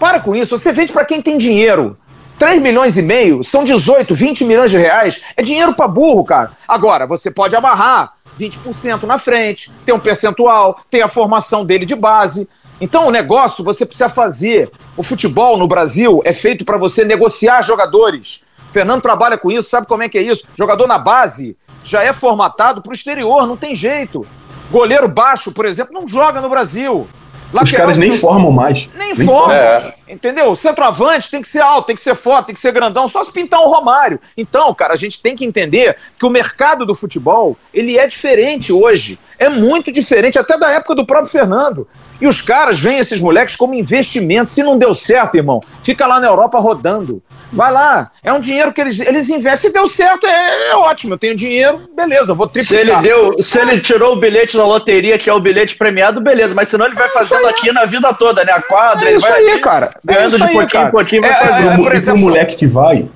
Para 0.00 0.18
com 0.18 0.34
isso. 0.34 0.58
Você 0.58 0.72
vende 0.72 0.92
para 0.92 1.04
quem 1.04 1.22
tem 1.22 1.38
dinheiro. 1.38 1.96
3 2.36 2.60
milhões 2.60 2.98
e 2.98 3.02
meio 3.02 3.44
são 3.44 3.62
18, 3.62 4.12
20 4.12 4.44
milhões 4.44 4.72
de 4.72 4.78
reais. 4.78 5.22
É 5.36 5.42
dinheiro 5.42 5.72
para 5.72 5.86
burro, 5.86 6.24
cara. 6.24 6.50
Agora, 6.66 7.06
você 7.06 7.30
pode 7.30 7.54
amarrar 7.54 8.14
20% 8.40 9.02
na 9.02 9.18
frente, 9.18 9.70
tem 9.84 9.94
um 9.94 10.00
percentual, 10.00 10.80
tem 10.90 11.02
a 11.02 11.08
formação 11.08 11.64
dele 11.64 11.84
de 11.84 11.94
base. 11.94 12.48
Então, 12.80 13.06
o 13.06 13.10
negócio 13.10 13.62
você 13.62 13.84
precisa 13.84 14.08
fazer. 14.08 14.70
O 14.96 15.02
futebol 15.02 15.56
no 15.56 15.68
Brasil 15.68 16.20
é 16.24 16.32
feito 16.32 16.64
para 16.64 16.78
você 16.78 17.04
negociar 17.04 17.62
jogadores. 17.62 18.40
O 18.70 18.72
Fernando 18.72 19.02
trabalha 19.02 19.36
com 19.36 19.50
isso, 19.50 19.68
sabe 19.68 19.86
como 19.86 20.02
é 20.02 20.08
que 20.08 20.16
é 20.16 20.22
isso? 20.22 20.46
Jogador 20.56 20.86
na 20.86 20.98
base 20.98 21.56
já 21.84 22.02
é 22.02 22.12
formatado 22.12 22.82
para 22.82 22.90
o 22.90 22.94
exterior, 22.94 23.46
não 23.46 23.56
tem 23.56 23.74
jeito. 23.74 24.26
Goleiro 24.70 25.08
baixo, 25.08 25.52
por 25.52 25.64
exemplo, 25.64 25.92
não 25.92 26.06
joga 26.06 26.40
no 26.40 26.48
Brasil. 26.48 27.08
Lateral, 27.52 27.64
Os 27.64 27.72
caras 27.72 27.98
nem 27.98 28.16
formam 28.16 28.52
mais. 28.52 28.88
Nem, 28.96 29.12
nem 29.14 29.26
formam. 29.26 29.52
É. 29.52 29.94
Entendeu? 30.10 30.54
Centroavante 30.56 31.30
tem 31.30 31.40
que 31.40 31.48
ser 31.48 31.60
alto, 31.60 31.86
tem 31.86 31.96
que 31.96 32.02
ser 32.02 32.14
forte, 32.14 32.46
tem 32.46 32.54
que 32.54 32.60
ser 32.60 32.72
grandão, 32.72 33.06
só 33.06 33.24
se 33.24 33.32
pintar 33.32 33.60
um 33.60 33.68
Romário. 33.68 34.20
Então, 34.36 34.74
cara, 34.74 34.94
a 34.94 34.96
gente 34.96 35.22
tem 35.22 35.36
que 35.36 35.44
entender 35.44 35.96
que 36.18 36.26
o 36.26 36.30
mercado 36.30 36.84
do 36.84 36.94
futebol, 36.94 37.56
ele 37.72 37.98
é 37.98 38.06
diferente 38.06 38.72
hoje. 38.72 39.18
É 39.38 39.48
muito 39.48 39.92
diferente, 39.92 40.38
até 40.38 40.58
da 40.58 40.70
época 40.70 40.94
do 40.94 41.06
próprio 41.06 41.30
Fernando. 41.30 41.86
E 42.20 42.26
os 42.26 42.42
caras 42.42 42.78
veem 42.78 42.98
esses 42.98 43.18
moleques 43.18 43.56
como 43.56 43.74
investimento. 43.74 44.50
Se 44.50 44.62
não 44.62 44.76
deu 44.76 44.94
certo, 44.94 45.36
irmão, 45.36 45.60
fica 45.82 46.06
lá 46.06 46.20
na 46.20 46.26
Europa 46.26 46.58
rodando. 46.58 47.22
Vai 47.52 47.72
lá. 47.72 48.10
É 48.22 48.32
um 48.32 48.38
dinheiro 48.38 48.72
que 48.72 48.80
eles, 48.80 49.00
eles 49.00 49.28
investem. 49.28 49.70
Se 49.70 49.74
deu 49.74 49.88
certo, 49.88 50.26
é, 50.26 50.70
é 50.70 50.76
ótimo. 50.76 51.14
Eu 51.14 51.18
tenho 51.18 51.34
dinheiro, 51.34 51.88
beleza, 51.96 52.32
vou 52.32 52.46
triplicar. 52.46 52.84
Se 52.84 52.90
ele, 52.90 53.02
deu, 53.02 53.42
se 53.42 53.60
ele 53.60 53.80
tirou 53.80 54.12
o 54.12 54.20
bilhete 54.20 54.56
da 54.56 54.64
loteria, 54.64 55.18
que 55.18 55.28
é 55.28 55.32
o 55.32 55.40
bilhete 55.40 55.76
premiado, 55.76 56.20
beleza. 56.20 56.54
Mas 56.54 56.68
senão 56.68 56.86
ele 56.86 56.94
vai 56.94 57.08
é 57.08 57.12
fazendo 57.12 57.46
aqui 57.46 57.72
na 57.72 57.86
vida 57.86 58.12
toda, 58.14 58.44
né? 58.44 58.52
A 58.52 58.62
quadra, 58.62 59.08
é 59.08 59.12
ele 59.12 59.18
vai 59.18 59.32
aí, 59.32 59.58
cara. 59.58 59.90
É 60.08 60.14
ganhando 60.14 60.38
de 60.38 60.52
pouquinho 60.52 60.86
em 60.86 60.90
pouquinho, 60.90 61.22
vai 61.22 61.30
é, 61.30 61.34
fazendo. 61.34 61.70
É, 61.70 61.76
por 61.76 61.94
exemplo, 61.94 62.20
o 62.20 62.24
moleque 62.24 62.56
que 62.56 62.66
vai, 62.66 63.08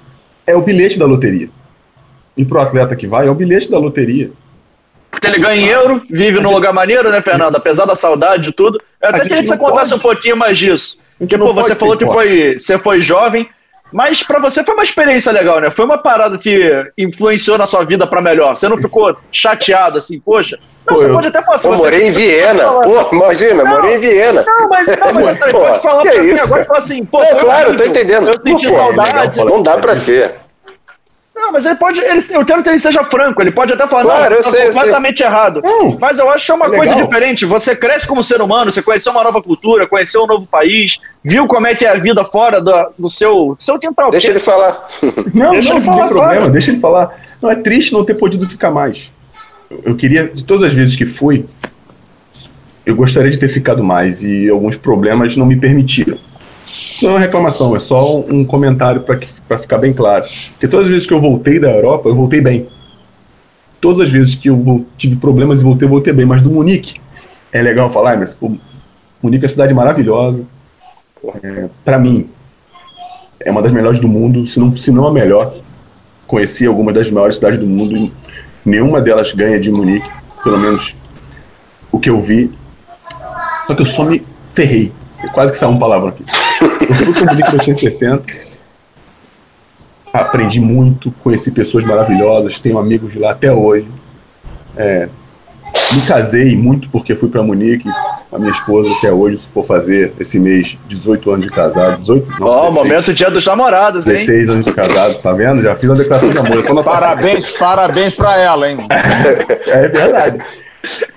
é 0.47 0.55
o 0.55 0.61
bilhete 0.61 0.99
da 0.99 1.07
loteria. 1.07 1.49
E 2.37 2.45
pro 2.45 2.61
atleta 2.61 2.95
que 2.97 3.07
vai, 3.07 3.27
é 3.27 3.31
o 3.31 3.35
bilhete 3.35 3.71
da 3.71 3.79
loteria. 3.79 4.31
Porque 5.11 5.29
ele 5.29 5.39
ganha 5.39 5.61
em 5.61 5.67
euro, 5.67 6.03
vive 6.11 6.41
num 6.41 6.51
lugar 6.51 6.73
maneiro, 6.73 7.09
né, 7.11 7.23
Fernando? 7.23 7.55
Apesar 7.55 7.85
da 7.85 7.95
saudade 7.95 8.43
de 8.43 8.53
tudo. 8.53 8.81
Eu 9.01 9.09
até 9.09 9.21
queria 9.21 9.39
que 9.39 9.47
você 9.47 9.57
contasse 9.57 9.95
um 9.95 9.99
pouquinho 9.99 10.37
mais 10.37 10.59
disso. 10.59 10.99
Porque, 11.19 11.39
pô, 11.39 11.55
você 11.55 11.75
falou 11.75 11.97
que 11.97 12.05
foi, 12.05 12.59
você 12.59 12.77
foi 12.77 13.01
jovem, 13.01 13.49
mas 13.95 14.25
para 14.25 14.41
você 14.41 14.65
foi 14.65 14.75
uma 14.75 14.83
experiência 14.83 15.31
legal, 15.31 15.61
né? 15.61 15.71
Foi 15.71 15.85
uma 15.85 15.97
parada 15.97 16.37
que 16.37 16.69
influenciou 16.99 17.57
na 17.57 17.65
sua 17.65 17.85
vida 17.85 18.05
para 18.05 18.21
melhor. 18.21 18.57
Você 18.57 18.69
não 18.69 18.77
ficou 18.77 19.17
chateado 19.31 19.99
assim, 19.99 20.19
poxa? 20.19 20.59
Não, 20.85 20.97
pô, 20.97 21.01
você 21.01 21.09
eu, 21.09 21.15
pode 21.15 21.29
até 21.29 21.41
passar. 21.41 21.69
Eu 21.69 21.77
morei 21.77 22.09
em 22.09 22.11
Viena. 22.11 22.73
Pô, 22.73 23.15
imagina, 23.15 23.63
não, 23.63 23.71
morei 23.71 23.95
em 23.95 23.99
Viena. 24.01 24.43
Não, 24.45 24.69
mas, 24.69 24.89
não, 24.89 25.15
mas 25.15 25.37
você 25.39 25.47
pode 25.49 25.81
falar 25.81 26.03
pra 26.03 26.13
é 26.13 26.21
mim 26.23 26.27
isso? 26.27 26.45
agora 26.45 26.63
e 26.63 26.65
falar 26.65 26.79
assim, 26.81 27.05
pô, 27.05 27.23
é, 27.23 27.35
claro, 27.37 27.71
eu 27.71 27.77
tô 27.77 27.85
entendendo. 27.85 28.27
Eu 28.27 28.43
senti 28.43 28.67
pô, 28.67 28.75
saudade. 28.75 29.37
Não 29.37 29.63
dá 29.63 29.79
pra 29.79 29.95
ser. 29.95 30.44
Não, 31.45 31.53
mas 31.53 31.67
ele 31.67 31.75
pode. 31.75 32.01
Ele, 32.01 32.25
eu 32.31 32.45
quero 32.45 32.63
que 32.63 32.71
ele 32.71 32.79
seja 32.79 33.05
franco. 33.05 33.43
Ele 33.43 33.51
pode 33.51 33.73
até 33.73 33.87
falar, 33.87 34.03
claro, 34.03 34.35
não, 34.35 34.43
você 34.43 34.57
tá 34.57 34.67
completamente 34.67 35.23
errado. 35.23 35.61
Hum, 35.63 35.99
mas 36.01 36.19
eu 36.19 36.31
acho 36.31 36.47
que 36.47 36.53
é 36.53 36.55
uma 36.55 36.67
é 36.67 36.71
coisa 36.71 36.95
diferente. 36.95 37.45
Você 37.45 37.77
cresce 37.77 38.07
como 38.07 38.23
ser 38.23 38.41
humano, 38.41 38.71
você 38.71 38.83
conheceu 38.83 39.13
uma 39.13 39.23
nova 39.23 39.43
cultura, 39.43 39.87
conheceu 39.87 40.25
um 40.25 40.27
novo 40.27 40.47
país, 40.47 41.01
viu 41.23 41.47
como 41.47 41.67
é 41.67 41.75
que 41.75 41.85
é 41.85 41.91
a 41.91 41.97
vida 41.97 42.25
fora 42.25 42.63
do, 42.63 42.73
do 42.99 43.09
seu, 43.11 43.55
seu 43.59 43.79
quintal. 43.79 44.11
Deixa 44.11 44.31
ele 44.31 44.39
falar. 44.39 44.89
Não, 45.35 45.53
deixa 45.53 45.75
não, 45.75 45.77
ele 45.79 45.87
falar, 45.87 45.97
não 45.97 46.09
tem 46.09 46.17
problema, 46.17 46.51
deixa 46.51 46.71
ele 46.71 46.81
falar. 46.81 47.21
Não, 47.43 47.51
é 47.51 47.57
triste 47.57 47.93
não 47.93 48.05
ter 48.05 48.15
podido 48.15 48.49
ficar 48.49 48.71
mais. 48.71 49.11
Eu 49.85 49.95
queria, 49.97 50.29
de 50.29 50.45
todas 50.45 50.63
as 50.63 50.73
vezes 50.73 50.97
que 50.97 51.05
fui, 51.05 51.45
eu 52.87 52.95
gostaria 52.95 53.31
de 53.31 53.39
ter 53.39 53.49
ficado 53.49 53.83
mais 53.83 54.23
e 54.23 54.49
alguns 54.49 54.77
problemas 54.77 55.37
não 55.37 55.45
me 55.45 55.57
permitiram. 55.57 56.19
Não 57.03 57.11
é 57.11 57.13
uma 57.15 57.21
reclamação, 57.21 57.75
é 57.75 57.81
só 57.81 58.21
um 58.21 58.45
comentário 58.45 59.03
para 59.03 59.59
ficar 59.59 59.79
bem 59.79 59.93
claro. 59.93 60.25
Porque 60.53 60.69
todas 60.69 60.87
as 60.87 60.93
vezes 60.93 61.07
que 61.07 61.13
eu 61.13 61.21
voltei 61.21 61.59
da 61.59 61.71
Europa, 61.71 62.09
eu 62.09 62.15
voltei 62.15 62.41
bem. 62.41 62.69
Todas 63.81 64.01
as 64.01 64.09
vezes 64.09 64.35
que 64.35 64.49
eu 64.49 64.87
tive 64.97 65.17
problemas 65.17 65.61
e 65.61 65.65
voltei, 65.65 65.87
eu 65.87 65.91
voltei 65.91 66.13
bem. 66.13 66.25
Mas 66.25 66.43
do 66.43 66.51
Munique, 66.51 67.01
é 67.53 67.61
legal 67.61 67.91
falar, 67.91 68.17
mas 68.17 68.35
pô, 68.35 68.53
Munique 69.23 69.45
é 69.45 69.47
uma 69.47 69.51
cidade 69.51 69.75
maravilhosa. 69.75 70.45
É, 71.43 71.69
para 71.85 71.99
mim, 71.99 72.29
é 73.41 73.51
uma 73.51 73.63
das 73.63 73.73
melhores 73.73 74.01
do 74.01 74.09
mundo, 74.09 74.47
se 74.47 74.59
não, 74.59 74.75
se 74.77 74.91
não 74.91 75.07
a 75.07 75.13
melhor. 75.13 75.55
Conheci 76.27 76.67
algumas 76.67 76.95
das 76.95 77.11
maiores 77.11 77.37
cidades 77.37 77.59
do 77.59 77.67
mundo 77.67 77.97
e 77.97 78.13
nenhuma 78.65 79.01
delas 79.01 79.33
ganha 79.33 79.61
de 79.61 79.71
Munique, 79.71 80.09
pelo 80.43 80.59
menos 80.59 80.97
o 81.93 81.99
que 81.99 82.09
eu 82.09 82.21
vi. 82.21 82.51
Só 83.67 83.75
que 83.75 83.83
eu 83.83 83.87
só 83.87 84.05
me 84.05 84.25
ferrei. 84.55 84.93
Quase 85.33 85.53
que 85.53 85.59
saiu 85.59 85.73
um 85.73 85.79
palavrão 85.79 86.09
aqui. 86.09 86.25
Eu 86.65 86.95
fui 86.95 87.13
para 87.13 87.23
o 87.23 87.27
Munique 87.27 87.51
1960. 87.51 88.25
Aprendi 90.13 90.61
muito, 90.61 91.11
conheci 91.23 91.51
pessoas 91.51 91.85
maravilhosas, 91.85 92.59
tenho 92.59 92.79
amigos 92.79 93.13
de 93.13 93.19
lá 93.19 93.33
até 93.33 93.53
hoje. 93.53 93.89
É, 94.77 95.09
me 95.93 96.03
casei 96.03 96.57
muito 96.57 96.89
porque 96.89 97.17
fui 97.17 97.29
para 97.29 97.43
Munique. 97.43 97.89
A 98.33 98.39
minha 98.39 98.51
esposa 98.51 98.91
até 98.99 99.13
hoje, 99.13 99.39
se 99.39 99.49
for 99.49 99.65
fazer 99.65 100.13
esse 100.19 100.41
mês, 100.41 100.77
18 100.89 101.31
anos 101.31 101.47
de 101.47 101.53
casado. 101.53 102.01
18, 102.01 102.29
Ó, 102.41 102.69
oh, 102.69 102.73
momento 102.73 103.15
dia 103.15 103.31
dos 103.31 103.47
namorados, 103.47 104.07
hein? 104.07 104.15
16 104.15 104.49
anos 104.49 104.65
de 104.65 104.73
casado, 104.73 105.15
tá 105.21 105.33
vendo? 105.33 105.63
Já 105.63 105.77
fiz 105.77 105.89
uma 105.89 105.97
declaração 105.97 106.31
de 106.31 106.39
amor. 106.39 106.85
Parabéns, 106.85 107.51
parabéns 107.53 108.15
para 108.15 108.39
ela, 108.39 108.69
hein? 108.69 108.77
é 109.69 109.89
verdade. 109.89 110.45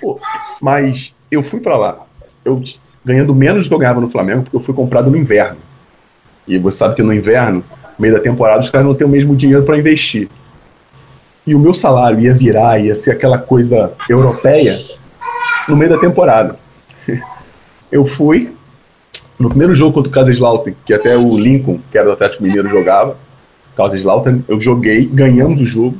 Pô, 0.00 0.20
mas 0.60 1.12
eu 1.30 1.42
fui 1.42 1.60
para 1.60 1.76
lá. 1.76 1.98
Eu 2.44 2.62
ganhando 3.04 3.34
menos 3.34 3.64
do 3.64 3.68
que 3.68 3.74
eu 3.74 3.78
ganhava 3.78 4.00
no 4.00 4.08
Flamengo, 4.08 4.42
porque 4.42 4.56
eu 4.56 4.60
fui 4.60 4.74
comprado 4.74 5.10
no 5.10 5.16
inverno. 5.16 5.58
E 6.46 6.58
você 6.58 6.78
sabe 6.78 6.94
que 6.94 7.02
no 7.02 7.12
inverno, 7.12 7.64
no 7.70 8.02
meio 8.02 8.14
da 8.14 8.20
temporada, 8.20 8.60
os 8.60 8.70
caras 8.70 8.86
não 8.86 8.94
têm 8.94 9.06
o 9.06 9.10
mesmo 9.10 9.36
dinheiro 9.36 9.64
para 9.64 9.78
investir. 9.78 10.28
E 11.46 11.54
o 11.54 11.58
meu 11.58 11.72
salário 11.72 12.20
ia 12.20 12.34
virar, 12.34 12.78
ia 12.78 12.94
ser 12.94 13.12
aquela 13.12 13.38
coisa 13.38 13.92
europeia 14.08 14.78
no 15.68 15.76
meio 15.76 15.90
da 15.90 15.98
temporada. 15.98 16.56
Eu 17.90 18.04
fui 18.04 18.52
no 19.38 19.48
primeiro 19.48 19.74
jogo 19.74 19.94
contra 19.94 20.10
o 20.10 20.12
Kaiserslautern, 20.12 20.76
que 20.84 20.92
até 20.92 21.16
o 21.16 21.38
Lincoln, 21.38 21.80
que 21.90 21.96
era 21.96 22.06
do 22.06 22.12
Atlético 22.12 22.42
Mineiro, 22.42 22.68
jogava. 22.68 23.16
Kaiserslautern, 23.76 24.42
eu 24.48 24.60
joguei, 24.60 25.06
ganhamos 25.06 25.62
o 25.62 25.64
jogo. 25.64 25.96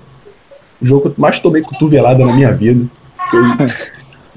O 0.83 0.85
jogo 0.85 1.03
que 1.03 1.09
eu 1.09 1.15
mais 1.17 1.39
tomei 1.39 1.63
cotovelada 1.63 2.27
na 2.27 2.33
minha 2.33 2.53
vida. 2.53 2.85
Eu 3.33 3.43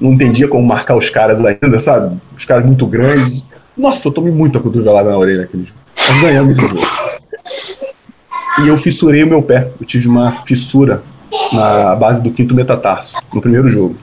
não 0.02 0.12
entendia 0.12 0.48
como 0.48 0.66
marcar 0.66 0.96
os 0.96 1.08
caras 1.08 1.38
ainda, 1.44 1.80
sabe? 1.80 2.18
Os 2.36 2.44
caras 2.44 2.66
muito 2.66 2.84
grandes. 2.86 3.44
Nossa, 3.76 4.08
eu 4.08 4.12
tomei 4.12 4.32
muita 4.32 4.58
cotovelada 4.58 5.08
na 5.08 5.16
orelha 5.16 5.42
naquele 5.42 5.64
jogo. 5.64 5.78
Nós 5.96 6.20
ganhamos 6.20 6.58
o 6.58 6.60
jogo. 6.60 6.80
E 8.64 8.68
eu 8.68 8.76
fissurei 8.76 9.22
o 9.22 9.26
meu 9.28 9.40
pé. 9.40 9.70
Eu 9.80 9.86
tive 9.86 10.08
uma 10.08 10.32
fissura 10.44 11.02
na 11.52 11.94
base 11.94 12.20
do 12.20 12.32
quinto 12.32 12.52
metatarso, 12.52 13.16
no 13.32 13.40
primeiro 13.40 13.70
jogo. 13.70 13.96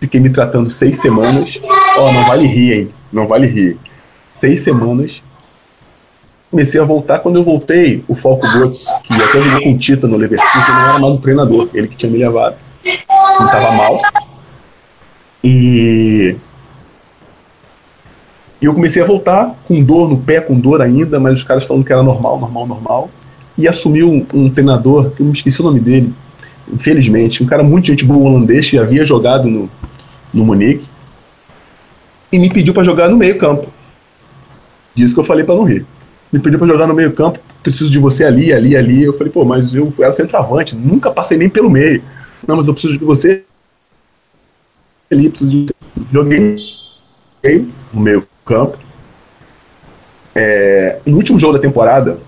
Fiquei 0.00 0.20
me 0.20 0.30
tratando 0.30 0.70
seis 0.70 1.00
semanas. 1.00 1.58
Ó, 1.98 2.08
oh, 2.08 2.12
não 2.12 2.24
vale 2.24 2.46
rir, 2.46 2.72
hein? 2.72 2.90
Não 3.12 3.26
vale 3.26 3.48
rir. 3.48 3.76
Seis 4.32 4.60
semanas. 4.60 5.20
Comecei 6.48 6.80
a 6.80 6.84
voltar. 6.84 7.18
Quando 7.18 7.36
eu 7.36 7.42
voltei, 7.42 8.04
o 8.06 8.14
Falco 8.14 8.46
Götze, 8.46 8.86
que 9.02 9.12
até 9.14 9.40
jogou 9.40 9.62
com 9.62 9.72
o 9.72 9.78
Tita 9.78 10.06
no 10.06 10.16
Leverkusen, 10.16 10.74
não 10.74 10.88
era 10.90 10.98
mais 11.00 11.14
o 11.14 11.20
treinador. 11.20 11.68
Ele 11.74 11.88
que 11.88 11.96
tinha 11.96 12.12
me 12.12 12.18
levado. 12.18 12.54
Não 12.84 13.46
estava 13.46 13.72
mal. 13.72 14.00
E 15.48 16.34
eu 18.60 18.74
comecei 18.74 19.00
a 19.00 19.06
voltar 19.06 19.54
com 19.64 19.80
dor 19.80 20.08
no 20.08 20.18
pé, 20.18 20.40
com 20.40 20.58
dor 20.58 20.82
ainda, 20.82 21.20
mas 21.20 21.34
os 21.34 21.44
caras 21.44 21.62
falando 21.62 21.84
que 21.84 21.92
era 21.92 22.02
normal, 22.02 22.40
normal, 22.40 22.66
normal. 22.66 23.10
E 23.56 23.68
assumiu 23.68 24.10
um, 24.10 24.26
um 24.34 24.50
treinador, 24.50 25.12
que 25.12 25.20
eu 25.20 25.26
me 25.26 25.32
esqueci 25.32 25.60
o 25.60 25.64
nome 25.64 25.78
dele, 25.78 26.12
infelizmente, 26.72 27.44
um 27.44 27.46
cara 27.46 27.62
muito 27.62 27.86
gente 27.86 28.04
boa 28.04 28.28
holandês, 28.28 28.68
que 28.68 28.76
havia 28.76 29.04
jogado 29.04 29.48
no, 29.48 29.70
no 30.34 30.44
Munique, 30.44 30.88
e 32.32 32.40
me 32.40 32.48
pediu 32.48 32.74
para 32.74 32.82
jogar 32.82 33.08
no 33.08 33.16
meio 33.16 33.38
campo. 33.38 33.68
Disso 34.96 35.14
que 35.14 35.20
eu 35.20 35.24
falei 35.24 35.44
para 35.44 35.54
não 35.54 35.62
rir. 35.62 35.86
Me 36.32 36.40
pediu 36.40 36.58
para 36.58 36.66
jogar 36.66 36.88
no 36.88 36.94
meio 36.94 37.12
campo, 37.12 37.38
preciso 37.62 37.88
de 37.88 38.00
você 38.00 38.24
ali, 38.24 38.52
ali, 38.52 38.76
ali. 38.76 39.04
Eu 39.04 39.16
falei, 39.16 39.32
pô, 39.32 39.44
mas 39.44 39.72
eu 39.72 39.92
era 40.00 40.10
centroavante, 40.10 40.74
nunca 40.74 41.08
passei 41.08 41.38
nem 41.38 41.48
pelo 41.48 41.70
meio. 41.70 42.02
Não, 42.44 42.56
mas 42.56 42.66
eu 42.66 42.74
preciso 42.74 42.98
de 42.98 43.04
você 43.04 43.44
ali, 45.10 45.28
preciso 45.28 45.50
de 45.50 45.76
Joguei 46.12 47.68
no 47.92 48.00
meio 48.00 48.26
campo. 48.44 48.78
É, 50.34 50.98
no 51.06 51.16
último 51.16 51.38
jogo 51.38 51.54
da 51.54 51.58
temporada, 51.58 52.18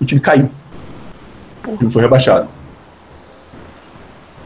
o 0.00 0.04
time 0.04 0.20
caiu. 0.20 0.50
O 1.66 1.76
time 1.76 1.90
foi 1.90 2.02
rebaixado. 2.02 2.48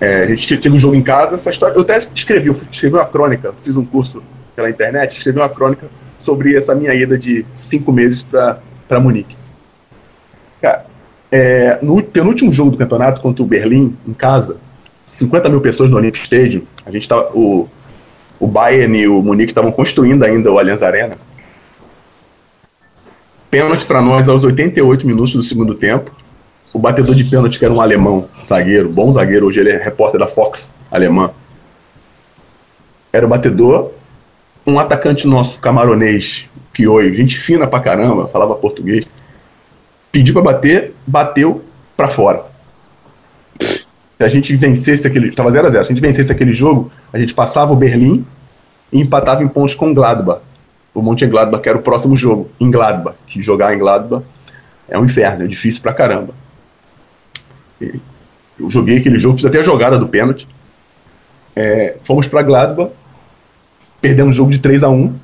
É, 0.00 0.24
a 0.24 0.26
gente 0.26 0.58
teve 0.58 0.76
um 0.76 0.78
jogo 0.78 0.94
em 0.94 1.02
casa, 1.02 1.34
essa 1.34 1.50
história. 1.50 1.74
Eu 1.74 1.80
até 1.80 1.98
escrevi, 1.98 2.48
eu 2.48 2.56
escrevi 2.70 2.94
uma 2.94 3.06
crônica, 3.06 3.54
fiz 3.62 3.76
um 3.76 3.84
curso 3.84 4.22
pela 4.54 4.70
internet, 4.70 5.16
escrevi 5.16 5.38
uma 5.38 5.48
crônica 5.48 5.88
sobre 6.18 6.54
essa 6.54 6.74
minha 6.74 6.94
ida 6.94 7.18
de 7.18 7.44
cinco 7.54 7.92
meses 7.92 8.22
para 8.22 9.00
Munique. 9.00 9.36
Cara, 10.60 10.86
é, 11.32 11.78
no 11.82 12.02
penúltimo 12.02 12.52
jogo 12.52 12.70
do 12.70 12.76
campeonato 12.76 13.20
contra 13.20 13.42
o 13.42 13.46
Berlim, 13.46 13.96
em 14.06 14.12
casa, 14.12 14.58
50 15.06 15.48
mil 15.48 15.60
pessoas 15.60 15.90
no 15.90 15.96
Olympic 15.96 16.24
Stadium. 16.24 16.62
A 16.84 16.90
gente 16.90 17.08
tava, 17.08 17.30
o, 17.32 17.68
o 18.40 18.46
Bayern 18.46 18.98
e 18.98 19.08
o 19.08 19.22
Munique 19.22 19.52
estavam 19.52 19.70
construindo 19.70 20.24
ainda 20.24 20.50
o 20.50 20.58
Allianz 20.58 20.82
Arena. 20.82 21.16
Pênalti 23.48 23.86
para 23.86 24.02
nós 24.02 24.28
aos 24.28 24.42
88 24.42 25.06
minutos 25.06 25.32
do 25.34 25.42
segundo 25.42 25.74
tempo. 25.74 26.10
O 26.72 26.78
batedor 26.78 27.14
de 27.14 27.24
pênalti, 27.24 27.58
que 27.58 27.64
era 27.64 27.72
um 27.72 27.80
alemão, 27.80 28.28
zagueiro, 28.44 28.88
bom 28.88 29.12
zagueiro, 29.12 29.46
hoje 29.46 29.60
ele 29.60 29.70
é 29.70 29.82
repórter 29.82 30.18
da 30.18 30.26
Fox 30.26 30.74
alemã. 30.90 31.30
Era 33.12 33.24
o 33.24 33.28
batedor, 33.28 33.92
um 34.66 34.78
atacante 34.78 35.26
nosso, 35.26 35.60
camaronês, 35.60 36.46
que 36.74 36.86
hoje, 36.86 37.16
gente 37.16 37.38
fina 37.38 37.66
pra 37.66 37.80
caramba, 37.80 38.28
falava 38.28 38.54
português, 38.56 39.06
pediu 40.12 40.34
para 40.34 40.42
bater, 40.42 40.94
bateu 41.06 41.62
para 41.96 42.08
fora. 42.08 42.44
Se 44.18 44.24
a 44.24 44.28
gente 44.28 44.56
vencesse 44.56 45.06
aquele. 45.06 45.28
Estava 45.28 45.50
0x0. 45.50 45.70
Se 45.70 45.76
a 45.76 45.82
gente 45.82 46.00
vencesse 46.00 46.32
aquele 46.32 46.52
jogo, 46.52 46.90
a 47.12 47.18
gente 47.18 47.34
passava 47.34 47.72
o 47.72 47.76
Berlim 47.76 48.24
e 48.92 49.00
empatava 49.00 49.42
em 49.42 49.48
pontos 49.48 49.74
com 49.74 49.90
o 49.90 49.94
Gladbach. 49.94 50.40
O 50.94 51.02
Mönchengladbach, 51.02 51.62
que 51.62 51.68
era 51.68 51.76
o 51.76 51.82
próximo 51.82 52.16
jogo, 52.16 52.50
em 52.58 52.70
Gladbach. 52.70 53.16
Que 53.26 53.42
jogar 53.42 53.74
em 53.74 53.78
Gladbach 53.78 54.24
é 54.88 54.98
um 54.98 55.04
inferno, 55.04 55.44
é 55.44 55.46
difícil 55.46 55.82
pra 55.82 55.92
caramba. 55.92 56.34
E 57.80 58.00
eu 58.58 58.70
joguei 58.70 58.98
aquele 58.98 59.18
jogo, 59.18 59.36
fiz 59.36 59.44
até 59.44 59.60
a 59.60 59.62
jogada 59.62 59.98
do 59.98 60.08
pênalti. 60.08 60.48
É, 61.54 61.96
fomos 62.04 62.26
para 62.26 62.42
Gladbach, 62.42 62.90
perdemos 64.00 64.34
o 64.34 64.36
jogo 64.36 64.50
de 64.50 64.58
3 64.58 64.82
a 64.84 64.88
1 64.88 65.14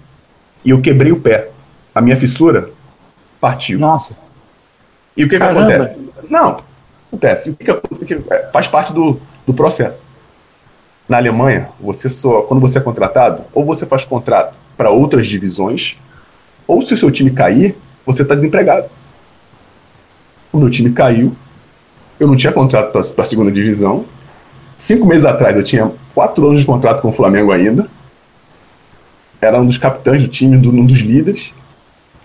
e 0.65 0.71
eu 0.71 0.81
quebrei 0.83 1.13
o 1.13 1.21
pé. 1.21 1.49
A 1.95 2.01
minha 2.01 2.17
fissura 2.17 2.71
partiu. 3.41 3.79
Nossa. 3.79 4.17
E 5.17 5.25
o 5.25 5.29
que, 5.29 5.37
que 5.37 5.43
acontece? 5.43 5.99
Não, 6.29 6.57
acontece. 7.13 7.51
O 7.51 7.57
que, 7.57 7.73
que, 7.75 8.05
que 8.07 8.33
é, 8.33 8.49
faz 8.53 8.67
parte 8.67 8.93
do, 8.93 9.21
do 9.47 9.53
processo. 9.53 10.03
Na 11.09 11.19
Alemanha, 11.19 11.69
você 11.81 12.09
só 12.09 12.43
quando 12.43 12.61
você 12.61 12.79
é 12.79 12.81
contratado, 12.81 13.45
ou 13.53 13.65
você 13.65 13.85
faz 13.85 14.05
contrato 14.05 14.55
para 14.77 14.91
outras 14.91 15.27
divisões, 15.27 15.99
ou 16.67 16.81
se 16.81 16.95
o 16.95 16.97
seu 16.97 17.11
time 17.11 17.31
cair, 17.31 17.77
você 18.07 18.23
está 18.23 18.35
desempregado. 18.35 18.87
O 20.53 20.59
meu 20.59 20.71
time 20.71 20.91
caiu, 20.93 21.37
eu 22.19 22.27
não 22.27 22.37
tinha 22.37 22.53
contrato 22.53 22.93
para 22.93 23.01
a 23.01 23.27
segunda 23.27 23.51
divisão. 23.51 24.05
Cinco 24.79 25.07
meses 25.07 25.25
atrás 25.25 25.57
eu 25.57 25.63
tinha 25.63 25.93
quatro 26.15 26.47
anos 26.47 26.61
de 26.61 26.67
contrato 26.67 27.03
com 27.03 27.09
o 27.09 27.13
Flamengo 27.13 27.53
ainda. 27.53 27.89
Era 29.41 29.61
um 29.61 29.67
dos 29.67 29.79
capitães 29.79 30.23
do 30.23 30.29
time, 30.29 30.57
um 30.57 30.87
dos 30.87 31.01
líderes. 31.01 31.53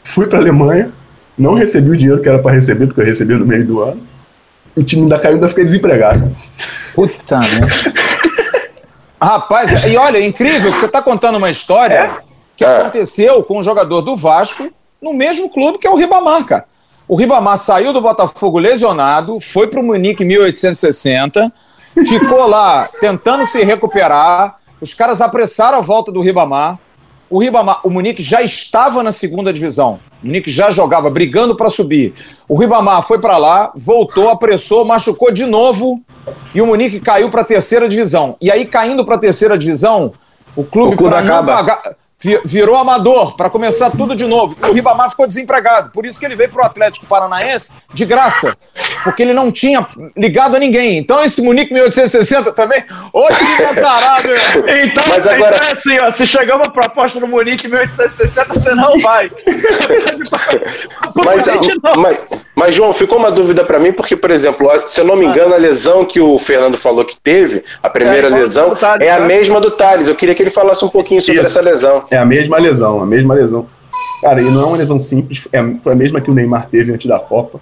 Fui 0.04 0.28
para 0.28 0.38
a 0.38 0.42
Alemanha, 0.42 0.92
não 1.38 1.56
recebi 1.56 1.90
o 1.90 1.98
dinheiro 1.98 2.22
que 2.22 2.30
era 2.30 2.40
para 2.40 2.54
receber, 2.54 2.88
porque 2.88 3.02
eu 3.02 3.06
recebi 3.06 3.34
no 3.34 3.46
meio 3.46 3.66
do 3.66 3.82
ano. 3.82 4.02
O 4.78 4.84
time 4.84 5.02
ainda 5.04 5.18
caiu, 5.18 5.36
ainda 5.36 5.50
fiquei 5.50 5.64
desempregado. 5.64 6.36
Puta 6.94 7.40
merda. 7.40 7.68
Rapaz, 9.20 9.72
e 9.86 9.98
olha, 9.98 10.20
é 10.20 10.26
incrível 10.26 10.72
que 10.72 10.80
você 10.80 10.86
está 10.86 11.02
contando 11.02 11.38
uma 11.38 11.50
história 11.50 11.96
é? 11.96 12.12
que 12.56 12.64
é. 12.64 12.78
aconteceu 12.78 13.44
com 13.44 13.58
um 13.58 13.64
jogador 13.64 14.02
do 14.02 14.16
Vasco 14.16 14.72
no 15.02 15.14
mesmo 15.14 15.50
clube 15.50 15.80
que 15.80 15.88
é 15.88 15.90
o 15.90 15.96
Ribamar, 15.96 16.46
cara. 16.46 16.66
O 17.08 17.16
Ribamar 17.16 17.58
saiu 17.58 17.92
do 17.92 18.02
Botafogo 18.02 18.60
lesionado, 18.60 19.40
foi 19.40 19.68
para 19.68 19.80
o 19.80 19.84
Munique 19.84 20.24
em 20.24 20.28
1860, 20.28 21.52
ficou 22.08 22.46
lá 22.48 22.88
tentando 23.00 23.48
se 23.48 23.64
recuperar. 23.64 24.58
Os 24.80 24.94
caras 24.94 25.22
apressaram 25.22 25.80
a 25.80 25.82
volta 25.82 26.12
do 26.12 26.22
Ribamar. 26.22 26.78
O 27.30 27.40
Ribamar, 27.40 27.80
o 27.84 27.90
Munique 27.90 28.22
já 28.22 28.44
estava 28.44 29.02
na 29.02 29.12
segunda 29.12 29.52
divisão. 29.52 30.00
O 30.24 30.52
já 30.52 30.72
jogava, 30.72 31.10
brigando 31.10 31.56
para 31.56 31.70
subir. 31.70 32.14
O 32.48 32.58
Ribamar 32.58 33.04
foi 33.04 33.20
para 33.20 33.38
lá, 33.38 33.72
voltou, 33.76 34.30
apressou, 34.30 34.84
machucou 34.84 35.32
de 35.32 35.46
novo 35.46 36.02
e 36.54 36.62
o 36.62 36.66
Munique 36.66 37.00
caiu 37.00 37.30
para 37.30 37.42
a 37.42 37.46
terceira 37.46 37.88
divisão. 37.88 38.36
E 38.42 38.52
aí, 38.52 38.66
caindo 38.66 39.06
para 39.06 39.16
a 39.16 39.20
terceira 39.20 39.58
divisão, 39.58 40.12
o 40.56 40.64
clube 40.64 40.96
o 40.96 40.98
para 40.98 41.22
não 41.22 41.46
pagar 41.46 41.96
virou 42.46 42.76
amador 42.76 43.36
para 43.36 43.50
começar 43.50 43.92
tudo 43.92 44.16
de 44.16 44.26
novo. 44.26 44.56
O 44.68 44.74
Ribamar 44.74 45.12
ficou 45.12 45.28
desempregado. 45.28 45.92
Por 45.92 46.06
isso 46.06 46.20
que 46.20 46.26
ele 46.26 46.36
veio 46.36 46.50
para 46.50 46.64
o 46.64 46.66
Atlético 46.66 47.06
Paranaense 47.06 47.72
de 47.94 48.06
graça. 48.06 48.58
Porque 49.04 49.22
ele 49.22 49.34
não 49.34 49.52
tinha 49.52 49.86
ligado 50.16 50.56
a 50.56 50.60
ninguém. 50.60 50.98
Então 50.98 51.24
esse 51.24 51.42
Munique 51.42 51.74
1860 51.74 52.52
também, 52.54 52.84
ô 53.14 53.28
time 53.28 53.66
azarado. 53.66 54.30
então, 54.84 55.04
Mas 55.10 55.28
agora... 55.28 55.56
então 55.56 55.70
é 55.70 55.72
assim, 55.72 55.98
ó, 56.02 56.12
se 56.12 56.26
chegar 56.26 56.56
uma 56.56 56.72
proposta 56.72 57.20
no 57.20 57.28
Munique 57.28 57.68
1860, 57.68 58.54
você 58.54 58.74
não 58.74 58.98
vai. 59.00 59.30
mas, 61.16 61.48
mas, 61.96 62.28
mas, 62.58 62.74
João, 62.74 62.92
ficou 62.92 63.20
uma 63.20 63.30
dúvida 63.30 63.64
para 63.64 63.78
mim, 63.78 63.94
porque, 63.94 64.18
por 64.18 64.32
exemplo, 64.32 64.68
se 64.88 65.00
eu 65.00 65.06
não 65.06 65.16
me 65.16 65.28
engano, 65.28 65.54
a 65.54 65.58
lesão 65.58 66.04
que 66.04 66.20
o 66.20 66.40
Fernando 66.40 66.76
falou 66.76 67.06
que 67.06 67.16
teve, 67.16 67.64
a 67.84 67.88
primeira 67.88 68.30
é, 68.30 68.32
lesão, 68.32 68.76
é 69.00 69.12
a 69.12 69.20
né? 69.20 69.28
mesma 69.28 69.62
do 69.62 69.70
Thales. 69.70 70.08
Eu 70.08 70.16
queria 70.16 70.34
que 70.34 70.42
ele 70.42 70.50
falasse 70.50 70.84
um 70.84 70.90
pouquinho 70.90 71.22
sobre 71.22 71.40
isso. 71.40 71.46
essa 71.46 71.62
lesão. 71.62 72.04
É 72.10 72.18
a 72.18 72.26
mesma 72.26 72.58
lesão, 72.58 73.00
a 73.00 73.06
mesma 73.06 73.36
lesão. 73.36 73.68
Cara, 74.24 74.42
e 74.42 74.46
não 74.46 74.60
é 74.60 74.66
uma 74.66 74.78
lesão 74.78 74.98
simples, 74.98 75.48
é, 75.54 75.64
foi 75.84 75.94
a 75.94 75.96
mesma 75.96 76.20
que 76.20 76.32
o 76.32 76.34
Neymar 76.34 76.68
teve 76.68 76.92
antes 76.92 77.06
da 77.06 77.20
Copa. 77.20 77.62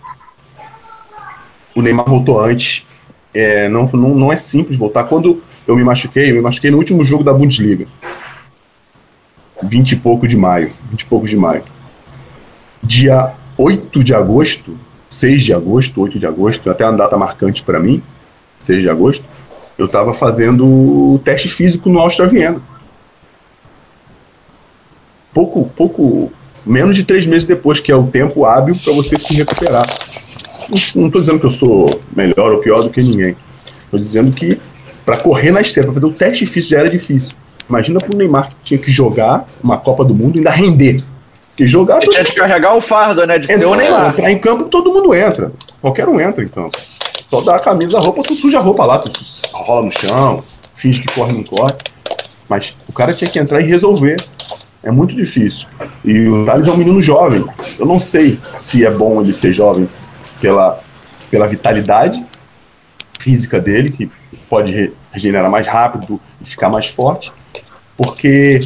O 1.75 1.81
Neymar 1.81 2.05
voltou 2.05 2.39
antes. 2.39 2.87
É, 3.33 3.67
não, 3.67 3.89
não, 3.91 4.15
não 4.15 4.31
é 4.31 4.37
simples 4.37 4.79
voltar. 4.79 5.03
Quando 5.03 5.43
eu 5.67 5.75
me 5.75 5.83
machuquei, 5.83 6.31
eu 6.31 6.35
me 6.35 6.41
machuquei 6.41 6.71
no 6.71 6.77
último 6.77 7.03
jogo 7.03 7.21
da 7.21 7.33
Bundesliga. 7.33 7.85
20 9.61 9.91
e 9.91 9.95
pouco 9.97 10.25
de 10.25 10.37
maio. 10.37 10.71
20 10.89 11.01
e 11.01 11.05
pouco 11.05 11.27
de 11.27 11.35
maio. 11.35 11.63
Dia 12.81 13.33
8 13.57 14.03
de 14.03 14.13
agosto, 14.13 14.77
6 15.15 15.43
de 15.43 15.53
agosto, 15.53 16.01
8 16.01 16.19
de 16.19 16.25
agosto, 16.25 16.69
até 16.69 16.85
uma 16.85 16.97
data 16.97 17.17
marcante 17.17 17.63
para 17.63 17.79
mim, 17.79 18.01
6 18.59 18.81
de 18.81 18.89
agosto, 18.89 19.23
eu 19.77 19.85
estava 19.85 20.13
fazendo 20.13 20.65
o 20.65 21.19
teste 21.23 21.49
físico 21.49 21.89
no 21.89 21.99
Áustria 21.99 22.27
Viena 22.27 22.61
pouco, 25.35 25.69
pouco 25.75 26.31
menos 26.65 26.95
de 26.95 27.03
três 27.03 27.27
meses 27.27 27.45
depois, 27.45 27.81
que 27.81 27.91
é 27.91 27.95
o 27.95 28.07
tempo 28.07 28.45
hábil 28.45 28.79
para 28.81 28.93
você 28.93 29.17
se 29.21 29.35
recuperar. 29.35 29.85
Não 30.95 31.07
estou 31.07 31.21
dizendo 31.21 31.39
que 31.39 31.45
eu 31.45 31.51
sou 31.51 32.01
melhor 32.15 32.53
ou 32.53 32.59
pior 32.59 32.81
do 32.81 32.89
que 32.89 33.03
ninguém. 33.03 33.35
Estou 33.83 33.99
dizendo 33.99 34.31
que 34.31 34.57
para 35.05 35.17
correr 35.17 35.51
na 35.51 35.61
esteira, 35.61 35.91
para 35.91 36.01
fazer 36.01 36.05
o 36.11 36.17
teste 36.17 36.45
difícil 36.45 36.71
já 36.71 36.79
era 36.79 36.89
difícil. 36.89 37.33
Imagina 37.69 37.99
para 37.99 38.15
o 38.15 38.17
Neymar 38.17 38.49
que 38.49 38.55
tinha 38.63 38.79
que 38.79 38.91
jogar 38.91 39.47
uma 39.61 39.77
Copa 39.77 40.05
do 40.05 40.15
Mundo 40.15 40.37
e 40.37 40.39
ainda 40.39 40.51
render. 40.51 41.03
Que 41.55 41.65
jogar. 41.65 42.01
Ele 42.01 42.11
tinha 42.11 42.23
que 42.23 42.35
carregar 42.35 42.75
o 42.75 42.81
fardo, 42.81 43.25
né? 43.25 43.37
De 43.39 43.45
entrar, 43.45 43.57
ser 43.57 43.65
o 43.65 43.75
Neymar. 43.75 44.09
Entrar 44.09 44.31
em 44.31 44.39
campo, 44.39 44.65
todo 44.65 44.93
mundo 44.93 45.13
entra. 45.15 45.51
Qualquer 45.81 46.07
um 46.07 46.19
entra 46.19 46.43
em 46.43 46.47
campo. 46.47 46.77
Só 47.29 47.41
dá 47.41 47.55
a 47.55 47.59
camisa, 47.59 47.97
a 47.97 48.01
roupa, 48.01 48.21
tu 48.23 48.35
suja 48.35 48.59
a 48.59 48.61
roupa 48.61 48.85
lá, 48.85 48.99
tu 48.99 49.11
rola 49.53 49.85
no 49.85 49.91
chão, 49.91 50.43
finge 50.75 51.01
que 51.01 51.13
corre, 51.13 51.33
não 51.33 51.43
corre. 51.43 51.73
Mas 52.47 52.75
o 52.87 52.93
cara 52.93 53.13
tinha 53.13 53.29
que 53.29 53.39
entrar 53.39 53.61
e 53.61 53.65
resolver. 53.65 54.23
É 54.83 54.91
muito 54.91 55.15
difícil. 55.15 55.67
E 56.03 56.27
o 56.27 56.45
Thales 56.45 56.67
é 56.67 56.71
um 56.71 56.77
menino 56.77 57.01
jovem. 57.01 57.43
Eu 57.79 57.85
não 57.87 57.99
sei 57.99 58.39
se 58.55 58.85
é 58.85 58.91
bom 58.91 59.19
ele 59.21 59.33
ser 59.33 59.51
jovem 59.51 59.89
pela, 60.39 60.79
pela 61.31 61.47
vitalidade 61.47 62.23
física 63.19 63.59
dele, 63.59 63.89
que 63.89 64.11
pode 64.47 64.93
regenerar 65.11 65.49
mais 65.49 65.65
rápido 65.65 66.21
e 66.39 66.45
ficar 66.45 66.69
mais 66.69 66.85
forte, 66.85 67.33
porque 67.97 68.61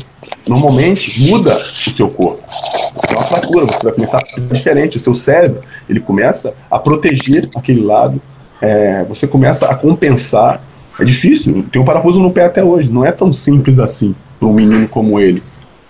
normalmente 0.48 1.30
muda 1.30 1.58
o 1.88 1.96
seu 1.96 2.10
corpo. 2.10 2.44
É 3.10 3.14
uma 3.14 3.22
fratura, 3.22 3.66
você 3.66 3.84
vai 3.84 3.94
começar 3.94 4.18
a 4.18 4.22
pensar 4.22 4.54
diferente. 4.54 4.98
O 4.98 5.00
seu 5.00 5.14
cérebro 5.14 5.62
ele 5.90 6.00
começa 6.00 6.54
a 6.70 6.80
proteger 6.80 7.50
aquele 7.56 7.82
lado, 7.82 8.22
é, 8.62 9.04
você 9.04 9.28
começa 9.28 9.68
a 9.68 9.76
compensar. 9.76 10.64
É 11.00 11.04
difícil, 11.06 11.66
tem 11.72 11.82
um 11.82 11.86
parafuso 11.86 12.20
no 12.20 12.30
pé 12.30 12.44
até 12.46 12.62
hoje, 12.62 12.92
não 12.92 13.06
é 13.06 13.12
tão 13.12 13.32
simples 13.32 13.80
assim 13.80 14.14
para 14.38 14.48
um 14.48 14.54
menino 14.54 14.86
como 14.88 15.18
ele 15.18 15.42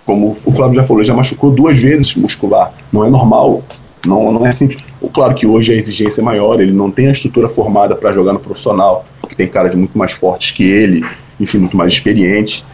como 0.10 0.36
o 0.44 0.52
Flávio 0.52 0.74
já 0.74 0.84
falou, 0.84 1.04
já 1.04 1.14
machucou 1.14 1.52
duas 1.52 1.78
vezes 1.78 2.16
muscular. 2.16 2.74
Não 2.92 3.06
é 3.06 3.12
normal, 3.12 3.64
não, 4.04 4.32
não 4.32 4.44
é 4.44 4.52
simples. 4.52 4.84
Claro 5.14 5.36
que 5.36 5.46
hoje 5.46 5.72
a 5.72 5.76
exigência 5.76 6.22
é 6.22 6.24
maior, 6.24 6.60
ele 6.60 6.72
não 6.72 6.90
tem 6.90 7.08
a 7.10 7.12
estrutura 7.12 7.48
formada 7.48 7.96
para 7.96 8.12
jogar 8.12 8.34
no 8.34 8.40
profissional, 8.40 9.06
que 9.30 9.38
tem 9.38 9.48
caras 9.48 9.76
muito 9.76 9.96
mais 9.96 10.12
fortes 10.12 10.50
que 10.50 10.64
ele, 10.64 11.06
enfim, 11.40 11.60
muito 11.60 11.78
mais 11.78 11.94
experientes. 11.94 12.66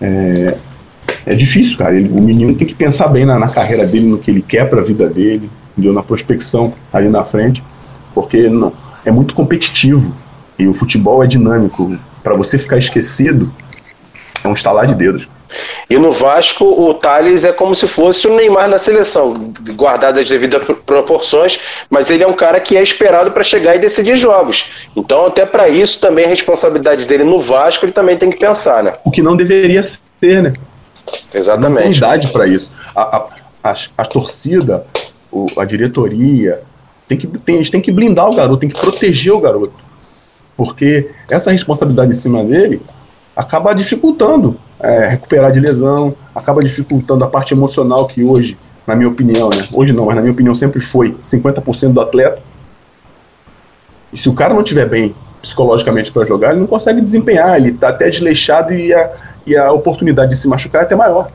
É, 0.00 0.56
é 1.26 1.34
difícil, 1.34 1.76
cara. 1.76 1.94
Ele, 1.94 2.08
o 2.08 2.20
menino 2.20 2.54
tem 2.54 2.66
que 2.66 2.74
pensar 2.74 3.08
bem 3.08 3.24
na, 3.24 3.38
na 3.38 3.48
carreira 3.48 3.86
dele, 3.86 4.06
no 4.06 4.18
que 4.18 4.30
ele 4.30 4.42
quer 4.42 4.68
para 4.68 4.80
a 4.80 4.84
vida 4.84 5.08
dele, 5.08 5.50
entendeu? 5.72 5.92
na 5.92 6.02
prospecção 6.02 6.72
ali 6.92 7.08
na 7.08 7.24
frente, 7.24 7.62
porque 8.14 8.48
não, 8.48 8.72
é 9.04 9.10
muito 9.10 9.34
competitivo 9.34 10.12
e 10.58 10.66
o 10.66 10.74
futebol 10.74 11.22
é 11.22 11.26
dinâmico. 11.26 11.96
Para 12.22 12.34
você 12.34 12.58
ficar 12.58 12.76
esquecido, 12.76 13.52
é 14.44 14.48
um 14.48 14.52
estalar 14.52 14.86
de 14.86 14.94
dedos. 14.94 15.28
E 15.88 15.98
no 15.98 16.12
Vasco, 16.12 16.64
o 16.64 16.94
Thales 16.94 17.44
é 17.44 17.52
como 17.52 17.74
se 17.74 17.86
fosse 17.86 18.26
o 18.26 18.36
Neymar 18.36 18.68
na 18.68 18.78
seleção, 18.78 19.52
guardado 19.70 20.18
as 20.18 20.28
devidas 20.28 20.62
proporções, 20.86 21.58
mas 21.88 22.10
ele 22.10 22.22
é 22.22 22.26
um 22.26 22.32
cara 22.32 22.60
que 22.60 22.76
é 22.76 22.82
esperado 22.82 23.30
para 23.30 23.42
chegar 23.42 23.74
e 23.74 23.78
decidir 23.78 24.16
jogos. 24.16 24.88
Então, 24.96 25.26
até 25.26 25.44
para 25.44 25.68
isso, 25.68 26.00
também 26.00 26.24
a 26.24 26.28
responsabilidade 26.28 27.04
dele 27.06 27.24
no 27.24 27.38
Vasco, 27.38 27.84
ele 27.84 27.92
também 27.92 28.16
tem 28.16 28.30
que 28.30 28.38
pensar, 28.38 28.82
né? 28.82 28.92
O 29.04 29.10
que 29.10 29.22
não 29.22 29.36
deveria 29.36 29.82
ser, 29.82 30.42
né? 30.42 30.52
Exatamente. 31.34 31.74
Não 31.74 31.82
tem 31.82 31.96
idade 31.96 32.28
para 32.28 32.46
isso. 32.46 32.72
A, 32.94 33.16
a, 33.16 33.28
a, 33.64 33.74
a 33.98 34.04
torcida, 34.04 34.86
o, 35.30 35.46
a 35.56 35.64
diretoria, 35.64 36.62
tem 37.08 37.18
que, 37.18 37.26
tem, 37.26 37.56
eles 37.56 37.70
têm 37.70 37.80
que 37.80 37.90
blindar 37.90 38.28
o 38.28 38.34
garoto, 38.34 38.60
tem 38.60 38.68
que 38.68 38.80
proteger 38.80 39.32
o 39.32 39.40
garoto. 39.40 39.72
Porque 40.56 41.10
essa 41.28 41.50
responsabilidade 41.50 42.12
em 42.12 42.14
cima 42.14 42.44
dele 42.44 42.80
acaba 43.34 43.72
dificultando 43.72 44.56
é, 44.80 45.08
recuperar 45.08 45.52
de 45.52 45.60
lesão, 45.60 46.14
acaba 46.34 46.60
dificultando 46.60 47.24
a 47.24 47.28
parte 47.28 47.54
emocional 47.54 48.06
que 48.06 48.22
hoje 48.24 48.58
na 48.86 48.96
minha 48.96 49.08
opinião, 49.08 49.48
né? 49.48 49.68
Hoje 49.72 49.92
não, 49.92 50.06
mas 50.06 50.16
na 50.16 50.20
minha 50.20 50.32
opinião 50.32 50.54
sempre 50.54 50.80
foi 50.80 51.16
50% 51.22 51.92
do 51.92 52.00
atleta. 52.00 52.42
E 54.12 54.16
se 54.16 54.28
o 54.28 54.34
cara 54.34 54.52
não 54.52 54.62
estiver 54.62 54.86
bem 54.86 55.14
psicologicamente 55.40 56.10
para 56.10 56.26
jogar, 56.26 56.50
ele 56.50 56.60
não 56.60 56.66
consegue 56.66 57.00
desempenhar, 57.00 57.56
ele 57.56 57.70
está 57.70 57.90
até 57.90 58.10
desleixado 58.10 58.74
e 58.74 58.92
a, 58.92 59.10
e 59.46 59.56
a 59.56 59.70
oportunidade 59.72 60.30
de 60.30 60.36
se 60.36 60.48
machucar 60.48 60.82
é 60.82 60.84
até 60.84 60.96
maior. 60.96 61.30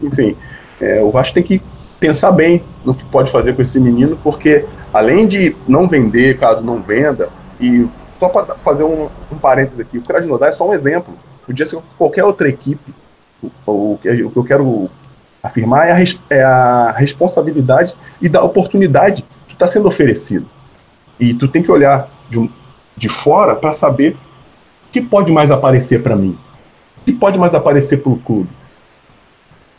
Enfim, 0.00 0.36
é, 0.80 1.02
o 1.02 1.10
Vasco 1.10 1.34
tem 1.34 1.42
que 1.42 1.60
pensar 1.98 2.30
bem 2.30 2.62
no 2.84 2.94
que 2.94 3.04
pode 3.04 3.30
fazer 3.30 3.54
com 3.54 3.62
esse 3.62 3.80
menino, 3.80 4.18
porque 4.22 4.64
além 4.92 5.26
de 5.26 5.56
não 5.66 5.88
vender, 5.88 6.38
caso 6.38 6.64
não 6.64 6.80
venda, 6.80 7.28
e 7.60 7.86
só 8.20 8.28
para 8.28 8.54
fazer 8.56 8.84
um, 8.84 9.08
um 9.32 9.36
parênteses 9.36 9.80
aqui, 9.80 9.98
o 9.98 10.02
Krasnodar 10.02 10.50
é 10.50 10.52
só 10.52 10.68
um 10.68 10.72
exemplo. 10.72 11.12
Podia 11.46 11.66
ser 11.66 11.78
qualquer 11.98 12.24
outra 12.24 12.48
equipe. 12.48 12.94
O, 13.66 13.98
que 14.00 14.08
eu 14.08 14.44
quero 14.44 14.90
afirmar 15.42 15.86
é 15.88 15.92
a, 15.92 16.04
é 16.30 16.42
a 16.42 16.90
responsabilidade 16.92 17.94
e 18.20 18.28
da 18.28 18.42
oportunidade 18.42 19.24
que 19.46 19.54
está 19.54 19.66
sendo 19.66 19.86
oferecida. 19.86 20.46
E 21.20 21.34
tu 21.34 21.46
tem 21.46 21.62
que 21.62 21.70
olhar 21.70 22.08
de, 22.30 22.38
um, 22.38 22.48
de 22.96 23.08
fora 23.08 23.54
para 23.54 23.72
saber 23.72 24.16
o 24.88 24.92
que 24.92 25.02
pode 25.02 25.30
mais 25.30 25.50
aparecer 25.50 26.02
para 26.02 26.16
mim, 26.16 26.38
o 27.02 27.04
que 27.04 27.12
pode 27.12 27.38
mais 27.38 27.54
aparecer 27.54 27.98
para 27.98 28.12
o 28.12 28.16
clube. 28.16 28.48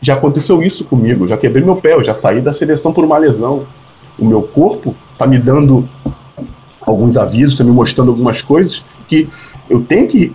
Já 0.00 0.14
aconteceu 0.14 0.62
isso 0.62 0.84
comigo, 0.84 1.26
já 1.26 1.36
quebrei 1.36 1.64
meu 1.64 1.76
pé, 1.76 1.94
eu 1.94 2.04
já 2.04 2.14
saí 2.14 2.40
da 2.40 2.52
seleção 2.52 2.92
por 2.92 3.04
uma 3.04 3.18
lesão. 3.18 3.66
O 4.18 4.24
meu 4.24 4.42
corpo 4.42 4.94
está 5.12 5.26
me 5.26 5.38
dando 5.38 5.88
alguns 6.80 7.16
avisos, 7.16 7.54
está 7.54 7.64
me 7.64 7.72
mostrando 7.72 8.10
algumas 8.10 8.40
coisas 8.40 8.84
que 9.08 9.28
eu 9.68 9.82
tenho 9.82 10.06
que 10.06 10.34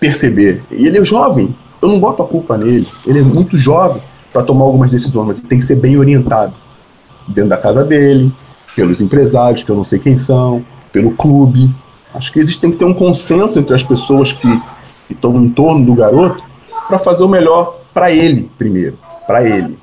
perceber. 0.00 0.62
E 0.70 0.86
ele 0.86 0.98
é 0.98 1.04
jovem, 1.04 1.54
eu 1.80 1.88
não 1.88 2.00
boto 2.00 2.22
a 2.22 2.26
culpa 2.26 2.56
nele. 2.56 2.88
Ele 3.06 3.20
é 3.20 3.22
muito 3.22 3.56
jovem 3.56 4.02
para 4.32 4.42
tomar 4.42 4.64
algumas 4.64 4.90
decisões, 4.90 5.26
mas 5.26 5.38
ele 5.38 5.48
tem 5.48 5.58
que 5.58 5.64
ser 5.64 5.76
bem 5.76 5.96
orientado 5.98 6.54
dentro 7.28 7.50
da 7.50 7.56
casa 7.56 7.84
dele, 7.84 8.32
pelos 8.74 9.00
empresários, 9.00 9.62
que 9.62 9.70
eu 9.70 9.76
não 9.76 9.84
sei 9.84 9.98
quem 9.98 10.16
são, 10.16 10.64
pelo 10.92 11.12
clube. 11.12 11.70
Acho 12.14 12.32
que 12.32 12.40
existe 12.40 12.60
tem 12.60 12.70
que 12.70 12.78
ter 12.78 12.84
um 12.84 12.94
consenso 12.94 13.58
entre 13.58 13.74
as 13.74 13.82
pessoas 13.82 14.32
que 14.32 14.48
estão 15.08 15.36
em 15.42 15.48
torno 15.50 15.84
do 15.84 15.94
garoto 15.94 16.42
para 16.88 16.98
fazer 16.98 17.22
o 17.22 17.28
melhor 17.28 17.78
para 17.92 18.10
ele 18.10 18.50
primeiro, 18.56 18.98
para 19.26 19.44
ele. 19.46 19.78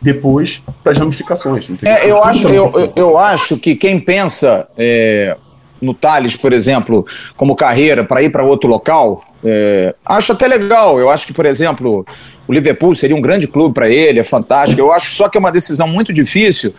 Depois, 0.00 0.62
para 0.82 0.92
as 0.92 0.98
ramificações. 0.98 1.68
É, 1.82 2.10
eu, 2.10 2.22
acho, 2.22 2.46
eu, 2.48 2.70
eu, 2.74 2.92
eu, 2.94 3.18
acho 3.18 3.56
que 3.56 3.74
quem 3.74 3.98
pensa 3.98 4.68
é, 4.76 5.36
no 5.80 5.94
Thales, 5.94 6.36
por 6.36 6.52
exemplo, 6.52 7.04
como 7.36 7.56
carreira 7.56 8.04
para 8.04 8.22
ir 8.22 8.30
para 8.30 8.44
outro 8.44 8.68
local, 8.68 9.22
é, 9.46 9.94
acho 10.04 10.32
até 10.32 10.48
legal. 10.48 10.98
Eu 10.98 11.08
acho 11.08 11.26
que, 11.26 11.32
por 11.32 11.46
exemplo, 11.46 12.04
o 12.48 12.52
Liverpool 12.52 12.94
seria 12.94 13.16
um 13.16 13.20
grande 13.20 13.46
clube 13.46 13.72
para 13.72 13.88
ele, 13.88 14.18
é 14.18 14.24
fantástico. 14.24 14.80
Eu 14.80 14.92
acho 14.92 15.12
só 15.12 15.28
que 15.28 15.38
é 15.38 15.40
uma 15.40 15.52
decisão 15.52 15.86
muito 15.86 16.12
difícil, 16.12 16.74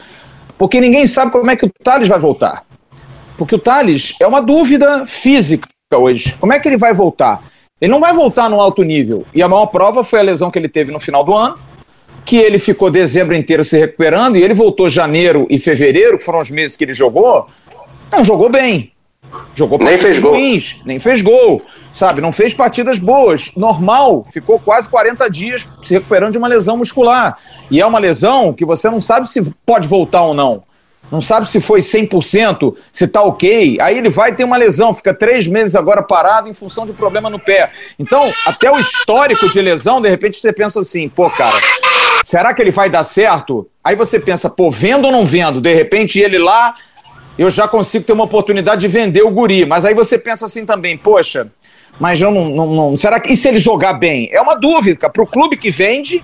porque 0.57 0.82
ninguém 0.82 1.07
sabe 1.07 1.32
como 1.32 1.49
é 1.49 1.55
que 1.55 1.65
o 1.65 1.72
Thales 1.84 2.07
vai 2.07 2.20
voltar. 2.20 2.63
Porque 3.38 3.55
o 3.55 3.59
Thales 3.59 4.15
é 4.20 4.28
uma 4.28 4.41
dúvida 4.41 5.05
física 5.05 5.68
hoje. 5.93 6.36
Como 6.39 6.51
é 6.51 6.59
que 6.59 6.68
ele 6.68 6.78
vai 6.78 6.93
voltar? 6.93 7.43
Ele 7.80 7.91
não 7.91 7.99
vai 7.99 8.11
voltar 8.11 8.49
no 8.49 8.59
alto 8.59 8.84
nível. 8.84 9.26
E 9.34 9.41
a 9.41 9.47
maior 9.47 9.68
prova 9.68 10.03
foi 10.03 10.20
a 10.20 10.24
lesão 10.24 10.49
que 10.49 10.57
ele 10.57 10.68
teve 10.68 10.91
no 10.91 10.99
final 10.99 11.24
do 11.24 11.34
ano, 11.34 11.57
que 12.26 12.36
ele 12.36 12.59
ficou 12.59 12.89
dezembro 12.91 13.36
inteiro 13.36 13.63
se 13.63 13.78
recuperando 13.78 14.36
e 14.36 14.43
ele 14.43 14.53
voltou 14.53 14.89
janeiro 14.89 15.47
e 15.49 15.59
fevereiro, 15.59 16.18
que 16.18 16.24
foram 16.24 16.39
os 16.39 16.49
meses 16.49 16.76
que 16.76 16.84
ele 16.84 16.93
jogou, 16.93 17.45
não 18.11 18.24
jogou 18.24 18.49
bem. 18.49 18.91
Jogou 19.55 19.80
nem 19.80 19.97
fez 19.97 20.20
ruins, 20.20 20.74
gol. 20.74 20.82
nem 20.86 20.99
fez 20.99 21.22
gol, 21.22 21.61
sabe? 21.93 22.22
Não 22.22 22.32
fez 22.32 22.53
partidas 22.53 22.99
boas. 22.99 23.51
Normal, 23.55 24.26
ficou 24.32 24.59
quase 24.59 24.88
40 24.88 25.28
dias 25.30 25.68
se 25.84 25.95
recuperando 25.95 26.34
de 26.34 26.38
uma 26.38 26.47
lesão 26.47 26.78
muscular. 26.78 27.38
E 27.72 27.82
é 27.82 27.86
uma 27.86 27.99
lesão 27.99 28.53
que 28.53 28.63
você 28.63 28.89
não 28.89 29.01
sabe 29.01 29.28
se 29.28 29.41
pode 29.65 29.88
voltar 29.88 30.22
ou 30.22 30.34
não. 30.34 30.63
Não 31.11 31.22
sabe 31.22 31.49
se 31.49 31.61
foi 31.61 31.80
100%, 31.80 32.76
se 32.91 33.07
tá 33.07 33.24
ok. 33.24 33.78
Aí 33.82 33.97
ele 33.97 34.09
vai 34.09 34.36
ter 34.36 34.43
uma 34.43 34.57
lesão, 34.57 34.93
fica 34.93 35.13
três 35.13 35.47
meses 35.47 35.76
agora 35.76 36.03
parado 36.03 36.49
em 36.49 36.53
função 36.53 36.86
de 36.86 36.91
um 36.91 36.95
problema 36.95 37.30
no 37.30 37.39
pé. 37.39 37.72
Então, 37.97 38.30
até 38.45 38.70
o 38.70 38.78
histórico 38.78 39.49
de 39.49 39.61
lesão, 39.61 40.01
de 40.01 40.09
repente 40.09 40.39
você 40.39 40.51
pensa 40.51 40.82
assim, 40.82 41.07
pô, 41.07 41.30
cara, 41.30 41.57
será 42.24 42.53
que 42.53 42.61
ele 42.61 42.72
vai 42.72 42.89
dar 42.89 43.05
certo? 43.05 43.68
Aí 43.82 43.95
você 43.95 44.20
pensa, 44.20 44.49
pô, 44.49 44.70
vendo 44.70 45.05
ou 45.05 45.11
não 45.11 45.26
vendo? 45.26 45.61
De 45.61 45.74
repente 45.74 46.20
ele 46.20 46.38
lá 46.38 46.76
eu 47.38 47.50
já 47.50 47.68
consigo 47.68 48.06
ter 48.06 48.14
uma 48.14 48.24
oportunidade 48.24 48.82
de 48.82 48.88
vender 48.88 49.22
o 49.22 49.30
guri. 49.30 49.66
Mas 49.66 49.86
aí 49.86 49.94
você 49.94 50.18
pensa 50.18 50.46
assim 50.46 50.66
também, 50.66 50.98
poxa, 50.98 51.52
mas 52.00 52.20
eu 52.22 52.32
não, 52.32 52.50
não, 52.50 52.74
não. 52.74 52.98
Será 52.98 53.20
que. 53.20 53.34
E 53.34 53.38
se 53.38 53.48
ele 53.48 53.60
jogar 53.60 53.94
bem? 53.94 54.30
É 54.32 54.42
uma 54.42 54.56
dúvida 54.56 55.10
para 55.10 55.24
o 55.24 55.28
clube 55.28 55.58
que 55.58 55.70
vende. 55.70 56.24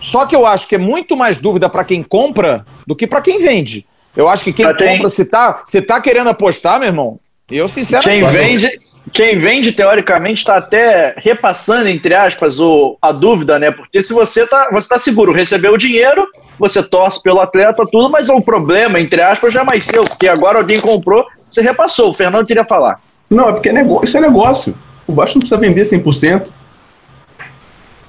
Só 0.00 0.26
que 0.26 0.34
eu 0.34 0.44
acho 0.44 0.66
que 0.66 0.74
é 0.74 0.78
muito 0.78 1.16
mais 1.16 1.38
dúvida 1.38 1.68
para 1.68 1.84
quem 1.84 2.02
compra 2.02 2.66
do 2.84 2.96
que 2.96 3.06
para 3.06 3.20
quem 3.20 3.38
vende. 3.38 3.86
Eu 4.16 4.28
acho 4.28 4.42
que 4.42 4.52
quem 4.52 4.66
compra, 4.66 5.08
se 5.08 5.24
tá, 5.24 5.62
se 5.64 5.80
tá 5.80 6.00
querendo 6.00 6.28
apostar, 6.28 6.80
meu 6.80 6.88
irmão, 6.88 7.20
eu 7.48 7.68
sinceramente. 7.68 8.20
Quem 8.20 8.58
vende, 8.58 8.70
quem 9.12 9.38
vende, 9.38 9.72
teoricamente, 9.72 10.38
está 10.38 10.56
até 10.56 11.14
repassando, 11.18 11.88
entre 11.88 12.14
aspas, 12.14 12.58
o, 12.58 12.96
a 13.00 13.12
dúvida, 13.12 13.58
né? 13.58 13.70
Porque 13.70 14.00
se 14.00 14.14
você 14.14 14.44
está 14.44 14.70
você 14.72 14.88
tá 14.88 14.96
seguro, 14.96 15.32
recebeu 15.32 15.74
o 15.74 15.78
dinheiro, 15.78 16.26
você 16.58 16.82
torce 16.82 17.22
pelo 17.22 17.40
atleta, 17.40 17.84
tudo, 17.90 18.08
mas 18.08 18.30
o 18.30 18.40
problema, 18.40 18.98
entre 18.98 19.20
aspas, 19.20 19.52
já 19.52 19.60
é 19.60 19.64
mais 19.64 19.84
seu, 19.84 20.04
porque 20.04 20.26
agora 20.26 20.58
alguém 20.58 20.80
comprou, 20.80 21.26
você 21.48 21.60
repassou. 21.60 22.10
O 22.10 22.14
Fernando 22.14 22.46
queria 22.46 22.64
falar. 22.64 23.00
Não, 23.28 23.50
é 23.50 23.52
porque 23.52 23.68
é 23.68 23.72
negócio, 23.72 24.04
isso 24.06 24.16
é 24.16 24.20
negócio. 24.20 24.74
O 25.06 25.12
Vasco 25.12 25.34
não 25.34 25.40
precisa 25.40 25.60
vender 25.60 25.82
100%. 25.82 26.46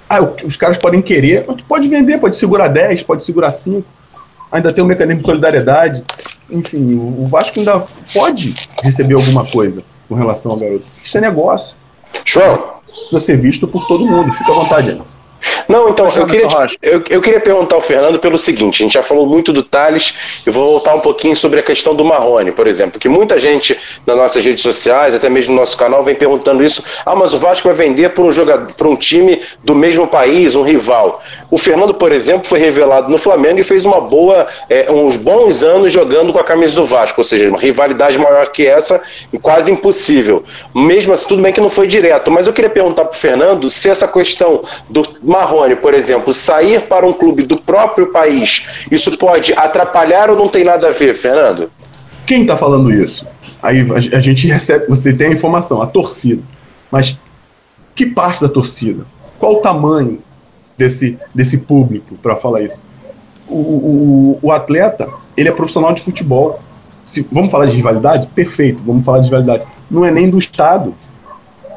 Ah, 0.10 0.22
os 0.46 0.56
caras 0.56 0.78
podem 0.78 1.02
querer, 1.02 1.44
mas 1.46 1.58
tu 1.58 1.66
pode 1.66 1.90
vender, 1.90 2.18
pode 2.18 2.38
segurar 2.38 2.70
10, 2.70 3.04
pode 3.04 3.26
segurar 3.26 3.52
5. 3.52 3.86
Ainda 4.52 4.72
tem 4.72 4.84
um 4.84 4.88
mecanismo 4.88 5.22
de 5.22 5.26
solidariedade. 5.26 6.04
Enfim, 6.50 6.96
o 6.96 7.28
Vasco 7.28 7.60
ainda 7.60 7.86
pode 8.14 8.54
receber 8.84 9.16
alguma 9.16 9.44
coisa 9.46 9.84
com 10.14 10.20
relação 10.20 10.52
ao 10.52 10.58
garoto. 10.58 10.86
Isso 11.04 11.18
é 11.18 11.22
negócio. 11.22 11.76
João. 12.24 12.74
Precisa 12.86 13.20
ser 13.20 13.38
visto 13.42 13.68
por 13.68 13.88
todo 13.88 14.06
mundo. 14.06 14.32
Fica 14.32 14.52
à 14.52 14.56
vontade, 14.56 14.92
Anderson. 14.92 15.13
Não, 15.68 15.90
então, 15.90 16.10
eu 16.10 16.26
queria, 16.26 16.48
eu, 16.82 17.04
eu, 17.10 17.22
queria 17.22 17.40
perguntar 17.40 17.76
ao 17.76 17.82
Fernando 17.82 18.20
pelo 18.20 18.38
seguinte: 18.38 18.82
a 18.82 18.84
gente 18.84 18.94
já 18.94 19.04
falou 19.04 19.26
muito 19.26 19.54
do 19.54 19.64
Thales, 19.64 20.14
eu 20.46 20.52
vou 20.52 20.72
voltar 20.72 20.96
um 20.96 21.00
pouquinho 21.00 21.36
sobre 21.36 21.60
a 21.60 21.64
questão 21.64 21.96
do 21.96 22.04
Marrone, 22.04 22.52
por 22.52 22.68
exemplo, 22.68 23.00
que 23.00 23.10
muita 23.10 23.40
gente 23.40 23.78
nas 24.06 24.18
nossas 24.18 24.44
redes 24.44 24.62
sociais, 24.62 25.16
até 25.16 25.30
mesmo 25.30 25.54
no 25.54 25.60
nosso 25.60 25.78
canal, 25.78 26.04
vem 26.04 26.16
perguntando 26.16 26.64
isso. 26.64 26.84
Ah, 27.06 27.16
mas 27.16 27.34
o 27.34 27.38
Vasco 27.38 27.68
vai 27.68 27.76
vender 27.76 28.10
para 28.10 28.24
um, 28.24 28.32
jogador, 28.32 28.74
para 28.74 28.88
um 28.88 28.96
time 28.96 29.42
do 29.64 29.76
mesmo 29.76 30.08
país, 30.08 30.56
um 30.56 30.64
rival. 30.64 31.22
O 31.50 31.58
Fernando, 31.58 31.94
por 31.94 32.12
exemplo, 32.12 32.48
foi 32.48 32.60
revelado 32.60 33.10
no 33.10 33.18
Flamengo 33.18 33.60
e 33.60 33.64
fez 33.64 33.86
uma 33.86 34.02
boa, 34.02 34.48
é, 34.70 34.92
uns 34.92 35.18
bons 35.18 35.64
anos 35.64 35.92
jogando 35.92 36.34
com 36.34 36.40
a 36.40 36.44
camisa 36.44 36.76
do 36.76 36.86
Vasco, 36.86 37.22
ou 37.22 37.24
seja, 37.24 37.50
uma 37.50 37.60
rivalidade 37.60 38.18
maior 38.18 38.52
que 38.52 38.66
essa, 38.66 39.02
quase 39.42 39.72
impossível. 39.72 40.44
Mesmo 40.74 41.14
assim, 41.14 41.28
tudo 41.28 41.42
bem 41.42 41.54
que 41.54 41.62
não 41.62 41.70
foi 41.70 41.88
direto, 41.88 42.32
mas 42.32 42.48
eu 42.48 42.54
queria 42.54 42.70
perguntar 42.70 43.06
para 43.06 43.16
o 43.16 43.20
Fernando 43.20 43.70
se 43.70 43.90
essa 43.90 44.08
questão 44.08 44.64
do 44.90 45.04
Marrone, 45.22 45.53
por 45.82 45.94
exemplo, 45.94 46.34
sair 46.34 46.82
para 46.82 47.06
um 47.06 47.14
clube 47.14 47.44
do 47.44 47.56
próprio 47.56 48.12
país, 48.12 48.86
isso 48.90 49.18
pode 49.18 49.54
atrapalhar 49.54 50.30
ou 50.30 50.36
não 50.36 50.50
tem 50.50 50.64
nada 50.64 50.88
a 50.88 50.92
ver, 50.92 51.14
Fernando? 51.14 51.72
Quem 52.26 52.42
está 52.42 52.58
falando 52.58 52.92
isso? 52.92 53.28
Aí 53.62 53.86
a 54.14 54.20
gente 54.20 54.48
recebe, 54.48 54.88
você 54.88 55.14
tem 55.14 55.28
a 55.28 55.32
informação, 55.32 55.82
a 55.82 55.88
torcida. 55.88 56.42
Mas 56.92 57.18
que 57.96 58.06
parte 58.06 58.42
da 58.42 58.50
torcida? 58.50 59.06
Qual 59.40 59.54
o 59.54 59.62
tamanho 59.62 60.20
desse, 60.78 61.18
desse 61.34 61.58
público 61.58 62.16
para 62.22 62.36
falar 62.36 62.62
isso? 62.62 62.84
O, 63.48 63.56
o, 63.56 64.40
o, 64.42 64.52
atleta, 64.52 65.10
ele 65.36 65.50
é 65.50 65.52
profissional 65.52 65.94
de 65.94 66.02
futebol. 66.02 66.60
Se, 67.06 67.28
vamos 67.32 67.52
falar 67.52 67.66
de 67.66 67.76
rivalidade? 67.76 68.28
Perfeito, 68.34 68.84
vamos 68.84 69.04
falar 69.04 69.20
de 69.20 69.26
rivalidade. 69.26 69.64
Não 69.90 70.04
é 70.04 70.12
nem 70.12 70.30
do 70.30 70.40
Estado. 70.40 70.94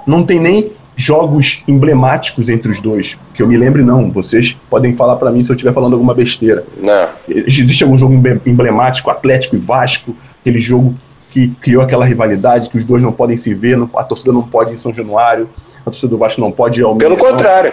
Não 0.06 0.24
tem 0.24 0.40
nem 0.40 0.72
jogos 0.96 1.62
emblemáticos 1.68 2.48
entre 2.48 2.70
os 2.70 2.80
dois. 2.80 3.18
Que 3.34 3.42
eu 3.42 3.46
me 3.46 3.56
lembre, 3.56 3.82
não. 3.82 4.10
Vocês 4.10 4.56
podem 4.70 4.94
falar 4.94 5.16
para 5.16 5.30
mim 5.30 5.42
se 5.42 5.50
eu 5.50 5.54
estiver 5.54 5.72
falando 5.72 5.92
alguma 5.92 6.14
besteira. 6.14 6.64
Não. 6.82 7.08
Existe 7.28 7.84
algum 7.84 7.98
jogo 7.98 8.14
emblemático, 8.46 9.10
Atlético 9.10 9.54
e 9.54 9.58
Vasco, 9.58 10.16
aquele 10.40 10.58
jogo 10.58 10.96
que 11.28 11.48
criou 11.60 11.82
aquela 11.82 12.06
rivalidade, 12.06 12.70
que 12.70 12.78
os 12.78 12.84
dois 12.86 13.02
não 13.02 13.12
podem 13.12 13.36
se 13.36 13.52
ver, 13.52 13.78
a 13.94 14.02
torcida 14.02 14.32
não 14.32 14.42
pode 14.42 14.70
ir 14.70 14.74
em 14.74 14.78
São 14.78 14.94
Januário, 14.94 15.50
a 15.84 15.90
torcida 15.90 16.08
do 16.08 16.16
Vasco 16.16 16.40
não 16.40 16.50
pode 16.50 16.80
ir 16.80 16.84
ao 16.84 16.96
Pelo 16.96 17.16
contrário. 17.16 17.72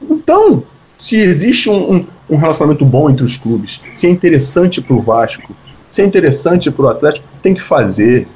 Então, 0.00 0.62
se 0.96 1.18
existe 1.18 1.68
um, 1.68 1.96
um, 1.96 2.06
um, 2.30 2.36
relacionamento 2.36 2.84
bom 2.84 3.10
entre 3.10 3.24
os 3.24 3.36
clubes, 3.36 3.82
se 3.90 4.06
é 4.06 4.10
interessante 4.10 4.80
para 4.80 4.96
o 4.96 5.02
Vasco, 5.02 5.54
se 5.90 6.00
é 6.00 6.06
interessante 6.06 6.70
para 6.70 6.84
o 6.86 6.88
Atlético, 6.88 7.26
tem 7.42 7.52
que 7.52 7.60
fazer. 7.60 8.26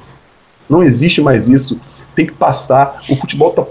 Não 0.69 0.83
existe 0.83 1.19
mais 1.19 1.47
isso 1.47 1.79
tem 2.17 2.25
que 2.25 2.33
passar. 2.33 3.03
O 3.07 3.15
futebol 3.15 3.51
está 3.51 3.63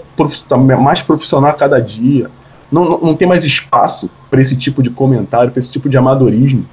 tá 0.47 0.57
mais 0.57 1.01
profissional 1.01 1.51
a 1.51 1.53
cada 1.53 1.81
dia. 1.81 2.31
Não, 2.71 2.85
não, 2.85 2.97
não 2.99 3.13
tem 3.13 3.27
mais 3.27 3.43
espaço 3.43 4.09
para 4.29 4.41
esse 4.41 4.55
tipo 4.55 4.81
de 4.81 4.89
comentário, 4.89 5.51
para 5.51 5.59
esse 5.59 5.69
tipo 5.69 5.89
de 5.89 5.97
amadorismo. 5.97 6.65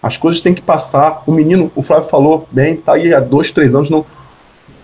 As 0.00 0.16
coisas 0.16 0.40
têm 0.40 0.54
que 0.54 0.62
passar. 0.62 1.24
O 1.26 1.32
menino, 1.32 1.70
o 1.74 1.82
Flávio 1.82 2.08
falou 2.08 2.46
bem, 2.52 2.76
tá 2.76 2.92
aí 2.92 3.12
há 3.12 3.18
dois, 3.18 3.50
três 3.50 3.74
anos, 3.74 3.90
não 3.90 4.06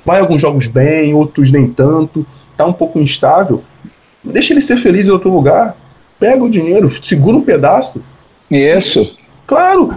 vai 0.04 0.18
alguns 0.18 0.42
jogos 0.42 0.66
bem, 0.66 1.14
outros 1.14 1.52
nem 1.52 1.68
tanto, 1.68 2.26
tá 2.56 2.66
um 2.66 2.72
pouco 2.72 2.98
instável. 2.98 3.62
Deixa 4.24 4.52
ele 4.52 4.60
ser 4.60 4.76
feliz 4.78 5.06
em 5.06 5.12
outro 5.12 5.32
lugar. 5.32 5.76
Pega 6.18 6.42
o 6.42 6.50
dinheiro, 6.50 6.90
segura 7.04 7.36
um 7.36 7.42
pedaço. 7.42 8.02
Isso. 8.50 9.16
Claro. 9.46 9.96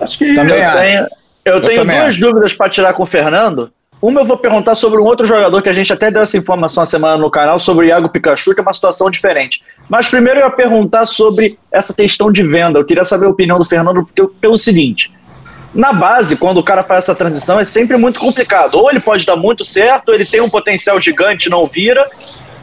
Acho 0.00 0.16
que. 0.16 0.34
Também 0.34 0.62
eu 0.62 0.72
tenho, 0.72 1.06
eu 1.44 1.62
tenho 1.62 1.84
duas 1.84 1.98
acho. 1.98 2.20
dúvidas 2.20 2.54
para 2.54 2.70
tirar 2.70 2.94
com 2.94 3.02
o 3.02 3.06
Fernando. 3.06 3.70
Uma 4.06 4.20
eu 4.20 4.24
vou 4.24 4.36
perguntar 4.36 4.76
sobre 4.76 5.00
um 5.00 5.04
outro 5.04 5.26
jogador 5.26 5.60
que 5.60 5.68
a 5.68 5.72
gente 5.72 5.92
até 5.92 6.12
deu 6.12 6.22
essa 6.22 6.38
informação 6.38 6.84
a 6.84 6.86
semana 6.86 7.18
no 7.18 7.28
canal, 7.28 7.58
sobre 7.58 7.86
o 7.86 7.88
Iago 7.88 8.08
Pikachu, 8.08 8.54
que 8.54 8.60
é 8.60 8.62
uma 8.62 8.72
situação 8.72 9.10
diferente. 9.10 9.60
Mas 9.88 10.08
primeiro 10.08 10.38
eu 10.38 10.44
ia 10.44 10.50
perguntar 10.50 11.04
sobre 11.06 11.58
essa 11.72 11.92
questão 11.92 12.30
de 12.30 12.40
venda. 12.44 12.78
Eu 12.78 12.84
queria 12.84 13.02
saber 13.02 13.26
a 13.26 13.30
opinião 13.30 13.58
do 13.58 13.64
Fernando 13.64 14.08
pelo 14.40 14.56
seguinte. 14.56 15.12
Na 15.74 15.92
base, 15.92 16.36
quando 16.36 16.58
o 16.58 16.62
cara 16.62 16.82
faz 16.82 17.02
essa 17.02 17.16
transição, 17.16 17.58
é 17.58 17.64
sempre 17.64 17.96
muito 17.96 18.20
complicado. 18.20 18.76
Ou 18.76 18.88
ele 18.88 19.00
pode 19.00 19.26
dar 19.26 19.34
muito 19.34 19.64
certo, 19.64 20.10
ou 20.10 20.14
ele 20.14 20.24
tem 20.24 20.40
um 20.40 20.48
potencial 20.48 21.00
gigante 21.00 21.50
não 21.50 21.66
vira. 21.66 22.08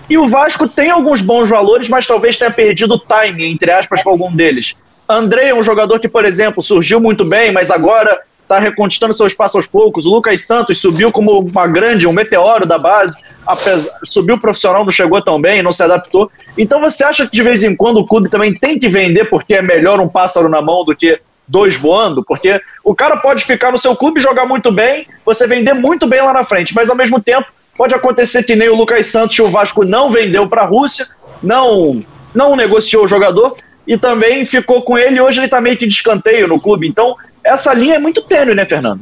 E 0.09 0.17
o 0.17 0.25
Vasco 0.25 0.65
tem 0.65 0.91
alguns 0.91 1.21
bons 1.21 1.49
valores, 1.49 1.89
mas 1.89 2.07
talvez 2.07 2.37
tenha 2.37 2.51
perdido 2.51 2.93
o 2.93 2.99
timing, 2.99 3.51
entre 3.51 3.69
aspas, 3.69 4.01
com 4.01 4.11
algum 4.11 4.33
deles. 4.33 4.77
André 5.09 5.49
é 5.49 5.53
um 5.53 5.61
jogador 5.61 5.99
que, 5.99 6.07
por 6.07 6.23
exemplo, 6.23 6.63
surgiu 6.63 7.01
muito 7.01 7.25
bem, 7.25 7.51
mas 7.51 7.69
agora 7.69 8.21
está 8.53 8.59
reconquistando 8.59 9.13
seu 9.13 9.25
espaço 9.25 9.57
aos 9.57 9.67
poucos. 9.67 10.05
O 10.05 10.11
Lucas 10.11 10.45
Santos 10.45 10.79
subiu 10.79 11.11
como 11.11 11.39
uma 11.39 11.67
grande, 11.67 12.07
um 12.07 12.13
meteoro 12.13 12.65
da 12.65 12.77
base, 12.77 13.17
apesar, 13.45 13.91
subiu 14.03 14.37
profissional, 14.37 14.83
não 14.83 14.91
chegou 14.91 15.21
tão 15.21 15.41
bem, 15.41 15.63
não 15.63 15.71
se 15.71 15.83
adaptou. 15.83 16.31
Então 16.57 16.79
você 16.79 17.03
acha 17.03 17.25
que 17.25 17.31
de 17.31 17.43
vez 17.43 17.63
em 17.63 17.75
quando 17.75 17.97
o 17.97 18.05
clube 18.05 18.29
também 18.29 18.53
tem 18.53 18.77
que 18.77 18.87
vender 18.87 19.25
porque 19.25 19.55
é 19.55 19.61
melhor 19.61 19.99
um 19.99 20.07
pássaro 20.07 20.47
na 20.47 20.61
mão 20.61 20.85
do 20.85 20.95
que 20.95 21.19
dois 21.47 21.75
voando? 21.75 22.23
Porque 22.23 22.61
o 22.83 22.93
cara 22.93 23.17
pode 23.17 23.43
ficar 23.43 23.71
no 23.71 23.77
seu 23.77 23.95
clube 23.95 24.19
e 24.19 24.23
jogar 24.23 24.45
muito 24.45 24.71
bem, 24.71 25.07
você 25.25 25.47
vender 25.47 25.73
muito 25.73 26.07
bem 26.07 26.21
lá 26.21 26.33
na 26.33 26.43
frente, 26.43 26.75
mas 26.75 26.89
ao 26.89 26.95
mesmo 26.95 27.21
tempo 27.21 27.47
pode 27.75 27.95
acontecer 27.95 28.43
que 28.43 28.55
nem 28.55 28.69
o 28.69 28.75
Lucas 28.75 29.07
Santos, 29.07 29.37
o 29.39 29.47
Vasco 29.47 29.83
não 29.83 30.11
vendeu 30.11 30.47
para 30.47 30.61
a 30.61 30.65
Rússia, 30.65 31.07
não, 31.41 31.99
não 32.33 32.55
negociou 32.55 33.03
o 33.03 33.07
jogador 33.07 33.55
e 33.85 33.97
também 33.97 34.45
ficou 34.45 34.83
com 34.83 34.97
ele. 34.97 35.19
Hoje 35.19 35.39
ele 35.39 35.47
está 35.47 35.59
meio 35.59 35.77
que 35.77 35.87
de 35.87 35.93
escanteio 35.93 36.47
no 36.47 36.59
clube. 36.59 36.87
Então 36.87 37.15
essa 37.43 37.73
linha 37.73 37.95
é 37.95 37.99
muito 37.99 38.21
tênue, 38.21 38.55
né, 38.55 38.65
Fernando? 38.65 39.01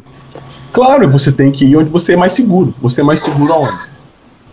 Claro, 0.72 1.10
você 1.10 1.32
tem 1.32 1.52
que 1.52 1.66
ir 1.66 1.76
onde 1.76 1.90
você 1.90 2.14
é 2.14 2.18
mais 2.18 2.34
seguro. 2.34 2.74
Você 2.82 3.02
é 3.02 3.04
mais 3.04 3.22
seguro 3.22 3.54
aonde? 3.54 3.80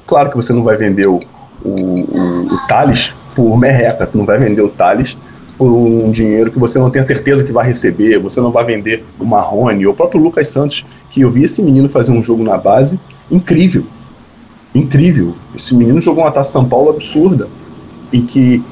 Claro 0.06 0.30
que 0.30 0.36
você 0.36 0.52
não 0.52 0.64
vai 0.64 0.76
vender 0.76 1.06
o, 1.06 1.20
o, 1.64 2.54
o, 2.54 2.66
Thales 2.66 3.14
por 3.34 3.56
merreca, 3.56 4.06
tu 4.06 4.18
não 4.18 4.24
vai 4.24 4.38
vender 4.38 4.62
o 4.62 4.68
Thales 4.68 5.16
por 5.56 5.70
um 5.70 6.10
dinheiro 6.10 6.50
que 6.50 6.58
você 6.58 6.78
não 6.78 6.90
tem 6.90 7.02
a 7.02 7.04
certeza 7.04 7.44
que 7.44 7.52
vai 7.52 7.66
receber, 7.66 8.18
você 8.18 8.40
não 8.40 8.50
vai 8.50 8.64
vender 8.64 9.04
o 9.18 9.24
Marrone, 9.24 9.86
ou 9.86 9.92
o 9.92 9.96
próprio 9.96 10.20
Lucas 10.20 10.48
Santos, 10.48 10.86
que 11.10 11.20
eu 11.20 11.30
vi 11.30 11.44
esse 11.44 11.60
menino 11.62 11.88
fazer 11.88 12.12
um 12.12 12.22
jogo 12.22 12.42
na 12.42 12.56
base 12.56 12.98
incrível. 13.30 13.84
Incrível. 14.74 15.34
Esse 15.54 15.74
menino 15.74 16.00
jogou 16.00 16.24
uma 16.24 16.30
taça 16.30 16.52
São 16.52 16.64
Paulo 16.64 16.90
absurda. 16.90 17.48
E 18.12 18.20
que 18.20 18.62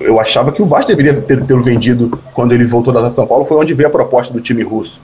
eu 0.00 0.20
achava 0.20 0.52
que 0.52 0.62
o 0.62 0.66
Vasco 0.66 0.88
deveria 0.88 1.20
ter 1.20 1.44
tê-lo 1.44 1.62
vendido 1.62 2.18
quando 2.32 2.52
ele 2.52 2.64
voltou 2.64 2.92
da 2.92 3.10
São 3.10 3.26
Paulo, 3.26 3.44
foi 3.44 3.56
onde 3.56 3.74
veio 3.74 3.88
a 3.88 3.92
proposta 3.92 4.32
do 4.32 4.40
time 4.40 4.62
russo. 4.62 5.00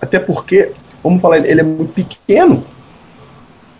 Até 0.00 0.18
porque, 0.18 0.72
vamos 1.02 1.20
falar, 1.20 1.38
ele 1.38 1.60
é 1.60 1.64
muito 1.64 1.92
pequeno. 1.92 2.64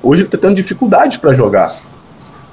Hoje 0.02 0.22
ele 0.22 0.28
está 0.28 0.36
tendo 0.36 0.54
dificuldades 0.54 1.16
para 1.16 1.32
jogar. 1.32 1.74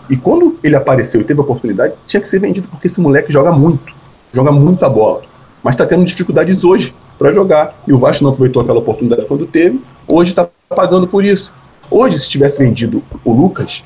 E 0.10 0.16
quando 0.16 0.58
ele 0.64 0.76
apareceu 0.76 1.22
e 1.22 1.24
teve 1.24 1.39
a 1.39 1.43
oportunidade, 1.43 1.93
tinha 2.08 2.22
que 2.22 2.28
ser 2.28 2.39
vendido 2.39 2.68
porque 2.70 2.88
esse 2.88 2.99
moleque 3.02 3.32
joga 3.32 3.52
muito. 3.52 3.93
Joga 4.34 4.52
muita 4.52 4.89
bola. 4.89 5.22
Mas 5.62 5.76
está 5.76 5.86
tendo 5.86 6.06
dificuldades 6.06 6.64
hoje 6.64 6.95
para 7.20 7.32
jogar. 7.32 7.82
E 7.86 7.93
o 7.93 7.99
Vasco 7.99 8.24
não 8.24 8.32
aproveitou 8.32 8.62
aquela 8.62 8.80
oportunidade 8.80 9.26
quando 9.26 9.45
teve. 9.45 9.82
Hoje 10.08 10.32
está 10.32 10.47
pagando 10.70 11.08
por 11.08 11.24
isso. 11.24 11.54
Hoje, 11.89 12.18
se 12.18 12.30
tivesse 12.30 12.64
vendido 12.64 13.04
o 13.24 13.34
Lucas, 13.34 13.84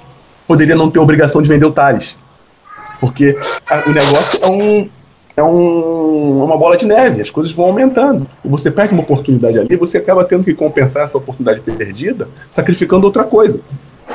poderia 0.48 0.76
não 0.76 0.90
ter 0.90 1.00
obrigação 1.00 1.42
de 1.42 1.50
vender 1.50 1.66
o 1.66 1.72
Thales 1.72 2.16
porque 3.06 3.38
a, 3.70 3.88
o 3.88 3.94
negócio 3.94 4.40
é 4.44 4.48
um, 4.48 4.90
é 5.38 5.44
um, 5.44 6.44
uma 6.44 6.58
bola 6.58 6.76
de 6.76 6.88
neve, 6.88 7.22
as 7.22 7.30
coisas 7.30 7.54
vão 7.54 7.68
aumentando. 7.68 8.26
Você 8.44 8.72
perde 8.72 8.96
uma 8.96 9.04
oportunidade 9.04 9.60
ali, 9.60 9.76
você 9.76 10.00
acaba 10.00 10.26
tendo 10.26 10.44
que 10.44 10.56
compensar 10.56 11.04
essa 11.04 11.16
oportunidade 11.16 11.62
perdida, 11.62 12.28
sacrificando 12.50 13.06
outra 13.06 13.24
coisa. 13.24 13.62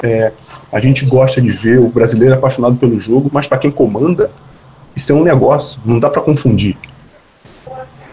É, 0.02 0.32
a 0.72 0.80
gente 0.80 1.06
gosta 1.06 1.40
de 1.40 1.50
ver 1.50 1.78
o 1.78 1.88
brasileiro 1.88 2.34
apaixonado 2.34 2.74
pelo 2.76 2.98
jogo, 2.98 3.30
mas 3.32 3.46
para 3.46 3.58
quem 3.58 3.70
comanda, 3.70 4.28
isso 4.96 5.12
é 5.12 5.14
um 5.14 5.22
negócio, 5.22 5.80
não 5.84 6.00
dá 6.00 6.10
para 6.10 6.20
confundir. 6.20 6.76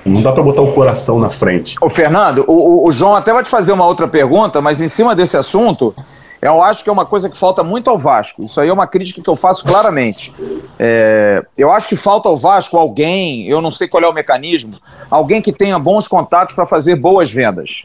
Não 0.05 0.21
dá 0.21 0.31
para 0.31 0.43
botar 0.43 0.61
o 0.61 0.73
coração 0.73 1.17
na 1.17 1.31
frente. 1.31 1.75
Ô, 1.81 1.89
Fernando, 1.89 2.45
o, 2.47 2.87
o, 2.87 2.91
João 2.91 3.15
até 3.15 3.33
vai 3.33 3.43
te 3.43 3.49
fazer 3.49 3.73
uma 3.73 3.85
outra 3.85 4.07
pergunta, 4.07 4.61
mas 4.61 4.79
em 4.79 4.87
cima 4.87 5.15
desse 5.15 5.35
assunto, 5.35 5.93
eu 6.41 6.61
acho 6.61 6.83
que 6.83 6.89
é 6.89 6.93
uma 6.93 7.05
coisa 7.05 7.29
que 7.29 7.37
falta 7.37 7.63
muito 7.63 7.89
ao 7.89 7.97
Vasco. 7.97 8.43
Isso 8.43 8.61
aí 8.61 8.69
é 8.69 8.73
uma 8.73 8.87
crítica 8.87 9.21
que 9.21 9.29
eu 9.29 9.35
faço 9.35 9.63
claramente. 9.63 10.33
É, 10.77 11.43
eu 11.57 11.71
acho 11.71 11.89
que 11.89 11.95
falta 11.95 12.29
ao 12.29 12.37
Vasco 12.37 12.77
alguém, 12.77 13.47
eu 13.47 13.61
não 13.61 13.71
sei 13.71 13.87
qual 13.87 14.03
é 14.03 14.07
o 14.07 14.13
mecanismo, 14.13 14.79
alguém 15.09 15.41
que 15.41 15.51
tenha 15.51 15.79
bons 15.79 16.07
contatos 16.07 16.53
para 16.53 16.67
fazer 16.67 16.95
boas 16.95 17.31
vendas. 17.31 17.83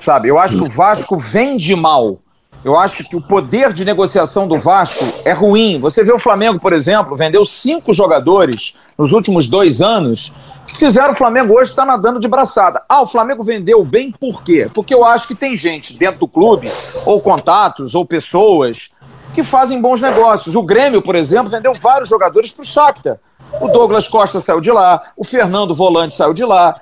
Sabe? 0.00 0.28
Eu 0.28 0.38
acho 0.38 0.58
que 0.58 0.64
o 0.64 0.70
Vasco 0.70 1.16
vende 1.16 1.76
mal. 1.76 2.18
Eu 2.64 2.78
acho 2.78 3.04
que 3.04 3.16
o 3.16 3.20
poder 3.20 3.72
de 3.72 3.84
negociação 3.84 4.46
do 4.46 4.58
Vasco 4.58 5.04
é 5.24 5.32
ruim. 5.32 5.80
Você 5.80 6.04
vê 6.04 6.12
o 6.12 6.18
Flamengo, 6.18 6.60
por 6.60 6.72
exemplo, 6.72 7.16
vendeu 7.16 7.44
cinco 7.44 7.92
jogadores 7.92 8.74
nos 8.96 9.12
últimos 9.12 9.48
dois 9.48 9.80
anos 9.80 10.32
fizeram 10.72 11.12
o 11.12 11.14
Flamengo 11.14 11.54
hoje 11.54 11.70
estar 11.70 11.82
tá 11.82 11.92
nadando 11.92 12.20
de 12.20 12.28
braçada. 12.28 12.82
Ah, 12.88 13.02
o 13.02 13.06
Flamengo 13.06 13.42
vendeu 13.42 13.84
bem 13.84 14.10
por 14.10 14.42
quê? 14.42 14.70
Porque 14.72 14.94
eu 14.94 15.04
acho 15.04 15.28
que 15.28 15.34
tem 15.34 15.56
gente 15.56 15.96
dentro 15.96 16.20
do 16.20 16.28
clube, 16.28 16.70
ou 17.04 17.20
contatos, 17.20 17.94
ou 17.94 18.04
pessoas, 18.04 18.88
que 19.34 19.42
fazem 19.42 19.80
bons 19.80 20.00
negócios. 20.00 20.54
O 20.54 20.62
Grêmio, 20.62 21.02
por 21.02 21.14
exemplo, 21.14 21.50
vendeu 21.50 21.72
vários 21.74 22.08
jogadores 22.08 22.50
para 22.50 22.62
o 22.62 22.66
Shakhtar. 22.66 23.18
O 23.60 23.68
Douglas 23.68 24.08
Costa 24.08 24.40
saiu 24.40 24.60
de 24.60 24.70
lá, 24.70 25.02
o 25.16 25.24
Fernando 25.24 25.74
Volante 25.74 26.14
saiu 26.14 26.32
de 26.32 26.44
lá. 26.44 26.80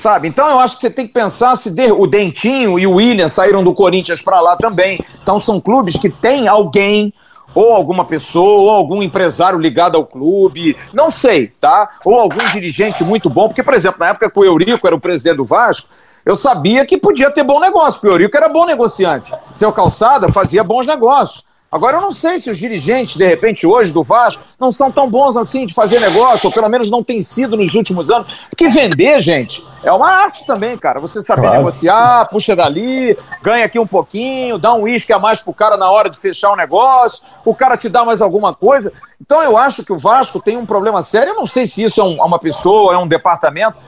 Sabe? 0.00 0.26
Então 0.26 0.48
eu 0.48 0.58
acho 0.58 0.76
que 0.76 0.80
você 0.80 0.90
tem 0.90 1.06
que 1.06 1.12
pensar 1.12 1.56
se 1.56 1.72
o 1.96 2.06
Dentinho 2.08 2.76
e 2.76 2.86
o 2.88 2.94
William 2.94 3.28
saíram 3.28 3.62
do 3.62 3.72
Corinthians 3.72 4.20
para 4.20 4.40
lá 4.40 4.56
também. 4.56 4.98
Então 5.22 5.38
são 5.38 5.60
clubes 5.60 5.96
que 5.96 6.10
têm 6.10 6.48
alguém 6.48 7.14
ou 7.54 7.72
alguma 7.72 8.04
pessoa, 8.04 8.62
ou 8.62 8.70
algum 8.70 9.02
empresário 9.02 9.58
ligado 9.58 9.96
ao 9.96 10.06
clube, 10.06 10.76
não 10.92 11.10
sei, 11.10 11.48
tá? 11.48 11.88
Ou 12.04 12.18
algum 12.18 12.44
dirigente 12.52 13.04
muito 13.04 13.28
bom, 13.28 13.48
porque, 13.48 13.62
por 13.62 13.74
exemplo, 13.74 14.00
na 14.00 14.08
época 14.08 14.30
que 14.30 14.38
o 14.38 14.44
Eurico 14.44 14.86
era 14.86 14.96
o 14.96 15.00
presidente 15.00 15.36
do 15.36 15.44
Vasco, 15.44 15.88
eu 16.24 16.36
sabia 16.36 16.86
que 16.86 16.96
podia 16.96 17.30
ter 17.30 17.42
bom 17.42 17.58
negócio, 17.58 18.00
porque 18.00 18.08
o 18.08 18.14
Eurico 18.14 18.36
era 18.36 18.48
bom 18.48 18.64
negociante. 18.64 19.32
Seu 19.52 19.72
Calçada 19.72 20.28
fazia 20.28 20.62
bons 20.62 20.86
negócios. 20.86 21.44
Agora, 21.72 21.96
eu 21.96 22.02
não 22.02 22.12
sei 22.12 22.38
se 22.38 22.50
os 22.50 22.58
dirigentes, 22.58 23.16
de 23.16 23.26
repente, 23.26 23.66
hoje 23.66 23.94
do 23.94 24.02
Vasco, 24.02 24.42
não 24.60 24.70
são 24.70 24.92
tão 24.92 25.08
bons 25.08 25.38
assim 25.38 25.64
de 25.64 25.72
fazer 25.72 26.00
negócio, 26.00 26.46
ou 26.46 26.52
pelo 26.52 26.68
menos 26.68 26.90
não 26.90 27.02
tem 27.02 27.18
sido 27.22 27.56
nos 27.56 27.74
últimos 27.74 28.10
anos. 28.10 28.30
Porque 28.50 28.68
vender, 28.68 29.18
gente, 29.20 29.66
é 29.82 29.90
uma 29.90 30.06
arte 30.06 30.44
também, 30.44 30.76
cara. 30.76 31.00
Você 31.00 31.22
saber 31.22 31.40
claro. 31.40 31.56
negociar, 31.56 32.28
puxa 32.28 32.54
dali, 32.54 33.16
ganha 33.42 33.64
aqui 33.64 33.78
um 33.78 33.86
pouquinho, 33.86 34.58
dá 34.58 34.74
um 34.74 34.82
uísque 34.82 35.14
a 35.14 35.18
mais 35.18 35.40
pro 35.40 35.54
cara 35.54 35.78
na 35.78 35.90
hora 35.90 36.10
de 36.10 36.20
fechar 36.20 36.50
o 36.50 36.52
um 36.52 36.56
negócio, 36.56 37.22
o 37.42 37.54
cara 37.54 37.74
te 37.74 37.88
dá 37.88 38.04
mais 38.04 38.20
alguma 38.20 38.54
coisa. 38.54 38.92
Então, 39.18 39.42
eu 39.42 39.56
acho 39.56 39.82
que 39.82 39.94
o 39.94 39.98
Vasco 39.98 40.42
tem 40.42 40.58
um 40.58 40.66
problema 40.66 41.02
sério. 41.02 41.30
Eu 41.30 41.36
não 41.36 41.46
sei 41.46 41.64
se 41.64 41.82
isso 41.82 42.02
é 42.02 42.04
um, 42.04 42.22
uma 42.22 42.38
pessoa, 42.38 42.92
é 42.92 42.98
um 42.98 43.08
departamento. 43.08 43.78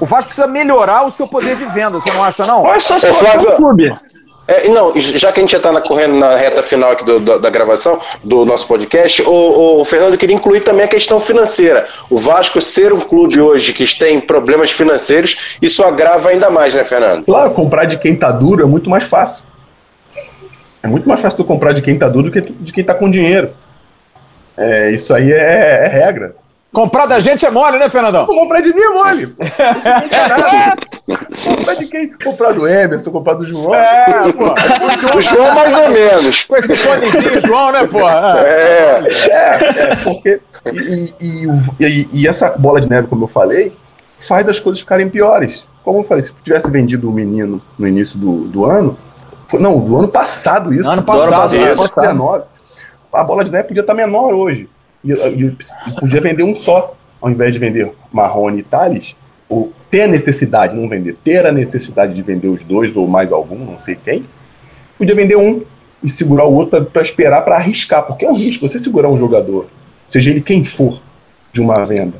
O 0.00 0.04
Vasco 0.04 0.26
precisa 0.26 0.48
melhorar 0.48 1.06
o 1.06 1.12
seu 1.12 1.28
poder 1.28 1.56
de 1.56 1.64
venda, 1.66 2.00
você 2.00 2.12
não 2.12 2.24
acha, 2.24 2.44
não? 2.44 2.64
Olha 2.64 2.80
só 2.80 2.98
se 2.98 3.06
o 3.08 3.56
clube. 3.56 3.94
É, 4.48 4.66
não, 4.70 4.98
já 4.98 5.30
que 5.30 5.40
a 5.40 5.42
gente 5.42 5.52
já 5.52 5.58
está 5.58 5.78
correndo 5.82 6.14
na 6.14 6.34
reta 6.34 6.62
final 6.62 6.92
aqui 6.92 7.04
do, 7.04 7.38
da, 7.38 7.50
gravação 7.50 8.00
do 8.24 8.46
nosso 8.46 8.66
podcast, 8.66 9.20
o, 9.20 9.80
o, 9.80 9.84
Fernando 9.84 10.16
queria 10.16 10.34
incluir 10.34 10.62
também 10.62 10.86
a 10.86 10.88
questão 10.88 11.20
financeira. 11.20 11.86
O 12.08 12.16
Vasco 12.16 12.58
ser 12.58 12.90
um 12.90 13.00
clube 13.00 13.38
hoje 13.38 13.74
que 13.74 13.86
tem 13.98 14.18
problemas 14.18 14.70
financeiros, 14.70 15.58
isso 15.60 15.84
agrava 15.84 16.30
ainda 16.30 16.48
mais, 16.48 16.74
né, 16.74 16.82
Fernando? 16.82 17.26
Claro, 17.26 17.50
comprar 17.50 17.84
de 17.84 17.98
quem 17.98 18.14
está 18.14 18.30
duro 18.30 18.62
é 18.62 18.66
muito 18.66 18.88
mais 18.88 19.04
fácil. 19.04 19.44
É 20.82 20.88
muito 20.88 21.06
mais 21.06 21.20
fácil 21.20 21.36
tu 21.36 21.44
comprar 21.44 21.74
de 21.74 21.82
quem 21.82 21.92
está 21.92 22.08
duro 22.08 22.30
do 22.30 22.32
que 22.32 22.40
de 22.40 22.72
quem 22.72 22.80
está 22.80 22.94
com 22.94 23.10
dinheiro. 23.10 23.50
É, 24.56 24.90
isso 24.92 25.12
aí 25.12 25.30
é, 25.30 25.84
é 25.84 25.88
regra. 25.88 26.34
Comprar 26.72 27.06
da 27.06 27.18
gente 27.18 27.46
é 27.46 27.50
mole, 27.50 27.78
né, 27.78 27.88
Fernandão? 27.88 28.26
comprar 28.26 28.60
de 28.60 28.74
mim 28.74 28.80
é 28.80 28.88
mole. 28.90 29.34
comprar 31.44 31.74
de 31.74 31.86
quem? 31.86 32.08
Comprar 32.12 32.52
do 32.52 32.68
Emerson, 32.68 33.10
comprar 33.10 33.34
do 33.34 33.46
João. 33.46 33.74
É, 33.74 34.30
pô. 34.32 34.54
O 35.16 35.20
João, 35.20 35.54
mais 35.54 35.74
ou 35.74 35.88
menos. 35.88 36.44
Com 36.44 36.56
esse 36.56 36.76
fonezinho, 36.76 37.40
João, 37.40 37.72
né, 37.72 37.86
pô? 37.86 38.06
É, 38.06 39.00
é, 39.30 39.58
é 39.92 39.96
porque. 39.96 40.40
E, 40.66 41.14
e, 41.18 41.46
e, 41.80 42.08
e, 42.12 42.28
essa 42.28 42.50
bola 42.50 42.80
de 42.80 42.88
neve, 42.90 43.08
como 43.08 43.24
eu 43.24 43.28
falei, 43.28 43.72
faz 44.18 44.46
as 44.48 44.60
coisas 44.60 44.80
ficarem 44.80 45.08
piores. 45.08 45.66
Como 45.82 46.00
eu 46.00 46.04
falei, 46.04 46.22
se 46.22 46.32
tivesse 46.44 46.70
vendido 46.70 47.08
o 47.08 47.10
um 47.10 47.14
menino 47.14 47.62
no 47.78 47.88
início 47.88 48.18
do, 48.18 48.42
do 48.42 48.66
ano. 48.66 48.98
Foi, 49.46 49.58
não, 49.58 49.80
do 49.80 49.96
ano 49.96 50.08
passado 50.08 50.74
isso. 50.74 50.88
Ano 50.88 51.02
passado, 51.02 51.28
do 51.28 51.34
ano 51.34 51.42
passado, 51.42 51.76
passado. 51.78 52.02
19, 52.02 52.44
a 53.10 53.24
bola 53.24 53.42
de 53.42 53.50
neve 53.50 53.68
podia 53.68 53.80
estar 53.80 53.94
menor 53.94 54.34
hoje 54.34 54.68
e, 55.04 55.12
e, 55.12 55.56
e, 55.86 56.00
podia 56.00 56.20
vender 56.20 56.42
um 56.42 56.56
só, 56.56 56.96
ao 57.20 57.30
invés 57.30 57.52
de 57.52 57.58
vender 57.58 57.92
Marrone 58.12 58.60
e 58.60 58.62
Thales, 58.62 59.14
ou 59.48 59.72
ter 59.90 60.02
a 60.02 60.08
necessidade, 60.08 60.76
não 60.76 60.88
vender, 60.88 61.16
ter 61.24 61.46
a 61.46 61.52
necessidade 61.52 62.14
de 62.14 62.22
vender 62.22 62.48
os 62.48 62.62
dois 62.62 62.94
ou 62.96 63.06
mais 63.06 63.32
algum, 63.32 63.58
não 63.58 63.78
sei 63.78 63.96
quem, 63.96 64.24
podia 64.98 65.14
vender 65.14 65.36
um 65.36 65.62
e 66.02 66.08
segurar 66.08 66.44
o 66.44 66.52
outro 66.52 66.84
para 66.84 67.02
esperar, 67.02 67.42
para 67.42 67.56
arriscar, 67.56 68.02
porque 68.04 68.24
é 68.24 68.30
um 68.30 68.36
risco. 68.36 68.68
Você 68.68 68.78
segurar 68.78 69.08
um 69.08 69.18
jogador, 69.18 69.66
seja 70.08 70.30
ele 70.30 70.40
quem 70.40 70.64
for, 70.64 71.00
de 71.52 71.60
uma 71.60 71.84
venda, 71.84 72.18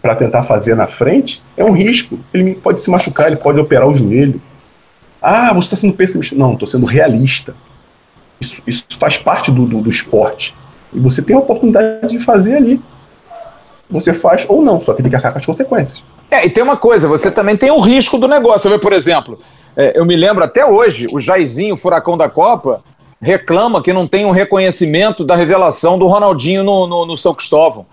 para 0.00 0.14
tentar 0.14 0.42
fazer 0.42 0.74
na 0.74 0.86
frente, 0.86 1.42
é 1.56 1.64
um 1.64 1.72
risco. 1.72 2.18
Ele 2.34 2.54
pode 2.54 2.80
se 2.80 2.90
machucar, 2.90 3.28
ele 3.28 3.36
pode 3.36 3.58
operar 3.58 3.88
o 3.88 3.94
joelho. 3.94 4.40
Ah, 5.20 5.52
você 5.54 5.66
está 5.66 5.76
sendo 5.76 5.94
pessimista. 5.94 6.34
Não, 6.34 6.54
estou 6.54 6.66
sendo 6.66 6.86
realista. 6.86 7.54
Isso, 8.40 8.60
isso 8.66 8.84
faz 8.98 9.16
parte 9.16 9.52
do, 9.52 9.64
do, 9.64 9.80
do, 9.80 9.90
esporte. 9.90 10.54
E 10.92 11.00
você 11.00 11.22
tem 11.22 11.34
a 11.34 11.38
oportunidade 11.38 12.08
de 12.08 12.18
fazer 12.18 12.56
ali. 12.56 12.80
Você 13.90 14.12
faz 14.12 14.44
ou 14.48 14.62
não, 14.62 14.80
só 14.80 14.94
que 14.94 15.02
tem 15.02 15.10
que 15.10 15.16
arcar 15.16 15.32
com 15.32 15.38
as 15.38 15.46
consequências. 15.46 16.04
É, 16.30 16.46
e 16.46 16.50
tem 16.50 16.64
uma 16.64 16.76
coisa, 16.76 17.06
você 17.06 17.30
também 17.30 17.56
tem 17.56 17.70
o 17.70 17.80
risco 17.80 18.18
do 18.18 18.26
negócio. 18.26 18.70
Vê, 18.70 18.78
por 18.78 18.92
exemplo, 18.92 19.38
é, 19.76 19.98
eu 19.98 20.04
me 20.04 20.16
lembro 20.16 20.42
até 20.42 20.64
hoje, 20.64 21.06
o 21.12 21.20
Jairzinho, 21.20 21.76
furacão 21.76 22.16
da 22.16 22.28
Copa, 22.28 22.82
reclama 23.20 23.82
que 23.82 23.92
não 23.92 24.08
tem 24.08 24.24
um 24.24 24.30
reconhecimento 24.30 25.24
da 25.24 25.36
revelação 25.36 25.98
do 25.98 26.06
Ronaldinho 26.06 26.64
no, 26.64 26.86
no, 26.86 27.06
no 27.06 27.16
São 27.16 27.34
Cristóvão. 27.34 27.86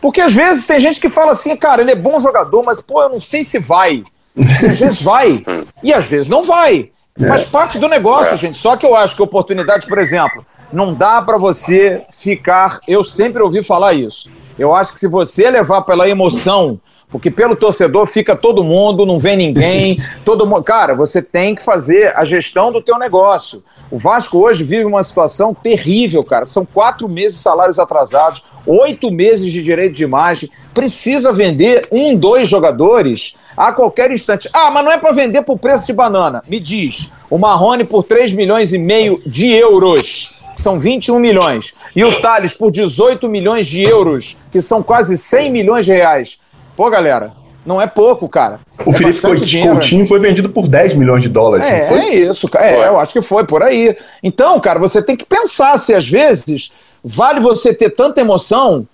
Porque 0.00 0.20
às 0.20 0.34
vezes 0.34 0.66
tem 0.66 0.80
gente 0.80 1.00
que 1.00 1.08
fala 1.08 1.32
assim, 1.32 1.56
cara, 1.56 1.82
ele 1.82 1.92
é 1.92 1.96
bom 1.96 2.18
jogador, 2.18 2.62
mas 2.64 2.80
pô, 2.80 3.02
eu 3.02 3.08
não 3.08 3.20
sei 3.20 3.44
se 3.44 3.58
vai. 3.58 4.02
às 4.36 4.78
vezes 4.78 5.02
vai, 5.02 5.44
e 5.82 5.92
às 5.92 6.04
vezes 6.04 6.28
não 6.28 6.42
vai. 6.42 6.90
É. 7.20 7.26
Faz 7.26 7.44
parte 7.44 7.78
do 7.78 7.88
negócio, 7.88 8.34
é. 8.34 8.36
gente. 8.36 8.58
Só 8.58 8.76
que 8.76 8.86
eu 8.86 8.96
acho 8.96 9.14
que 9.14 9.22
oportunidade, 9.22 9.86
por 9.86 9.98
exemplo, 9.98 10.44
não 10.72 10.94
dá 10.94 11.20
para 11.20 11.36
você 11.36 12.02
ficar. 12.10 12.80
Eu 12.88 13.04
sempre 13.04 13.42
ouvi 13.42 13.62
falar 13.62 13.92
isso. 13.92 14.28
Eu 14.58 14.74
acho 14.74 14.92
que 14.94 15.00
se 15.00 15.08
você 15.08 15.50
levar 15.50 15.82
pela 15.82 16.08
emoção 16.08 16.80
porque 17.12 17.30
pelo 17.30 17.54
torcedor 17.54 18.06
fica 18.06 18.34
todo 18.34 18.64
mundo, 18.64 19.04
não 19.04 19.18
vem 19.18 19.36
ninguém, 19.36 19.98
todo 20.24 20.46
mundo. 20.46 20.64
Cara, 20.64 20.94
você 20.94 21.20
tem 21.20 21.54
que 21.54 21.62
fazer 21.62 22.16
a 22.16 22.24
gestão 22.24 22.72
do 22.72 22.80
teu 22.80 22.98
negócio. 22.98 23.62
O 23.90 23.98
Vasco 23.98 24.38
hoje 24.38 24.64
vive 24.64 24.86
uma 24.86 25.02
situação 25.02 25.52
terrível, 25.52 26.22
cara. 26.22 26.46
São 26.46 26.64
quatro 26.64 27.06
meses 27.06 27.36
de 27.36 27.42
salários 27.42 27.78
atrasados, 27.78 28.42
oito 28.66 29.10
meses 29.10 29.52
de 29.52 29.62
direito 29.62 29.94
de 29.94 30.04
imagem. 30.04 30.50
Precisa 30.72 31.30
vender 31.30 31.86
um, 31.92 32.16
dois 32.16 32.48
jogadores 32.48 33.34
a 33.54 33.70
qualquer 33.72 34.10
instante. 34.10 34.48
Ah, 34.50 34.70
mas 34.70 34.82
não 34.82 34.90
é 34.90 34.96
para 34.96 35.12
vender 35.12 35.42
por 35.42 35.58
preço 35.58 35.86
de 35.86 35.92
banana. 35.92 36.42
Me 36.48 36.58
diz, 36.58 37.10
o 37.28 37.36
Marrone 37.36 37.84
por 37.84 38.04
3 38.04 38.32
milhões 38.32 38.72
e 38.72 38.78
meio 38.78 39.20
de 39.26 39.52
euros 39.52 40.32
que 40.54 40.60
são 40.60 40.78
21 40.78 41.18
milhões, 41.18 41.74
e 41.94 42.04
o 42.04 42.20
Thales 42.20 42.52
por 42.52 42.70
18 42.70 43.28
milhões 43.28 43.66
de 43.66 43.82
euros, 43.82 44.36
que 44.50 44.60
são 44.60 44.82
quase 44.82 45.16
100 45.16 45.50
milhões 45.50 45.84
de 45.84 45.92
reais. 45.92 46.38
Pô, 46.76 46.88
galera, 46.90 47.32
não 47.64 47.80
é 47.80 47.86
pouco, 47.86 48.28
cara. 48.28 48.60
O 48.84 48.90
é 48.90 48.92
Felipe 48.92 49.20
Coutinho 49.20 50.06
foi 50.06 50.18
vendido 50.18 50.48
por 50.48 50.66
10 50.66 50.94
milhões 50.94 51.22
de 51.22 51.28
dólares. 51.28 51.64
É, 51.64 51.92
é 51.92 52.14
isso, 52.14 52.48
cara. 52.48 52.66
É, 52.66 52.88
eu 52.88 52.98
acho 52.98 53.12
que 53.12 53.22
foi 53.22 53.46
por 53.46 53.62
aí. 53.62 53.96
Então, 54.22 54.58
cara, 54.60 54.78
você 54.78 55.02
tem 55.02 55.16
que 55.16 55.24
pensar 55.24 55.78
se 55.78 55.94
às 55.94 56.08
vezes 56.08 56.72
vale 57.02 57.40
você 57.40 57.72
ter 57.72 57.90
tanta 57.90 58.20
emoção 58.20 58.86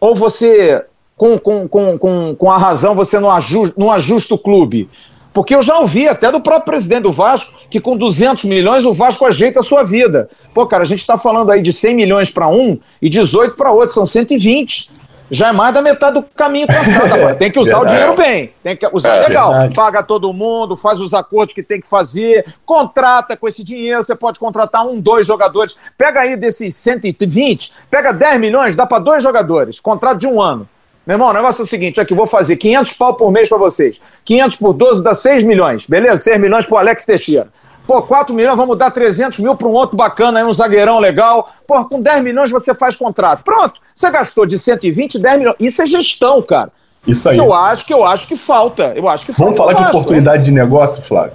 ou 0.00 0.14
você, 0.14 0.84
com, 1.16 1.38
com, 1.38 1.68
com, 1.68 1.98
com, 1.98 2.36
com 2.36 2.50
a 2.50 2.58
razão, 2.58 2.94
você 2.94 3.18
não 3.18 3.30
ajusta, 3.30 3.74
não 3.78 3.92
ajusta 3.92 4.34
o 4.34 4.38
clube. 4.38 4.88
Porque 5.32 5.54
eu 5.54 5.62
já 5.62 5.78
ouvi 5.78 6.08
até 6.08 6.30
do 6.30 6.40
próprio 6.40 6.66
presidente 6.66 7.02
do 7.02 7.12
Vasco 7.12 7.52
que 7.68 7.80
com 7.80 7.96
200 7.96 8.44
milhões 8.44 8.84
o 8.84 8.94
Vasco 8.94 9.26
ajeita 9.26 9.60
a 9.60 9.64
sua 9.64 9.82
vida. 9.82 10.30
Pô, 10.54 10.66
cara, 10.66 10.84
a 10.84 10.86
gente 10.86 11.00
está 11.00 11.18
falando 11.18 11.50
aí 11.50 11.60
de 11.60 11.72
100 11.72 11.96
milhões 11.96 12.30
para 12.30 12.48
um 12.48 12.78
e 13.02 13.10
18 13.10 13.56
para 13.56 13.72
outro, 13.72 13.94
são 13.94 14.06
120 14.06 15.04
já 15.30 15.48
é 15.48 15.52
mais 15.52 15.74
da 15.74 15.80
metade 15.80 16.14
do 16.14 16.22
caminho 16.22 16.66
traçado 16.66 17.12
agora. 17.12 17.34
Tem 17.36 17.50
que 17.50 17.58
usar 17.58 17.80
o 17.80 17.86
dinheiro 17.86 18.14
bem, 18.14 18.52
tem 18.62 18.76
que 18.76 18.88
usar 18.92 19.16
é, 19.16 19.26
legal. 19.26 19.50
Verdade. 19.50 19.74
Paga 19.74 20.02
todo 20.02 20.32
mundo, 20.32 20.76
faz 20.76 21.00
os 21.00 21.14
acordos 21.14 21.54
que 21.54 21.62
tem 21.62 21.80
que 21.80 21.88
fazer, 21.88 22.44
contrata 22.64 23.36
com 23.36 23.48
esse 23.48 23.64
dinheiro, 23.64 24.04
você 24.04 24.14
pode 24.14 24.38
contratar 24.38 24.86
um, 24.86 25.00
dois 25.00 25.26
jogadores. 25.26 25.76
Pega 25.96 26.20
aí 26.20 26.36
desses 26.36 26.76
120, 26.76 27.72
pega 27.90 28.12
10 28.12 28.40
milhões, 28.40 28.76
dá 28.76 28.86
para 28.86 28.98
dois 28.98 29.22
jogadores, 29.22 29.80
contrato 29.80 30.18
de 30.18 30.26
um 30.26 30.40
ano. 30.40 30.68
Meu 31.06 31.16
irmão, 31.16 31.28
o 31.28 31.32
negócio 31.34 31.62
é 31.62 31.64
o 31.64 31.68
seguinte, 31.68 32.00
aqui 32.00 32.14
vou 32.14 32.26
fazer 32.26 32.56
500 32.56 32.92
pau 32.94 33.14
por 33.14 33.30
mês 33.30 33.48
para 33.48 33.58
vocês. 33.58 34.00
500 34.24 34.56
por 34.56 34.72
12 34.72 35.02
dá 35.02 35.14
6 35.14 35.42
milhões, 35.42 35.86
beleza? 35.86 36.22
6 36.24 36.40
milhões 36.40 36.64
pro 36.64 36.78
Alex 36.78 37.04
Teixeira. 37.04 37.48
Pô, 37.86 38.00
4 38.02 38.34
milhões, 38.34 38.56
vamos 38.56 38.78
dar 38.78 38.90
300 38.90 39.40
mil 39.40 39.54
para 39.54 39.68
um 39.68 39.72
outro 39.72 39.96
bacana, 39.96 40.40
aí 40.40 40.46
um 40.46 40.52
zagueirão 40.52 40.98
legal. 40.98 41.50
Pô, 41.66 41.84
com 41.84 42.00
10 42.00 42.24
milhões 42.24 42.50
você 42.50 42.74
faz 42.74 42.96
contrato. 42.96 43.44
Pronto, 43.44 43.80
você 43.94 44.10
gastou 44.10 44.46
de 44.46 44.58
120, 44.58 45.18
10 45.18 45.38
milhões. 45.38 45.56
Isso 45.60 45.82
é 45.82 45.86
gestão, 45.86 46.40
cara. 46.40 46.72
Isso 47.06 47.28
aí. 47.28 47.36
Eu 47.36 47.52
acho 47.52 47.84
que 47.84 47.92
eu 47.92 48.04
acho 48.04 48.26
que 48.26 48.36
falta. 48.36 48.92
Eu 48.96 49.08
acho 49.08 49.26
que 49.26 49.32
Vamos 49.32 49.56
falar 49.56 49.74
de 49.74 49.82
oportunidade 49.82 50.42
é. 50.42 50.44
de 50.44 50.52
negócio, 50.52 51.02
Flávio. 51.02 51.34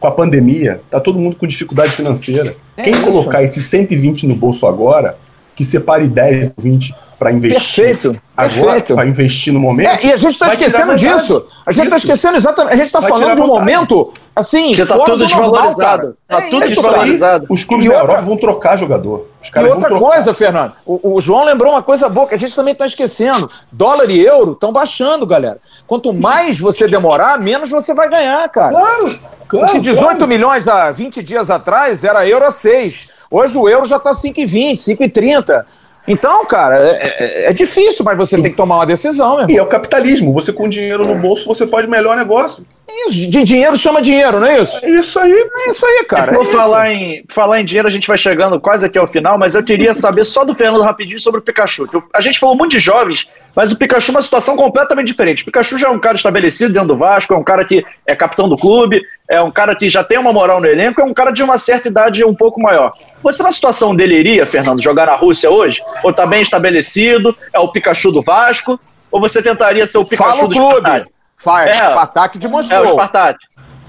Com 0.00 0.06
a 0.08 0.10
pandemia, 0.10 0.80
tá 0.90 0.98
todo 0.98 1.18
mundo 1.18 1.36
com 1.36 1.46
dificuldade 1.46 1.92
financeira. 1.92 2.56
É 2.76 2.82
Quem 2.82 2.94
isso. 2.94 3.04
colocar 3.04 3.42
esses 3.44 3.64
120 3.66 4.26
no 4.26 4.34
bolso 4.34 4.66
agora, 4.66 5.16
que 5.58 5.64
separe 5.64 6.06
10, 6.06 6.52
20 6.56 6.94
para 7.18 7.32
investir. 7.32 7.84
Perfeito. 7.84 8.22
Agora, 8.36 8.80
para 8.80 9.06
investir 9.08 9.52
no 9.52 9.58
momento. 9.58 9.88
É, 9.88 10.06
e 10.06 10.12
a 10.12 10.16
gente 10.16 10.30
está 10.30 10.54
esquecendo 10.54 10.94
disso. 10.94 11.44
A 11.66 11.72
gente 11.72 11.86
está 11.86 11.96
esquecendo 11.96 12.36
exatamente. 12.36 12.72
A 12.74 12.76
gente 12.76 12.86
está 12.86 13.02
falando 13.02 13.34
de 13.34 13.42
um 13.42 13.46
momento 13.48 14.12
assim. 14.36 14.72
Que 14.72 14.82
está 14.82 14.96
tudo 14.96 15.26
desvalorizado. 15.26 16.16
Está 16.22 16.46
é 16.46 16.48
tudo 16.48 16.68
desvalorizado. 16.68 17.46
Os 17.50 17.64
clubes 17.64 17.86
e 17.86 17.88
da 17.88 17.96
outra... 17.96 18.12
Europa 18.12 18.26
vão 18.28 18.36
trocar 18.36 18.76
jogador. 18.76 19.26
e 19.52 19.64
outra 19.64 19.98
coisa, 19.98 20.32
Fernando, 20.32 20.74
o, 20.86 21.16
o, 21.16 21.20
João 21.20 21.44
lembrou 21.44 21.72
uma 21.72 21.82
coisa 21.82 22.08
boa 22.08 22.28
que 22.28 22.36
a 22.36 22.38
gente 22.38 22.54
também 22.54 22.72
está 22.72 22.86
esquecendo. 22.86 23.50
Dólar 23.72 24.08
e 24.08 24.24
euro 24.24 24.52
estão 24.52 24.70
baixando, 24.70 25.26
galera. 25.26 25.58
Quanto 25.88 26.12
mais 26.12 26.56
você 26.60 26.86
demorar, 26.86 27.40
menos 27.40 27.68
você 27.68 27.92
vai 27.92 28.08
ganhar, 28.08 28.48
cara. 28.48 28.78
Claro. 28.78 29.18
claro 29.48 29.66
Porque 29.66 29.80
18 29.80 30.04
claro. 30.04 30.28
milhões 30.28 30.68
há 30.68 30.92
20 30.92 31.20
dias 31.20 31.50
atrás 31.50 32.04
era 32.04 32.24
euro 32.28 32.44
a 32.44 32.52
6. 32.52 33.17
Hoje 33.30 33.58
o 33.58 33.68
euro 33.68 33.84
já 33.84 33.96
está 33.96 34.12
5,20, 34.12 34.78
5,30. 34.78 35.64
Então, 36.08 36.44
cara, 36.46 36.78
é, 36.78 36.98
é, 37.02 37.50
é, 37.50 37.52
difícil, 37.52 38.02
mas 38.02 38.16
você 38.16 38.40
tem 38.40 38.50
que 38.50 38.56
tomar 38.56 38.76
uma 38.76 38.86
decisão, 38.86 39.36
meu 39.36 39.50
E 39.50 39.58
é 39.58 39.62
o 39.62 39.66
capitalismo. 39.66 40.32
Você 40.32 40.50
com 40.54 40.66
dinheiro 40.66 41.06
no 41.06 41.14
bolso, 41.16 41.44
você 41.44 41.66
faz 41.66 41.86
melhor 41.86 42.16
negócio. 42.16 42.64
Isso, 43.06 43.28
de 43.28 43.44
dinheiro 43.44 43.76
chama 43.76 44.00
dinheiro, 44.00 44.40
não 44.40 44.46
é 44.46 44.62
isso? 44.62 44.78
É 44.82 44.88
isso 44.88 45.18
aí. 45.18 45.30
É 45.30 45.68
isso 45.68 45.84
aí, 45.84 46.04
cara. 46.04 46.32
Vou 46.32 46.44
é 46.44 46.46
falar, 46.46 46.90
em, 46.90 47.22
falar 47.28 47.60
em 47.60 47.64
dinheiro, 47.64 47.86
a 47.86 47.90
gente 47.90 48.08
vai 48.08 48.16
chegando 48.16 48.58
quase 48.58 48.86
aqui 48.86 48.98
ao 48.98 49.06
final, 49.06 49.38
mas 49.38 49.54
eu 49.54 49.62
queria 49.62 49.92
saber 49.92 50.24
só 50.24 50.46
do 50.46 50.54
Fernando 50.54 50.82
rapidinho 50.82 51.20
sobre 51.20 51.40
o 51.40 51.42
Pikachu. 51.42 51.86
A 52.14 52.22
gente 52.22 52.38
falou 52.38 52.56
muito 52.56 52.72
de 52.72 52.78
jovens, 52.78 53.28
mas 53.54 53.70
o 53.70 53.76
Pikachu 53.76 54.10
é 54.10 54.14
uma 54.14 54.22
situação 54.22 54.56
completamente 54.56 55.08
diferente. 55.08 55.42
O 55.42 55.44
Pikachu 55.44 55.76
já 55.76 55.88
é 55.88 55.90
um 55.90 56.00
cara 56.00 56.16
estabelecido 56.16 56.72
dentro 56.72 56.88
do 56.88 56.96
Vasco, 56.96 57.34
é 57.34 57.36
um 57.36 57.44
cara 57.44 57.66
que 57.66 57.84
é 58.06 58.16
capitão 58.16 58.48
do 58.48 58.56
clube, 58.56 59.02
é 59.28 59.42
um 59.42 59.50
cara 59.50 59.76
que 59.76 59.88
já 59.88 60.02
tem 60.02 60.18
uma 60.18 60.32
moral 60.32 60.60
no 60.60 60.66
elenco, 60.66 61.00
é 61.00 61.04
um 61.04 61.12
cara 61.12 61.30
de 61.30 61.42
uma 61.42 61.58
certa 61.58 61.88
idade 61.88 62.24
um 62.24 62.34
pouco 62.34 62.60
maior. 62.60 62.92
Você 63.22 63.42
na 63.42 63.52
situação 63.52 63.94
dele 63.94 64.16
iria, 64.16 64.46
Fernando, 64.46 64.82
jogar 64.82 65.06
na 65.06 65.16
Rússia 65.16 65.50
hoje? 65.50 65.82
Ou 66.02 66.12
tá 66.12 66.26
bem 66.26 66.40
estabelecido? 66.40 67.36
É 67.52 67.58
o 67.58 67.68
Pikachu 67.68 68.10
do 68.10 68.22
Vasco? 68.22 68.80
Ou 69.10 69.20
você 69.20 69.42
tentaria 69.42 69.86
ser 69.86 69.98
o 69.98 70.04
Pikachu 70.04 70.38
Fala 70.38 70.48
do 70.48 70.54
clube. 70.54 70.80
Spartak? 70.80 71.10
Faz, 71.36 71.76
é, 71.76 71.90
Spartak 71.90 72.38
de 72.38 72.48
Moscou. 72.48 72.76
É, 72.76 72.80
o 72.80 72.88
Spartak. 72.88 73.38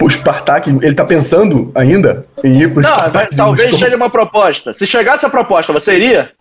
O 0.02 0.10
Spartak, 0.10 0.70
ele 0.82 0.94
tá 0.94 1.06
pensando 1.06 1.72
ainda 1.74 2.26
em 2.44 2.62
ir 2.62 2.74
pro 2.74 2.82
Não, 2.82 2.94
Spartak 2.94 3.36
talvez 3.36 3.76
chegue 3.76 3.96
uma 3.96 4.10
proposta. 4.10 4.74
Se 4.74 4.86
chegasse 4.86 5.26
a 5.26 5.30
proposta, 5.30 5.72
você 5.72 5.96
iria? 5.96 6.32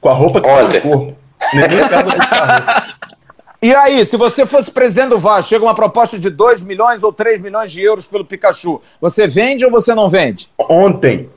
Com 0.00 0.08
a 0.08 0.14
roupa 0.14 0.40
que 0.40 0.48
tá 0.48 0.62
no 0.62 0.80
corpo. 0.80 1.16
Nem 1.52 1.80
a 1.80 1.88
casa 1.88 2.10
do 2.10 3.10
E 3.62 3.74
aí, 3.74 4.02
se 4.06 4.16
você 4.16 4.46
fosse 4.46 4.70
presidente 4.70 5.10
do 5.10 5.18
Vasco, 5.18 5.50
chega 5.50 5.62
uma 5.62 5.74
proposta 5.74 6.18
de 6.18 6.30
2 6.30 6.62
milhões 6.62 7.02
ou 7.02 7.12
3 7.12 7.40
milhões 7.40 7.70
de 7.70 7.82
euros 7.82 8.06
pelo 8.06 8.24
Pikachu, 8.24 8.80
você 8.98 9.28
vende 9.28 9.66
ou 9.66 9.70
você 9.70 9.94
não 9.94 10.08
vende? 10.08 10.48
Ontem, 10.58 11.28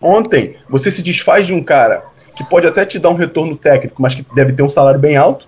ontem, 0.00 0.56
você 0.68 0.92
se 0.92 1.02
desfaz 1.02 1.44
de 1.44 1.52
um 1.52 1.62
cara 1.62 2.04
que 2.36 2.44
pode 2.44 2.68
até 2.68 2.84
te 2.84 3.00
dar 3.00 3.10
um 3.10 3.16
retorno 3.16 3.56
técnico, 3.56 4.00
mas 4.00 4.14
que 4.14 4.24
deve 4.32 4.52
ter 4.52 4.62
um 4.62 4.70
salário 4.70 5.00
bem 5.00 5.16
alto, 5.16 5.46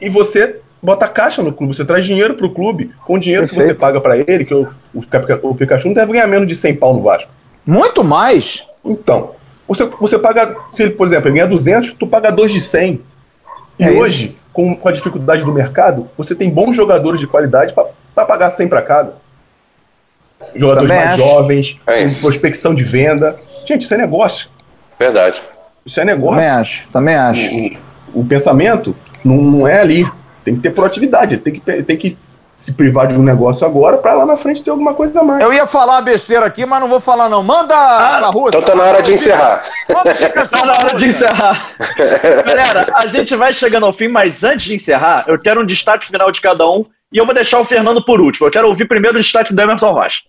e 0.00 0.08
você 0.08 0.60
bota 0.80 1.08
caixa 1.08 1.42
no 1.42 1.52
clube, 1.52 1.74
você 1.74 1.84
traz 1.84 2.04
dinheiro 2.04 2.34
pro 2.34 2.50
clube, 2.50 2.92
com 3.04 3.14
o 3.14 3.18
dinheiro 3.18 3.48
Perfeito. 3.48 3.62
que 3.62 3.74
você 3.74 3.78
paga 3.78 4.00
para 4.00 4.16
ele, 4.16 4.44
que 4.44 4.54
o, 4.54 4.68
o, 4.94 5.00
o 5.42 5.54
Pikachu 5.56 5.88
não 5.88 5.94
deve 5.94 6.12
ganhar 6.12 6.28
menos 6.28 6.46
de 6.46 6.54
100 6.54 6.76
pau 6.76 6.94
no 6.94 7.02
Vasco. 7.02 7.30
Muito 7.66 8.04
mais? 8.04 8.62
Então, 8.84 9.32
você, 9.66 9.84
você 9.84 10.16
paga, 10.16 10.56
se 10.70 10.84
ele, 10.84 10.92
por 10.92 11.04
exemplo, 11.04 11.28
ele 11.28 11.38
ganha 11.38 11.48
200, 11.48 11.94
tu 11.94 12.06
paga 12.06 12.30
2 12.30 12.52
de 12.52 12.60
100. 12.60 13.00
E 13.78 13.84
é 13.84 13.90
hoje, 13.90 14.36
com, 14.52 14.74
com, 14.74 14.88
a 14.88 14.92
dificuldade 14.92 15.44
do 15.44 15.52
mercado, 15.52 16.08
você 16.16 16.34
tem 16.34 16.48
bons 16.48 16.74
jogadores 16.74 17.20
de 17.20 17.26
qualidade 17.26 17.74
para 17.74 18.24
pagar 18.24 18.50
100 18.50 18.68
para 18.68 18.82
cada. 18.82 19.14
Jogadores 20.54 20.88
Também 20.88 21.04
mais 21.04 21.20
acho. 21.20 21.28
jovens, 21.28 21.80
é 21.86 22.04
com 22.04 22.20
prospecção 22.20 22.74
de 22.74 22.84
venda. 22.84 23.36
Gente, 23.66 23.82
isso 23.82 23.94
é 23.94 23.96
negócio. 23.96 24.48
Verdade. 24.98 25.42
Isso 25.84 26.00
é 26.00 26.04
negócio. 26.04 26.36
Também 26.36 26.48
acho. 26.48 26.88
Também 26.90 27.14
acho. 27.14 27.78
O, 28.14 28.20
o 28.20 28.24
pensamento 28.24 28.96
não, 29.24 29.36
não 29.36 29.68
é 29.68 29.80
ali. 29.80 30.10
Tem 30.44 30.54
que 30.54 30.60
ter 30.60 30.70
proatividade. 30.70 31.38
Tem 31.38 31.52
que, 31.54 31.82
tem 31.82 31.96
que 31.96 32.16
se 32.56 32.72
privar 32.72 33.06
de 33.06 33.14
um 33.14 33.22
negócio 33.22 33.66
agora 33.66 33.98
para 33.98 34.14
lá 34.14 34.24
na 34.24 34.36
frente 34.36 34.62
ter 34.62 34.70
alguma 34.70 34.94
coisa 34.94 35.20
a 35.20 35.22
mais. 35.22 35.42
Eu 35.42 35.52
ia 35.52 35.66
falar 35.66 36.00
besteira 36.00 36.46
aqui, 36.46 36.64
mas 36.64 36.80
não 36.80 36.88
vou 36.88 37.00
falar 37.00 37.28
não. 37.28 37.42
Manda 37.42 37.74
ah, 37.74 38.18
pra 38.18 38.30
Rússia. 38.30 38.58
Então 38.58 38.62
tá 38.62 38.74
na 38.74 38.84
hora 38.84 39.02
de 39.02 39.12
encerrar. 39.12 39.62
tá 39.86 40.66
na 40.66 40.72
hora 40.72 40.96
de 40.96 41.06
encerrar. 41.06 41.70
Galera, 42.46 42.86
a 42.94 43.06
gente 43.06 43.36
vai 43.36 43.52
chegando 43.52 43.84
ao 43.84 43.92
fim, 43.92 44.08
mas 44.08 44.42
antes 44.42 44.64
de 44.64 44.74
encerrar, 44.74 45.24
eu 45.26 45.38
quero 45.38 45.60
um 45.60 45.66
destaque 45.66 46.06
final 46.06 46.30
de 46.30 46.40
cada 46.40 46.66
um 46.68 46.86
e 47.12 47.18
eu 47.18 47.26
vou 47.26 47.34
deixar 47.34 47.60
o 47.60 47.64
Fernando 47.64 48.02
por 48.04 48.20
último. 48.20 48.46
Eu 48.46 48.50
quero 48.50 48.68
ouvir 48.68 48.88
primeiro 48.88 49.18
o 49.18 49.20
destaque 49.20 49.52
do 49.52 49.60
Emerson 49.60 49.90
Rocha. 49.90 50.20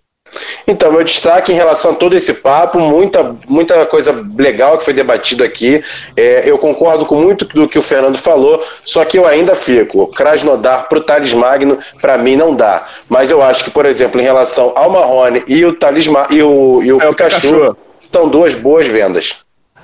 Então, 0.67 0.91
meu 0.91 1.03
destaque 1.03 1.51
em 1.51 1.55
relação 1.55 1.91
a 1.91 1.95
todo 1.95 2.15
esse 2.15 2.33
papo, 2.35 2.79
muita, 2.79 3.35
muita 3.47 3.85
coisa 3.85 4.13
legal 4.37 4.77
que 4.77 4.83
foi 4.83 4.93
debatido 4.93 5.43
aqui. 5.43 5.83
É, 6.15 6.49
eu 6.49 6.57
concordo 6.57 7.05
com 7.05 7.15
muito 7.15 7.45
do 7.45 7.67
que 7.67 7.79
o 7.79 7.81
Fernando 7.81 8.17
falou, 8.17 8.61
só 8.83 9.05
que 9.05 9.17
eu 9.17 9.25
ainda 9.25 9.55
fico. 9.55 10.07
Krasnodar 10.07 10.89
para 10.89 10.97
o 10.97 11.01
Thales 11.01 11.33
Magno, 11.33 11.77
para 12.01 12.17
mim, 12.17 12.35
não 12.35 12.53
dá. 12.53 12.87
Mas 13.07 13.31
eu 13.31 13.41
acho 13.41 13.63
que, 13.63 13.71
por 13.71 13.85
exemplo, 13.85 14.19
em 14.19 14.23
relação 14.23 14.73
ao 14.75 14.89
Marrone 14.89 15.43
e 15.47 15.65
o 15.65 15.73
Thales 15.73 16.05
e 16.29 16.43
o, 16.43 16.83
e 16.83 16.91
o, 16.93 17.01
é 17.01 17.07
Pikachu, 17.09 17.47
o 17.47 17.51
Pikachu, 17.51 17.77
são 18.11 18.27
duas 18.27 18.53
boas 18.55 18.87
vendas. 18.87 19.37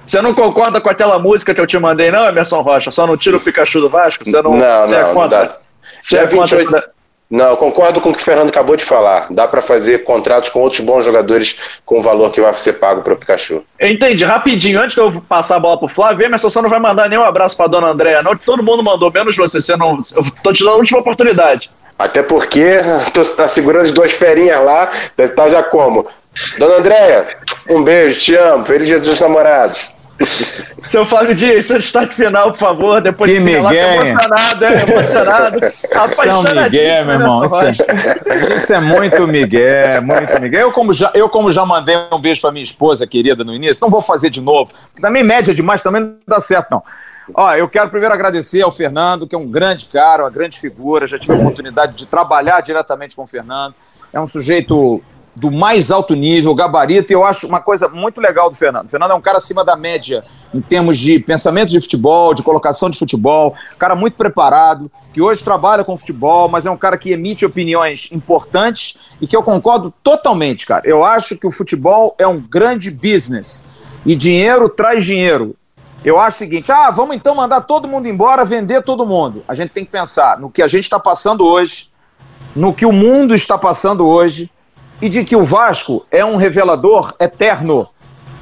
Você 0.06 0.22
não 0.22 0.34
concorda 0.34 0.82
com 0.82 0.90
aquela 0.90 1.18
música 1.18 1.54
que 1.54 1.62
eu 1.62 1.68
te 1.68 1.80
mandei, 1.80 2.12
não, 2.12 2.28
Emerson 2.28 2.62
Rocha? 2.62 2.92
Só 2.92 3.08
não 3.08 3.16
tira 3.16 3.38
o 3.38 3.40
Pikachu 3.40 3.80
do 3.80 3.90
Vasco? 3.90 4.26
Você 4.26 4.42
não, 4.42 4.58
não, 4.58 4.86
você 4.86 4.98
não, 4.98 5.10
é 5.10 5.14
contra? 5.14 5.40
Não 5.40 5.46
dá. 5.48 5.58
Você 6.02 6.18
é 6.18 6.26
28... 6.26 6.66
contra... 6.66 6.93
Não, 7.34 7.48
eu 7.48 7.58
concordo 7.58 8.00
com 8.00 8.12
o 8.12 8.14
que 8.14 8.22
o 8.22 8.24
Fernando 8.24 8.50
acabou 8.50 8.78
de 8.78 8.86
falar. 8.86 9.26
Dá 9.32 9.48
para 9.48 9.60
fazer 9.60 10.04
contratos 10.04 10.52
com 10.52 10.60
outros 10.60 10.82
bons 10.82 11.04
jogadores 11.04 11.80
com 11.84 11.98
o 11.98 12.02
valor 12.02 12.30
que 12.30 12.40
vai 12.40 12.54
ser 12.54 12.74
pago 12.74 13.02
para 13.02 13.12
o 13.12 13.18
Pikachu. 13.18 13.66
Entendi. 13.82 14.24
Rapidinho, 14.24 14.80
antes 14.80 14.94
que 14.94 15.02
eu 15.02 15.20
passar 15.28 15.56
a 15.56 15.60
bola 15.60 15.80
para 15.80 15.88
o 15.88 15.90
Flávio, 15.90 16.24
Emerson, 16.24 16.48
você 16.48 16.62
não 16.62 16.70
vai 16.70 16.80
mandar 16.80 17.10
nenhum 17.10 17.24
abraço 17.24 17.58
para 17.58 17.66
dona 17.66 17.88
Andréa, 17.88 18.22
não. 18.22 18.38
Todo 18.38 18.62
mundo 18.62 18.84
mandou, 18.84 19.12
menos 19.12 19.36
você. 19.36 19.60
você 19.60 19.76
não... 19.76 20.00
Eu 20.16 20.24
tô 20.44 20.54
te 20.54 20.64
dando 20.64 20.76
a 20.76 20.78
última 20.78 21.00
oportunidade. 21.00 21.72
Até 21.98 22.22
porque 22.22 22.76
tô 23.12 23.24
tá 23.24 23.48
segurando 23.48 23.88
as 23.88 23.92
duas 23.92 24.12
ferinhas 24.12 24.64
lá, 24.64 24.92
deve 25.18 25.32
estar 25.32 25.46
tá 25.46 25.50
já 25.50 25.64
como? 25.64 26.06
Dona 26.60 26.76
Andréia, 26.76 27.40
um 27.68 27.84
beijo, 27.84 28.20
te 28.20 28.36
amo. 28.36 28.64
Feliz 28.64 28.88
dia 28.88 29.00
dos 29.00 29.20
namorados. 29.20 29.90
Seu 30.84 31.06
Flávio 31.06 31.34
Dias, 31.34 31.66
seu 31.66 31.80
destaque 31.80 32.14
final, 32.14 32.52
por 32.52 32.60
favor. 32.60 33.02
Depois 33.02 33.32
que 33.32 33.40
de 33.40 33.44
Miguel. 33.44 33.64
Lá, 33.64 33.74
emocionado, 33.76 34.66
é, 34.66 34.84
emocionado. 34.84 35.60
São 35.64 36.44
Miguel, 36.44 37.06
meu 37.06 37.14
irmão. 37.16 37.46
Isso 37.46 37.64
é, 37.64 38.56
isso 38.58 38.74
é, 38.74 38.80
muito 38.80 39.28
Miguel, 39.28 40.02
muito 40.02 40.42
Miguel. 40.42 40.62
Eu 40.62 40.72
como, 40.72 40.94
já, 40.94 41.12
eu, 41.14 41.30
como 41.30 41.50
já 41.52 41.66
mandei 41.66 41.96
um 42.12 42.20
beijo 42.20 42.42
para 42.42 42.52
minha 42.52 42.64
esposa 42.64 43.08
querida 43.08 43.44
no 43.44 43.54
início, 43.54 43.82
não 43.82 43.90
vou 43.90 44.02
fazer 44.02 44.30
de 44.30 44.42
novo. 44.42 44.72
Também 45.02 45.24
média 45.24 45.54
demais, 45.54 45.82
também 45.82 46.02
não 46.02 46.16
dá 46.28 46.40
certo, 46.40 46.70
não. 46.70 46.84
Ó, 47.34 47.54
eu 47.56 47.70
quero 47.70 47.90
primeiro 47.90 48.14
agradecer 48.14 48.62
ao 48.62 48.72
Fernando, 48.72 49.26
que 49.26 49.34
é 49.34 49.38
um 49.38 49.48
grande 49.48 49.86
cara, 49.86 50.24
uma 50.24 50.30
grande 50.30 50.60
figura. 50.60 51.08
Já 51.08 51.18
tive 51.18 51.34
a 51.34 51.38
oportunidade 51.38 51.96
de 51.96 52.06
trabalhar 52.06 52.62
diretamente 52.62 53.16
com 53.16 53.24
o 53.24 53.28
Fernando. 53.28 53.74
É 54.12 54.20
um 54.20 54.28
sujeito 54.28 55.02
do 55.36 55.52
mais 55.52 55.92
alto 55.92 56.14
nível, 56.14 56.54
gabarito, 56.54 57.12
e 57.12 57.16
eu 57.16 57.26
acho 57.26 57.48
uma 57.48 57.60
coisa 57.60 57.88
muito 57.90 58.22
legal 58.22 58.50
do 58.50 58.56
Fernando. 58.56 58.86
O 58.86 58.90
Fernando 58.90 59.12
é 59.12 59.16
um 59.16 59.22
cara 59.22 59.40
acima 59.40 59.66
da 59.66 59.76
média 59.76 60.24
em 60.54 60.62
termos 60.62 60.98
de 60.98 61.20
pensamento 61.20 61.70
de 61.70 61.82
futebol, 61.82 62.34
de 62.34 62.44
colocação 62.44 62.90
de 62.90 63.00
futebol, 63.00 63.56
cara 63.80 63.96
muito 63.96 64.16
preparado, 64.16 64.92
que 65.12 65.22
hoje 65.22 65.44
trabalha 65.44 65.84
com 65.84 65.98
futebol, 65.98 66.48
mas 66.48 66.66
é 66.66 66.72
um 66.72 66.78
cara 66.78 66.98
que 66.98 67.12
emite 67.12 67.46
opiniões 67.46 68.08
importantes 68.12 68.96
e 69.20 69.26
que 69.26 69.36
eu 69.36 69.42
concordo 69.42 69.92
totalmente, 70.04 70.66
cara. 70.66 70.84
Eu 70.86 71.04
acho 71.04 71.36
que 71.36 71.48
o 71.48 71.52
futebol 71.52 72.16
é 72.20 72.28
um 72.28 72.40
grande 72.40 72.92
business 72.92 73.68
e 74.06 74.16
dinheiro 74.16 74.70
traz 74.70 75.04
dinheiro. 75.04 75.56
Eu 76.06 76.20
acho 76.20 76.36
o 76.36 76.40
seguinte: 76.40 76.72
ah, 76.72 76.92
vamos 76.92 77.16
então 77.16 77.34
mandar 77.34 77.62
todo 77.62 77.88
mundo 77.88 78.08
embora, 78.08 78.46
vender 78.46 78.84
todo 78.84 79.06
mundo. 79.06 79.44
A 79.48 79.56
gente 79.56 79.72
tem 79.72 79.86
que 79.86 79.92
pensar 79.92 80.38
no 80.38 80.50
que 80.50 80.62
a 80.62 80.68
gente 80.68 80.84
está 80.84 81.00
passando 81.00 81.46
hoje, 81.46 81.90
no 82.56 82.74
que 82.74 82.86
o 82.86 82.92
mundo 82.92 83.34
está 83.34 83.58
passando 83.58 84.06
hoje 84.06 84.52
e 85.04 85.10
de 85.10 85.26
que 85.26 85.36
o 85.36 85.44
Vasco 85.44 86.06
é 86.10 86.24
um 86.24 86.38
revelador 86.38 87.14
eterno. 87.20 87.86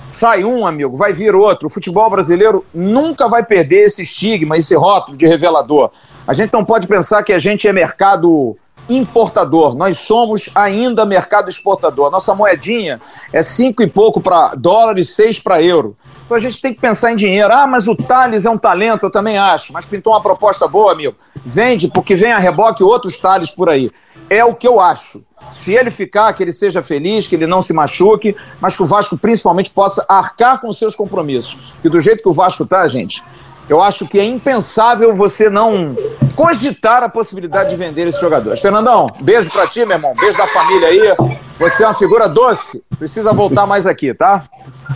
Sai 0.05 0.43
um, 0.43 0.64
amigo, 0.64 0.95
vai 0.95 1.12
vir 1.12 1.34
outro. 1.34 1.66
O 1.66 1.72
futebol 1.72 2.07
brasileiro 2.07 2.64
nunca 2.72 3.28
vai 3.28 3.43
perder 3.43 3.86
esse 3.86 4.03
estigma, 4.03 4.55
esse 4.55 4.76
rótulo 4.76 5.18
de 5.18 5.26
revelador. 5.26 5.89
A 6.28 6.36
gente 6.36 6.53
não 6.53 6.64
pode 6.64 6.86
pensar 6.86 7.24
que 7.24 7.34
a 7.34 7.39
gente 7.39 7.68
é 7.68 7.74
mercado 7.74 8.55
importador. 8.88 9.76
Nós 9.76 9.97
somos 9.97 10.51
ainda 10.53 11.03
mercado 11.03 11.49
exportador. 11.49 12.12
Nossa 12.12 12.36
moedinha 12.36 13.01
é 13.34 13.41
cinco 13.41 13.82
e 13.82 13.89
pouco 13.89 14.22
para 14.22 14.53
dólar 14.53 14.99
e 14.99 15.03
seis 15.03 15.39
para 15.39 15.64
euro. 15.64 15.97
Então 16.32 16.38
a 16.38 16.42
gente 16.42 16.62
tem 16.62 16.74
que 16.74 16.80
pensar 16.80 17.12
em 17.12 17.18
dinheiro. 17.18 17.52
Ah, 17.52 17.68
mas 17.68 17.90
o 17.90 17.96
Thales 17.96 18.46
é 18.46 18.50
um 18.50 18.58
talento, 18.58 19.04
eu 19.04 19.12
também 19.12 19.38
acho. 19.38 19.74
Mas 19.74 19.86
pintou 19.86 20.14
uma 20.14 20.22
proposta 20.22 20.66
boa, 20.66 20.94
amigo. 20.94 21.14
Vende, 21.46 21.90
porque 21.90 22.16
vem 22.16 22.32
a 22.32 22.40
reboque 22.40 22.82
outros 22.82 23.18
Thales 23.18 23.50
por 23.50 23.70
aí. 23.70 23.92
É 24.30 24.46
o 24.46 24.56
que 24.56 24.66
eu 24.66 24.80
acho 24.80 25.22
se 25.52 25.74
ele 25.74 25.92
ficar, 25.92 26.32
que 26.32 26.42
ele 26.42 26.54
seja 26.54 26.82
feliz, 26.82 27.28
que 27.28 27.36
ele 27.36 27.46
não 27.46 27.62
se 27.62 27.74
machuque, 27.74 28.34
mas 28.62 28.78
que 28.78 28.82
o 28.82 28.86
Vasco 28.86 29.18
principalmente 29.18 29.72
possa 29.72 30.06
arcar 30.08 30.62
com 30.62 30.72
seus 30.72 30.96
compromissos. 30.96 31.58
E 31.84 31.90
do 31.90 32.00
jeito 32.00 32.24
que 32.24 32.30
o 32.30 32.34
Vasco 32.34 32.66
tá, 32.66 32.88
gente, 32.88 33.22
eu 33.68 33.82
acho 33.82 34.08
que 34.08 34.18
é 34.18 34.24
impensável 34.24 35.14
você 35.14 35.50
não 35.50 35.98
cogitar 36.34 37.04
a 37.04 37.10
possibilidade 37.10 37.72
de 37.72 37.76
vender 37.76 38.08
esses 38.08 38.22
jogadores. 38.22 38.62
Fernandão, 38.62 39.06
beijo 39.22 39.50
pra 39.50 39.68
ti, 39.68 39.84
meu 39.84 39.98
irmão. 39.98 40.14
Beijo 40.18 40.38
da 40.38 40.48
família 40.48 40.88
aí. 40.88 41.14
Você 41.60 41.84
é 41.84 41.88
uma 41.88 41.94
figura 41.94 42.30
doce. 42.30 42.82
Precisa 42.98 43.34
voltar 43.34 43.66
mais 43.66 43.86
aqui, 43.86 44.14
tá? 44.14 44.46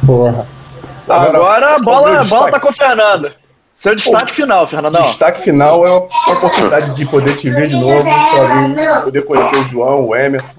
Porra. 0.05 0.47
Agora, 1.07 1.75
a 1.75 1.79
bola, 1.79 2.23
bola 2.23 2.51
tá 2.51 2.59
com 2.59 2.69
o 2.69 2.73
Fernando. 2.73 3.31
Seu 3.73 3.93
destaque 3.93 4.27
Pô, 4.27 4.33
final, 4.33 4.65
Fernandão. 4.67 5.01
Destaque 5.01 5.41
final 5.41 5.85
é 5.85 5.89
a 5.89 6.31
oportunidade 6.31 6.95
de 6.95 7.05
poder 7.05 7.35
te 7.35 7.49
ver 7.49 7.67
de 7.67 7.75
novo, 7.75 8.05
poder 9.03 9.25
conhecer 9.25 9.55
o 9.57 9.63
João, 9.63 10.05
o 10.07 10.15
Emerson. 10.15 10.57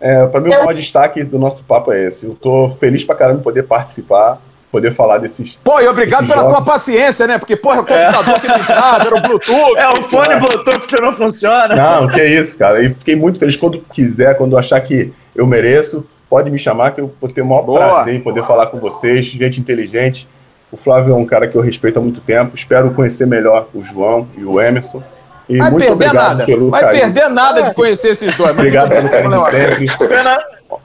É, 0.00 0.24
para 0.26 0.40
mim, 0.40 0.48
o 0.48 0.58
maior 0.58 0.74
destaque 0.74 1.22
do 1.24 1.38
nosso 1.38 1.62
papo 1.62 1.92
é 1.92 2.04
esse. 2.04 2.24
Eu 2.24 2.34
tô 2.34 2.70
feliz 2.70 3.04
pra 3.04 3.14
caramba 3.14 3.42
poder 3.42 3.64
participar, 3.64 4.40
poder 4.72 4.94
falar 4.94 5.18
desses. 5.18 5.58
Pô, 5.62 5.78
e 5.80 5.88
obrigado 5.88 6.26
pela 6.26 6.42
jogos. 6.42 6.56
tua 6.56 6.64
paciência, 6.64 7.26
né? 7.26 7.36
Porque, 7.36 7.54
porra, 7.54 7.80
o 7.80 7.86
computador 7.86 8.34
é. 8.34 8.40
que 8.40 8.48
não 8.48 8.58
entrava, 8.58 9.06
era 9.06 9.16
o 9.16 9.20
Bluetooth. 9.20 9.76
É, 9.76 9.88
o 9.88 10.02
fone 10.04 10.32
é. 10.32 10.38
Bluetooth 10.38 10.86
que 10.86 11.02
não 11.02 11.12
funciona. 11.14 11.74
Não, 11.76 12.08
que 12.08 12.20
é 12.20 12.26
isso, 12.26 12.56
cara. 12.56 12.82
E 12.82 12.94
fiquei 12.94 13.16
muito 13.16 13.38
feliz 13.38 13.56
quando 13.56 13.80
quiser, 13.92 14.36
quando 14.38 14.56
achar 14.56 14.80
que 14.80 15.12
eu 15.34 15.46
mereço, 15.46 16.06
pode 16.28 16.50
me 16.50 16.58
chamar, 16.58 16.92
que 16.92 17.00
eu 17.00 17.12
vou 17.20 17.30
ter 17.30 17.42
o 17.42 17.46
maior 17.46 17.62
Boa. 17.62 17.78
prazer 17.78 18.14
em 18.14 18.20
poder 18.20 18.44
falar 18.44 18.66
com 18.66 18.78
vocês, 18.78 19.26
gente 19.26 19.60
inteligente 19.60 20.28
o 20.70 20.76
Flávio 20.76 21.14
é 21.14 21.16
um 21.16 21.24
cara 21.24 21.48
que 21.48 21.56
eu 21.56 21.62
respeito 21.62 21.98
há 21.98 22.02
muito 22.02 22.20
tempo. 22.20 22.54
Espero 22.54 22.90
conhecer 22.90 23.26
melhor 23.26 23.68
o 23.72 23.82
João 23.82 24.28
e 24.36 24.44
o 24.44 24.60
Emerson. 24.60 25.02
E 25.48 25.56
Vai 25.56 25.70
muito 25.70 25.90
obrigado 25.90 26.14
nada. 26.14 26.44
pelo 26.44 26.68
Vai 26.68 26.82
carinho. 26.82 27.04
perder 27.04 27.30
nada 27.30 27.62
de 27.62 27.72
conhecer 27.72 28.08
esses 28.08 28.36
dois. 28.36 28.50
obrigado 28.50 28.90
pelo 28.90 29.08
carinho 29.08 29.78
de 29.78 29.88
sempre. 29.88 30.18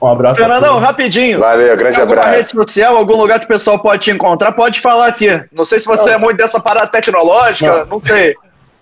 Um 0.00 0.08
abraço. 0.08 0.40
Fernandão, 0.40 0.78
rapidinho. 0.78 1.38
Valeu, 1.38 1.76
grande 1.76 2.00
Alguma 2.00 2.20
abraço. 2.20 2.36
rede 2.36 2.48
social, 2.48 2.96
algum 2.96 3.18
lugar 3.18 3.38
que 3.38 3.44
o 3.44 3.48
pessoal 3.48 3.78
pode 3.78 4.04
te 4.04 4.10
encontrar, 4.10 4.52
pode 4.52 4.80
falar 4.80 5.08
aqui. 5.08 5.28
Não 5.52 5.64
sei 5.64 5.78
se 5.78 5.86
você 5.86 6.10
não. 6.10 6.16
é 6.16 6.18
muito 6.18 6.38
dessa 6.38 6.58
parada 6.58 6.86
tecnológica, 6.86 7.80
não, 7.80 7.86
não 7.86 7.98
sei. 7.98 8.34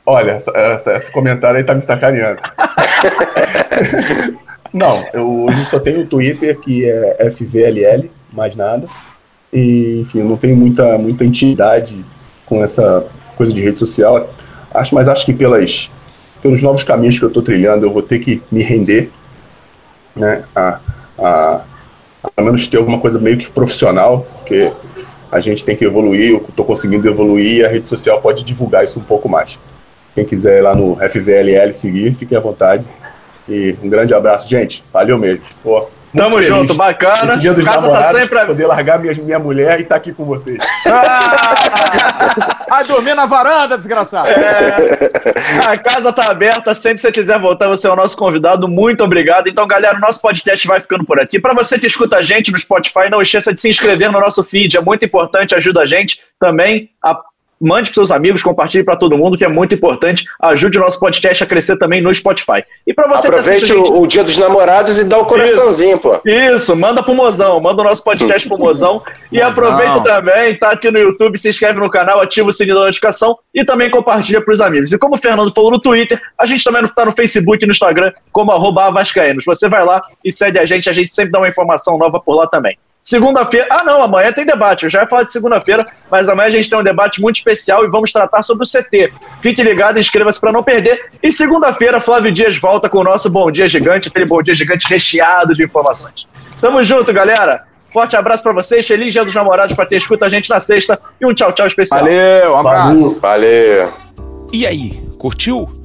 Olha, 0.06 0.32
essa, 0.32 0.52
essa, 0.54 0.96
esse 0.96 1.10
comentário 1.10 1.56
aí 1.56 1.64
tá 1.64 1.74
me 1.74 1.82
sacaneando. 1.82 2.40
não, 4.72 5.04
eu, 5.12 5.46
eu 5.48 5.64
só 5.66 5.78
tenho 5.78 6.02
o 6.02 6.06
Twitter, 6.06 6.58
que 6.58 6.84
é 6.84 7.30
FVLL, 7.30 8.10
mais 8.32 8.56
nada. 8.56 8.86
E, 9.52 10.00
enfim, 10.00 10.20
eu 10.20 10.24
não 10.24 10.36
tenho 10.36 10.56
muita, 10.56 10.96
muita 10.96 11.24
intimidade 11.24 12.02
com 12.46 12.64
essa 12.64 13.04
coisa 13.36 13.52
de 13.52 13.60
rede 13.60 13.78
social. 13.78 14.30
Acho, 14.72 14.94
mas 14.94 15.08
acho 15.08 15.26
que 15.26 15.34
pelas, 15.34 15.90
pelos 16.40 16.62
novos 16.62 16.82
caminhos 16.82 17.18
que 17.18 17.24
eu 17.24 17.28
estou 17.28 17.42
trilhando, 17.42 17.84
eu 17.84 17.92
vou 17.92 18.02
ter 18.02 18.18
que 18.18 18.42
me 18.50 18.62
render, 18.62 19.10
né, 20.16 20.44
a, 20.56 20.80
a, 21.18 21.60
a 22.22 22.30
pelo 22.30 22.46
menos 22.46 22.66
ter 22.66 22.78
alguma 22.78 22.98
coisa 22.98 23.18
meio 23.18 23.36
que 23.36 23.50
profissional, 23.50 24.26
porque 24.38 24.72
a 25.30 25.40
gente 25.40 25.64
tem 25.64 25.76
que 25.76 25.84
evoluir, 25.84 26.30
eu 26.30 26.44
estou 26.48 26.64
conseguindo 26.64 27.06
evoluir 27.08 27.56
e 27.56 27.64
a 27.64 27.68
rede 27.68 27.88
social 27.88 28.20
pode 28.20 28.42
divulgar 28.42 28.84
isso 28.84 28.98
um 28.98 29.02
pouco 29.02 29.28
mais. 29.28 29.58
Quem 30.14 30.24
quiser 30.24 30.58
ir 30.58 30.62
lá 30.62 30.74
no 30.74 30.96
FVLL 30.96 31.72
seguir, 31.72 32.14
fique 32.14 32.36
à 32.36 32.40
vontade. 32.40 32.84
E 33.48 33.76
um 33.82 33.88
grande 33.88 34.14
abraço, 34.14 34.48
gente. 34.48 34.84
Valeu 34.92 35.18
mesmo. 35.18 35.44
Pô, 35.62 35.88
Tamo 36.16 36.32
feliz. 36.32 36.46
junto, 36.46 36.74
bacana. 36.74 37.32
Esse 37.32 37.40
dia 37.40 37.54
dos 37.54 37.64
casa 37.64 37.90
tá 37.90 38.12
sempre... 38.12 38.44
poder 38.44 38.66
largar 38.66 38.98
minha, 38.98 39.14
minha 39.14 39.38
mulher 39.38 39.78
e 39.78 39.82
estar 39.82 39.94
tá 39.94 39.96
aqui 39.96 40.12
com 40.12 40.26
vocês. 40.26 40.58
Ah, 40.86 42.66
vai 42.68 42.84
dormir 42.84 43.14
na 43.14 43.24
varanda, 43.24 43.78
desgraçado. 43.78 44.28
É, 44.28 45.66
a 45.66 45.78
casa 45.78 46.12
tá 46.12 46.30
aberta, 46.30 46.74
sempre 46.74 46.96
que 46.96 47.02
você 47.02 47.12
quiser 47.12 47.40
voltar, 47.40 47.68
você 47.68 47.86
é 47.86 47.90
o 47.90 47.96
nosso 47.96 48.16
convidado. 48.16 48.68
Muito 48.68 49.02
obrigado. 49.02 49.48
Então, 49.48 49.66
galera, 49.66 49.96
o 49.96 50.00
nosso 50.00 50.20
podcast 50.20 50.66
vai 50.66 50.80
ficando 50.80 51.04
por 51.04 51.18
aqui. 51.18 51.40
Para 51.40 51.54
você 51.54 51.78
que 51.78 51.86
escuta 51.86 52.16
a 52.16 52.22
gente 52.22 52.52
no 52.52 52.58
Spotify, 52.58 53.08
não 53.10 53.22
esqueça 53.22 53.54
de 53.54 53.60
se 53.60 53.70
inscrever 53.70 54.12
no 54.12 54.20
nosso 54.20 54.44
feed. 54.44 54.76
É 54.76 54.82
muito 54.82 55.04
importante, 55.06 55.54
ajuda 55.54 55.80
a 55.80 55.86
gente 55.86 56.20
também 56.38 56.90
a 57.02 57.18
mande 57.62 57.90
para 57.90 57.94
seus 57.94 58.10
amigos, 58.10 58.42
compartilhe 58.42 58.84
para 58.84 58.96
todo 58.96 59.16
mundo, 59.16 59.38
que 59.38 59.44
é 59.44 59.48
muito 59.48 59.74
importante. 59.74 60.24
Ajude 60.40 60.78
o 60.78 60.80
nosso 60.80 60.98
podcast 60.98 61.44
a 61.44 61.46
crescer 61.46 61.78
também 61.78 62.02
no 62.02 62.12
Spotify. 62.14 62.64
E 62.86 62.92
para 62.92 63.08
você 63.08 63.28
Aproveite 63.28 63.66
gente... 63.66 63.78
o, 63.78 64.06
Dia 64.06 64.24
dos 64.24 64.36
Namorados 64.36 64.98
e 64.98 65.04
dá 65.04 65.18
o 65.18 65.22
um 65.22 65.24
coraçãozinho, 65.24 65.98
pô. 65.98 66.20
Isso, 66.24 66.74
manda 66.76 67.02
pro 67.02 67.14
Mozão, 67.14 67.60
manda 67.60 67.80
o 67.80 67.84
nosso 67.84 68.02
podcast 68.02 68.48
pro 68.48 68.58
Mozão. 68.58 69.02
e 69.30 69.40
aproveita 69.40 70.02
também, 70.02 70.58
tá 70.58 70.72
aqui 70.72 70.90
no 70.90 70.98
YouTube, 70.98 71.38
se 71.38 71.48
inscreve 71.48 71.78
no 71.78 71.88
canal, 71.88 72.20
ativa 72.20 72.48
o 72.48 72.52
sininho 72.52 72.76
da 72.76 72.84
notificação 72.86 73.38
e 73.54 73.64
também 73.64 73.90
compartilha 73.90 74.40
para 74.42 74.52
os 74.52 74.60
amigos. 74.60 74.92
E 74.92 74.98
como 74.98 75.14
o 75.14 75.18
Fernando 75.18 75.52
falou 75.54 75.70
no 75.70 75.80
Twitter, 75.80 76.20
a 76.38 76.46
gente 76.46 76.64
também 76.64 76.82
está 76.82 77.04
no 77.04 77.12
Facebook 77.12 77.62
e 77.62 77.66
no 77.66 77.72
Instagram 77.72 78.12
como 78.32 78.50
arroba 78.50 78.90
Vascaínos. 78.90 79.44
Você 79.44 79.68
vai 79.68 79.84
lá 79.84 80.02
e 80.24 80.32
segue 80.32 80.58
a 80.58 80.64
gente, 80.64 80.90
a 80.90 80.92
gente 80.92 81.14
sempre 81.14 81.30
dá 81.30 81.38
uma 81.38 81.48
informação 81.48 81.96
nova 81.96 82.20
por 82.20 82.34
lá 82.34 82.46
também. 82.46 82.76
Segunda-feira. 83.02 83.66
Ah, 83.68 83.82
não, 83.82 84.00
amanhã 84.00 84.32
tem 84.32 84.46
debate. 84.46 84.84
Eu 84.84 84.88
já 84.88 85.00
ia 85.00 85.08
falar 85.08 85.24
de 85.24 85.32
segunda-feira, 85.32 85.84
mas 86.08 86.28
amanhã 86.28 86.46
a 86.46 86.50
gente 86.50 86.70
tem 86.70 86.78
um 86.78 86.84
debate 86.84 87.20
muito 87.20 87.36
especial 87.36 87.84
e 87.84 87.88
vamos 87.88 88.12
tratar 88.12 88.42
sobre 88.42 88.64
o 88.64 88.66
CT. 88.66 89.12
Fique 89.40 89.60
ligado, 89.62 89.98
inscreva-se 89.98 90.40
para 90.40 90.52
não 90.52 90.62
perder. 90.62 91.10
E 91.20 91.32
segunda-feira, 91.32 92.00
Flávio 92.00 92.32
Dias 92.32 92.56
volta 92.56 92.88
com 92.88 92.98
o 92.98 93.04
nosso 93.04 93.28
Bom 93.28 93.50
Dia 93.50 93.68
Gigante, 93.68 94.08
aquele 94.08 94.26
Bom 94.26 94.40
Dia 94.40 94.54
Gigante 94.54 94.86
recheado 94.88 95.52
de 95.52 95.64
informações. 95.64 96.28
Tamo 96.60 96.82
junto, 96.84 97.12
galera. 97.12 97.64
Forte 97.92 98.16
abraço 98.16 98.42
para 98.42 98.52
vocês. 98.52 98.86
Feliz 98.86 99.12
Dia 99.12 99.24
dos 99.24 99.34
Namorados 99.34 99.74
para 99.74 99.84
ter 99.84 99.96
escuta 99.96 100.26
a 100.26 100.28
gente 100.28 100.48
na 100.48 100.60
sexta. 100.60 100.98
E 101.20 101.26
um 101.26 101.34
tchau, 101.34 101.52
tchau 101.52 101.66
especial. 101.66 102.00
Valeu, 102.00 102.52
um 102.52 102.58
abraço. 102.58 103.18
Valeu. 103.20 103.92
E 104.52 104.64
aí, 104.64 105.02
curtiu? 105.18 105.81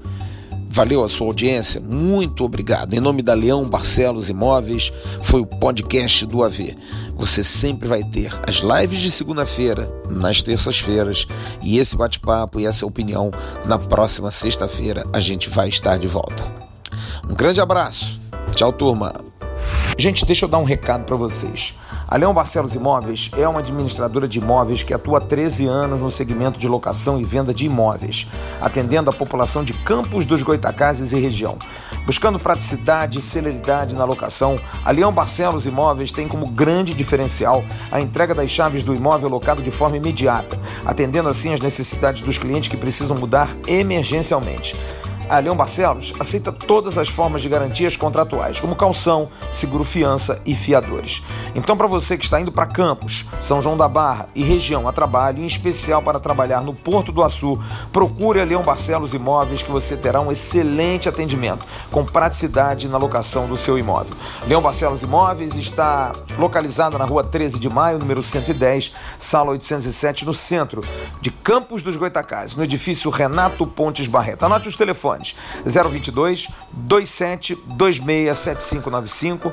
Valeu 0.69 1.03
a 1.03 1.09
sua 1.09 1.27
audiência, 1.27 1.81
muito 1.81 2.43
obrigado. 2.43 2.93
Em 2.93 2.99
nome 2.99 3.21
da 3.21 3.33
Leão 3.33 3.63
Barcelos 3.63 4.29
Imóveis, 4.29 4.91
foi 5.21 5.41
o 5.41 5.45
podcast 5.45 6.25
do 6.25 6.43
AV. 6.43 6.75
Você 7.15 7.43
sempre 7.43 7.87
vai 7.87 8.03
ter 8.03 8.31
as 8.47 8.57
lives 8.57 8.99
de 8.99 9.09
segunda-feira, 9.09 9.91
nas 10.09 10.43
terças-feiras, 10.43 11.25
e 11.63 11.79
esse 11.79 11.95
bate-papo 11.95 12.59
e 12.59 12.65
essa 12.65 12.85
opinião 12.85 13.31
na 13.65 13.79
próxima 13.79 14.29
sexta-feira 14.29 15.03
a 15.13 15.19
gente 15.19 15.49
vai 15.49 15.69
estar 15.69 15.97
de 15.97 16.07
volta. 16.07 16.43
Um 17.27 17.33
grande 17.33 17.59
abraço. 17.59 18.19
Tchau, 18.53 18.71
turma. 18.71 19.36
Gente, 19.99 20.25
deixa 20.25 20.45
eu 20.45 20.49
dar 20.49 20.59
um 20.59 20.63
recado 20.63 21.05
para 21.05 21.15
vocês. 21.15 21.73
A 22.07 22.15
Leão 22.17 22.31
Barcelos 22.31 22.75
Imóveis 22.75 23.31
é 23.35 23.47
uma 23.47 23.59
administradora 23.59 24.27
de 24.27 24.37
imóveis 24.37 24.83
que 24.83 24.93
atua 24.93 25.17
há 25.17 25.21
13 25.21 25.65
anos 25.65 26.03
no 26.03 26.11
segmento 26.11 26.59
de 26.59 26.67
locação 26.67 27.19
e 27.19 27.23
venda 27.23 27.51
de 27.51 27.65
imóveis, 27.65 28.27
atendendo 28.61 29.09
a 29.09 29.13
população 29.13 29.63
de 29.63 29.73
Campos 29.73 30.25
dos 30.25 30.43
Goitacazes 30.43 31.13
e 31.13 31.19
região. 31.19 31.57
Buscando 32.05 32.39
praticidade 32.39 33.17
e 33.17 33.21
celeridade 33.21 33.95
na 33.95 34.05
locação, 34.05 34.59
a 34.85 34.91
Leão 34.91 35.11
Barcelos 35.11 35.65
Imóveis 35.65 36.11
tem 36.11 36.27
como 36.27 36.45
grande 36.47 36.93
diferencial 36.93 37.63
a 37.91 37.99
entrega 37.99 38.35
das 38.35 38.51
chaves 38.51 38.83
do 38.83 38.93
imóvel 38.93 39.29
locado 39.29 39.63
de 39.63 39.71
forma 39.71 39.97
imediata, 39.97 40.59
atendendo 40.85 41.27
assim 41.27 41.53
as 41.53 41.59
necessidades 41.59 42.21
dos 42.21 42.37
clientes 42.37 42.69
que 42.69 42.77
precisam 42.77 43.17
mudar 43.17 43.49
emergencialmente. 43.67 44.75
A 45.29 45.39
Leão 45.39 45.57
Barcelos 45.57 46.13
aceita 46.21 46.53
todas 46.53 46.97
as 46.97 47.09
formas 47.09 47.41
de 47.41 47.49
garantias 47.49 47.97
contratuais, 47.97 48.61
como 48.61 48.77
calção, 48.77 49.27
seguro 49.51 49.83
fiança 49.83 50.41
e 50.45 50.55
fiadores. 50.55 51.21
Então, 51.53 51.75
para 51.75 51.85
você 51.85 52.17
que 52.17 52.23
está 52.23 52.39
indo 52.39 52.51
para 52.51 52.65
Campos, 52.65 53.25
São 53.41 53.61
João 53.61 53.75
da 53.75 53.89
Barra 53.89 54.29
e 54.33 54.41
região 54.41 54.87
a 54.87 54.93
trabalho, 54.93 55.39
em 55.39 55.45
especial 55.45 56.01
para 56.01 56.17
trabalhar 56.17 56.61
no 56.61 56.73
Porto 56.73 57.11
do 57.11 57.21
Açu, 57.21 57.59
procure 57.91 58.39
a 58.39 58.45
Leão 58.45 58.63
Barcelos 58.63 59.13
Imóveis 59.13 59.61
que 59.61 59.69
você 59.69 59.97
terá 59.97 60.21
um 60.21 60.31
excelente 60.31 61.09
atendimento, 61.09 61.65
com 61.91 62.05
praticidade 62.05 62.87
na 62.87 62.97
locação 62.97 63.47
do 63.47 63.57
seu 63.57 63.77
imóvel. 63.77 64.15
Leão 64.47 64.61
Barcelos 64.61 65.03
Imóveis 65.03 65.55
está 65.55 66.13
localizada 66.37 66.97
na 66.97 67.03
rua 67.03 67.23
13 67.23 67.59
de 67.59 67.69
maio, 67.69 67.99
número 67.99 68.23
110, 68.23 68.93
sala 69.19 69.51
807, 69.51 70.25
no 70.25 70.33
centro 70.33 70.81
de 71.19 71.31
Campos 71.31 71.83
dos 71.83 71.97
Goitacazes, 71.97 72.55
no 72.55 72.63
edifício 72.63 73.11
Renato 73.11 73.67
Pontes 73.67 74.07
Barreto. 74.07 74.45
Anote 74.45 74.69
os 74.69 74.77
telefones. 74.77 75.16
022 75.65 76.49
27 76.73 77.55
26 77.55 78.37
7595 78.37 79.51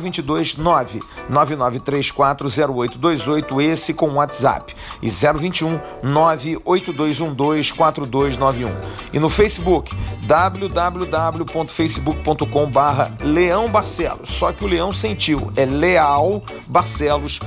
022 0.00 0.56
9 0.56 1.00
9934 1.28 2.48
0828 2.48 3.60
esse 3.60 3.94
com 3.94 4.14
WhatsApp. 4.14 4.74
E 5.02 5.08
021 5.08 5.80
98212 6.02 7.74
4291 7.74 8.70
e 9.12 9.18
no 9.18 9.28
Facebook 9.28 9.94
www.facebook.com 10.26 12.70
barra 12.70 13.10
Leão 13.20 13.68
Barcelos. 13.68 14.30
Só 14.30 14.52
que 14.52 14.64
o 14.64 14.66
Leão 14.66 14.92
sentiu 14.92 15.52
é 15.56 15.64
Leal 15.64 16.42
Barcelos 16.66 17.40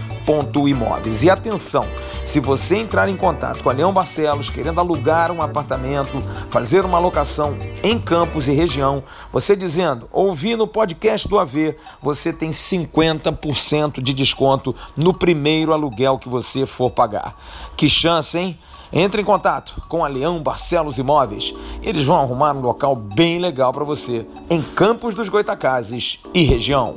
imóveis. 0.67 1.23
E 1.23 1.29
atenção 1.29 1.87
se 2.23 2.39
você 2.39 2.77
entrar 2.77 3.07
em 3.07 3.15
contato 3.15 3.63
com 3.63 3.69
a 3.69 3.73
Leão 3.73 3.93
Barcelos 3.93 4.49
querendo 4.49 4.79
alugar 4.79 5.31
um 5.31 5.41
apartamento 5.41 6.21
fazer 6.49 6.83
uma 6.83 6.99
locação 6.99 7.46
em 7.83 7.99
Campos 7.99 8.47
e 8.47 8.53
região, 8.53 9.03
você 9.31 9.55
dizendo, 9.55 10.07
ouvi 10.11 10.55
no 10.55 10.67
podcast 10.67 11.27
do 11.27 11.39
AV, 11.39 11.75
você 12.01 12.33
tem 12.33 12.49
50% 12.49 14.01
de 14.01 14.13
desconto 14.13 14.75
no 14.95 15.13
primeiro 15.13 15.73
aluguel 15.73 16.17
que 16.17 16.29
você 16.29 16.65
for 16.65 16.91
pagar. 16.91 17.35
Que 17.75 17.89
chance, 17.89 18.37
hein? 18.37 18.57
Entre 18.91 19.21
em 19.21 19.25
contato 19.25 19.81
com 19.89 20.03
a 20.03 20.07
Leão 20.07 20.41
Barcelos 20.41 20.97
Imóveis. 20.97 21.53
Eles 21.83 22.03
vão 22.03 22.17
arrumar 22.17 22.55
um 22.55 22.61
local 22.61 22.95
bem 22.95 23.39
legal 23.39 23.73
para 23.73 23.83
você 23.83 24.25
em 24.49 24.61
Campos 24.61 25.13
dos 25.13 25.27
Goitacazes 25.27 26.19
e 26.33 26.43
região. 26.43 26.95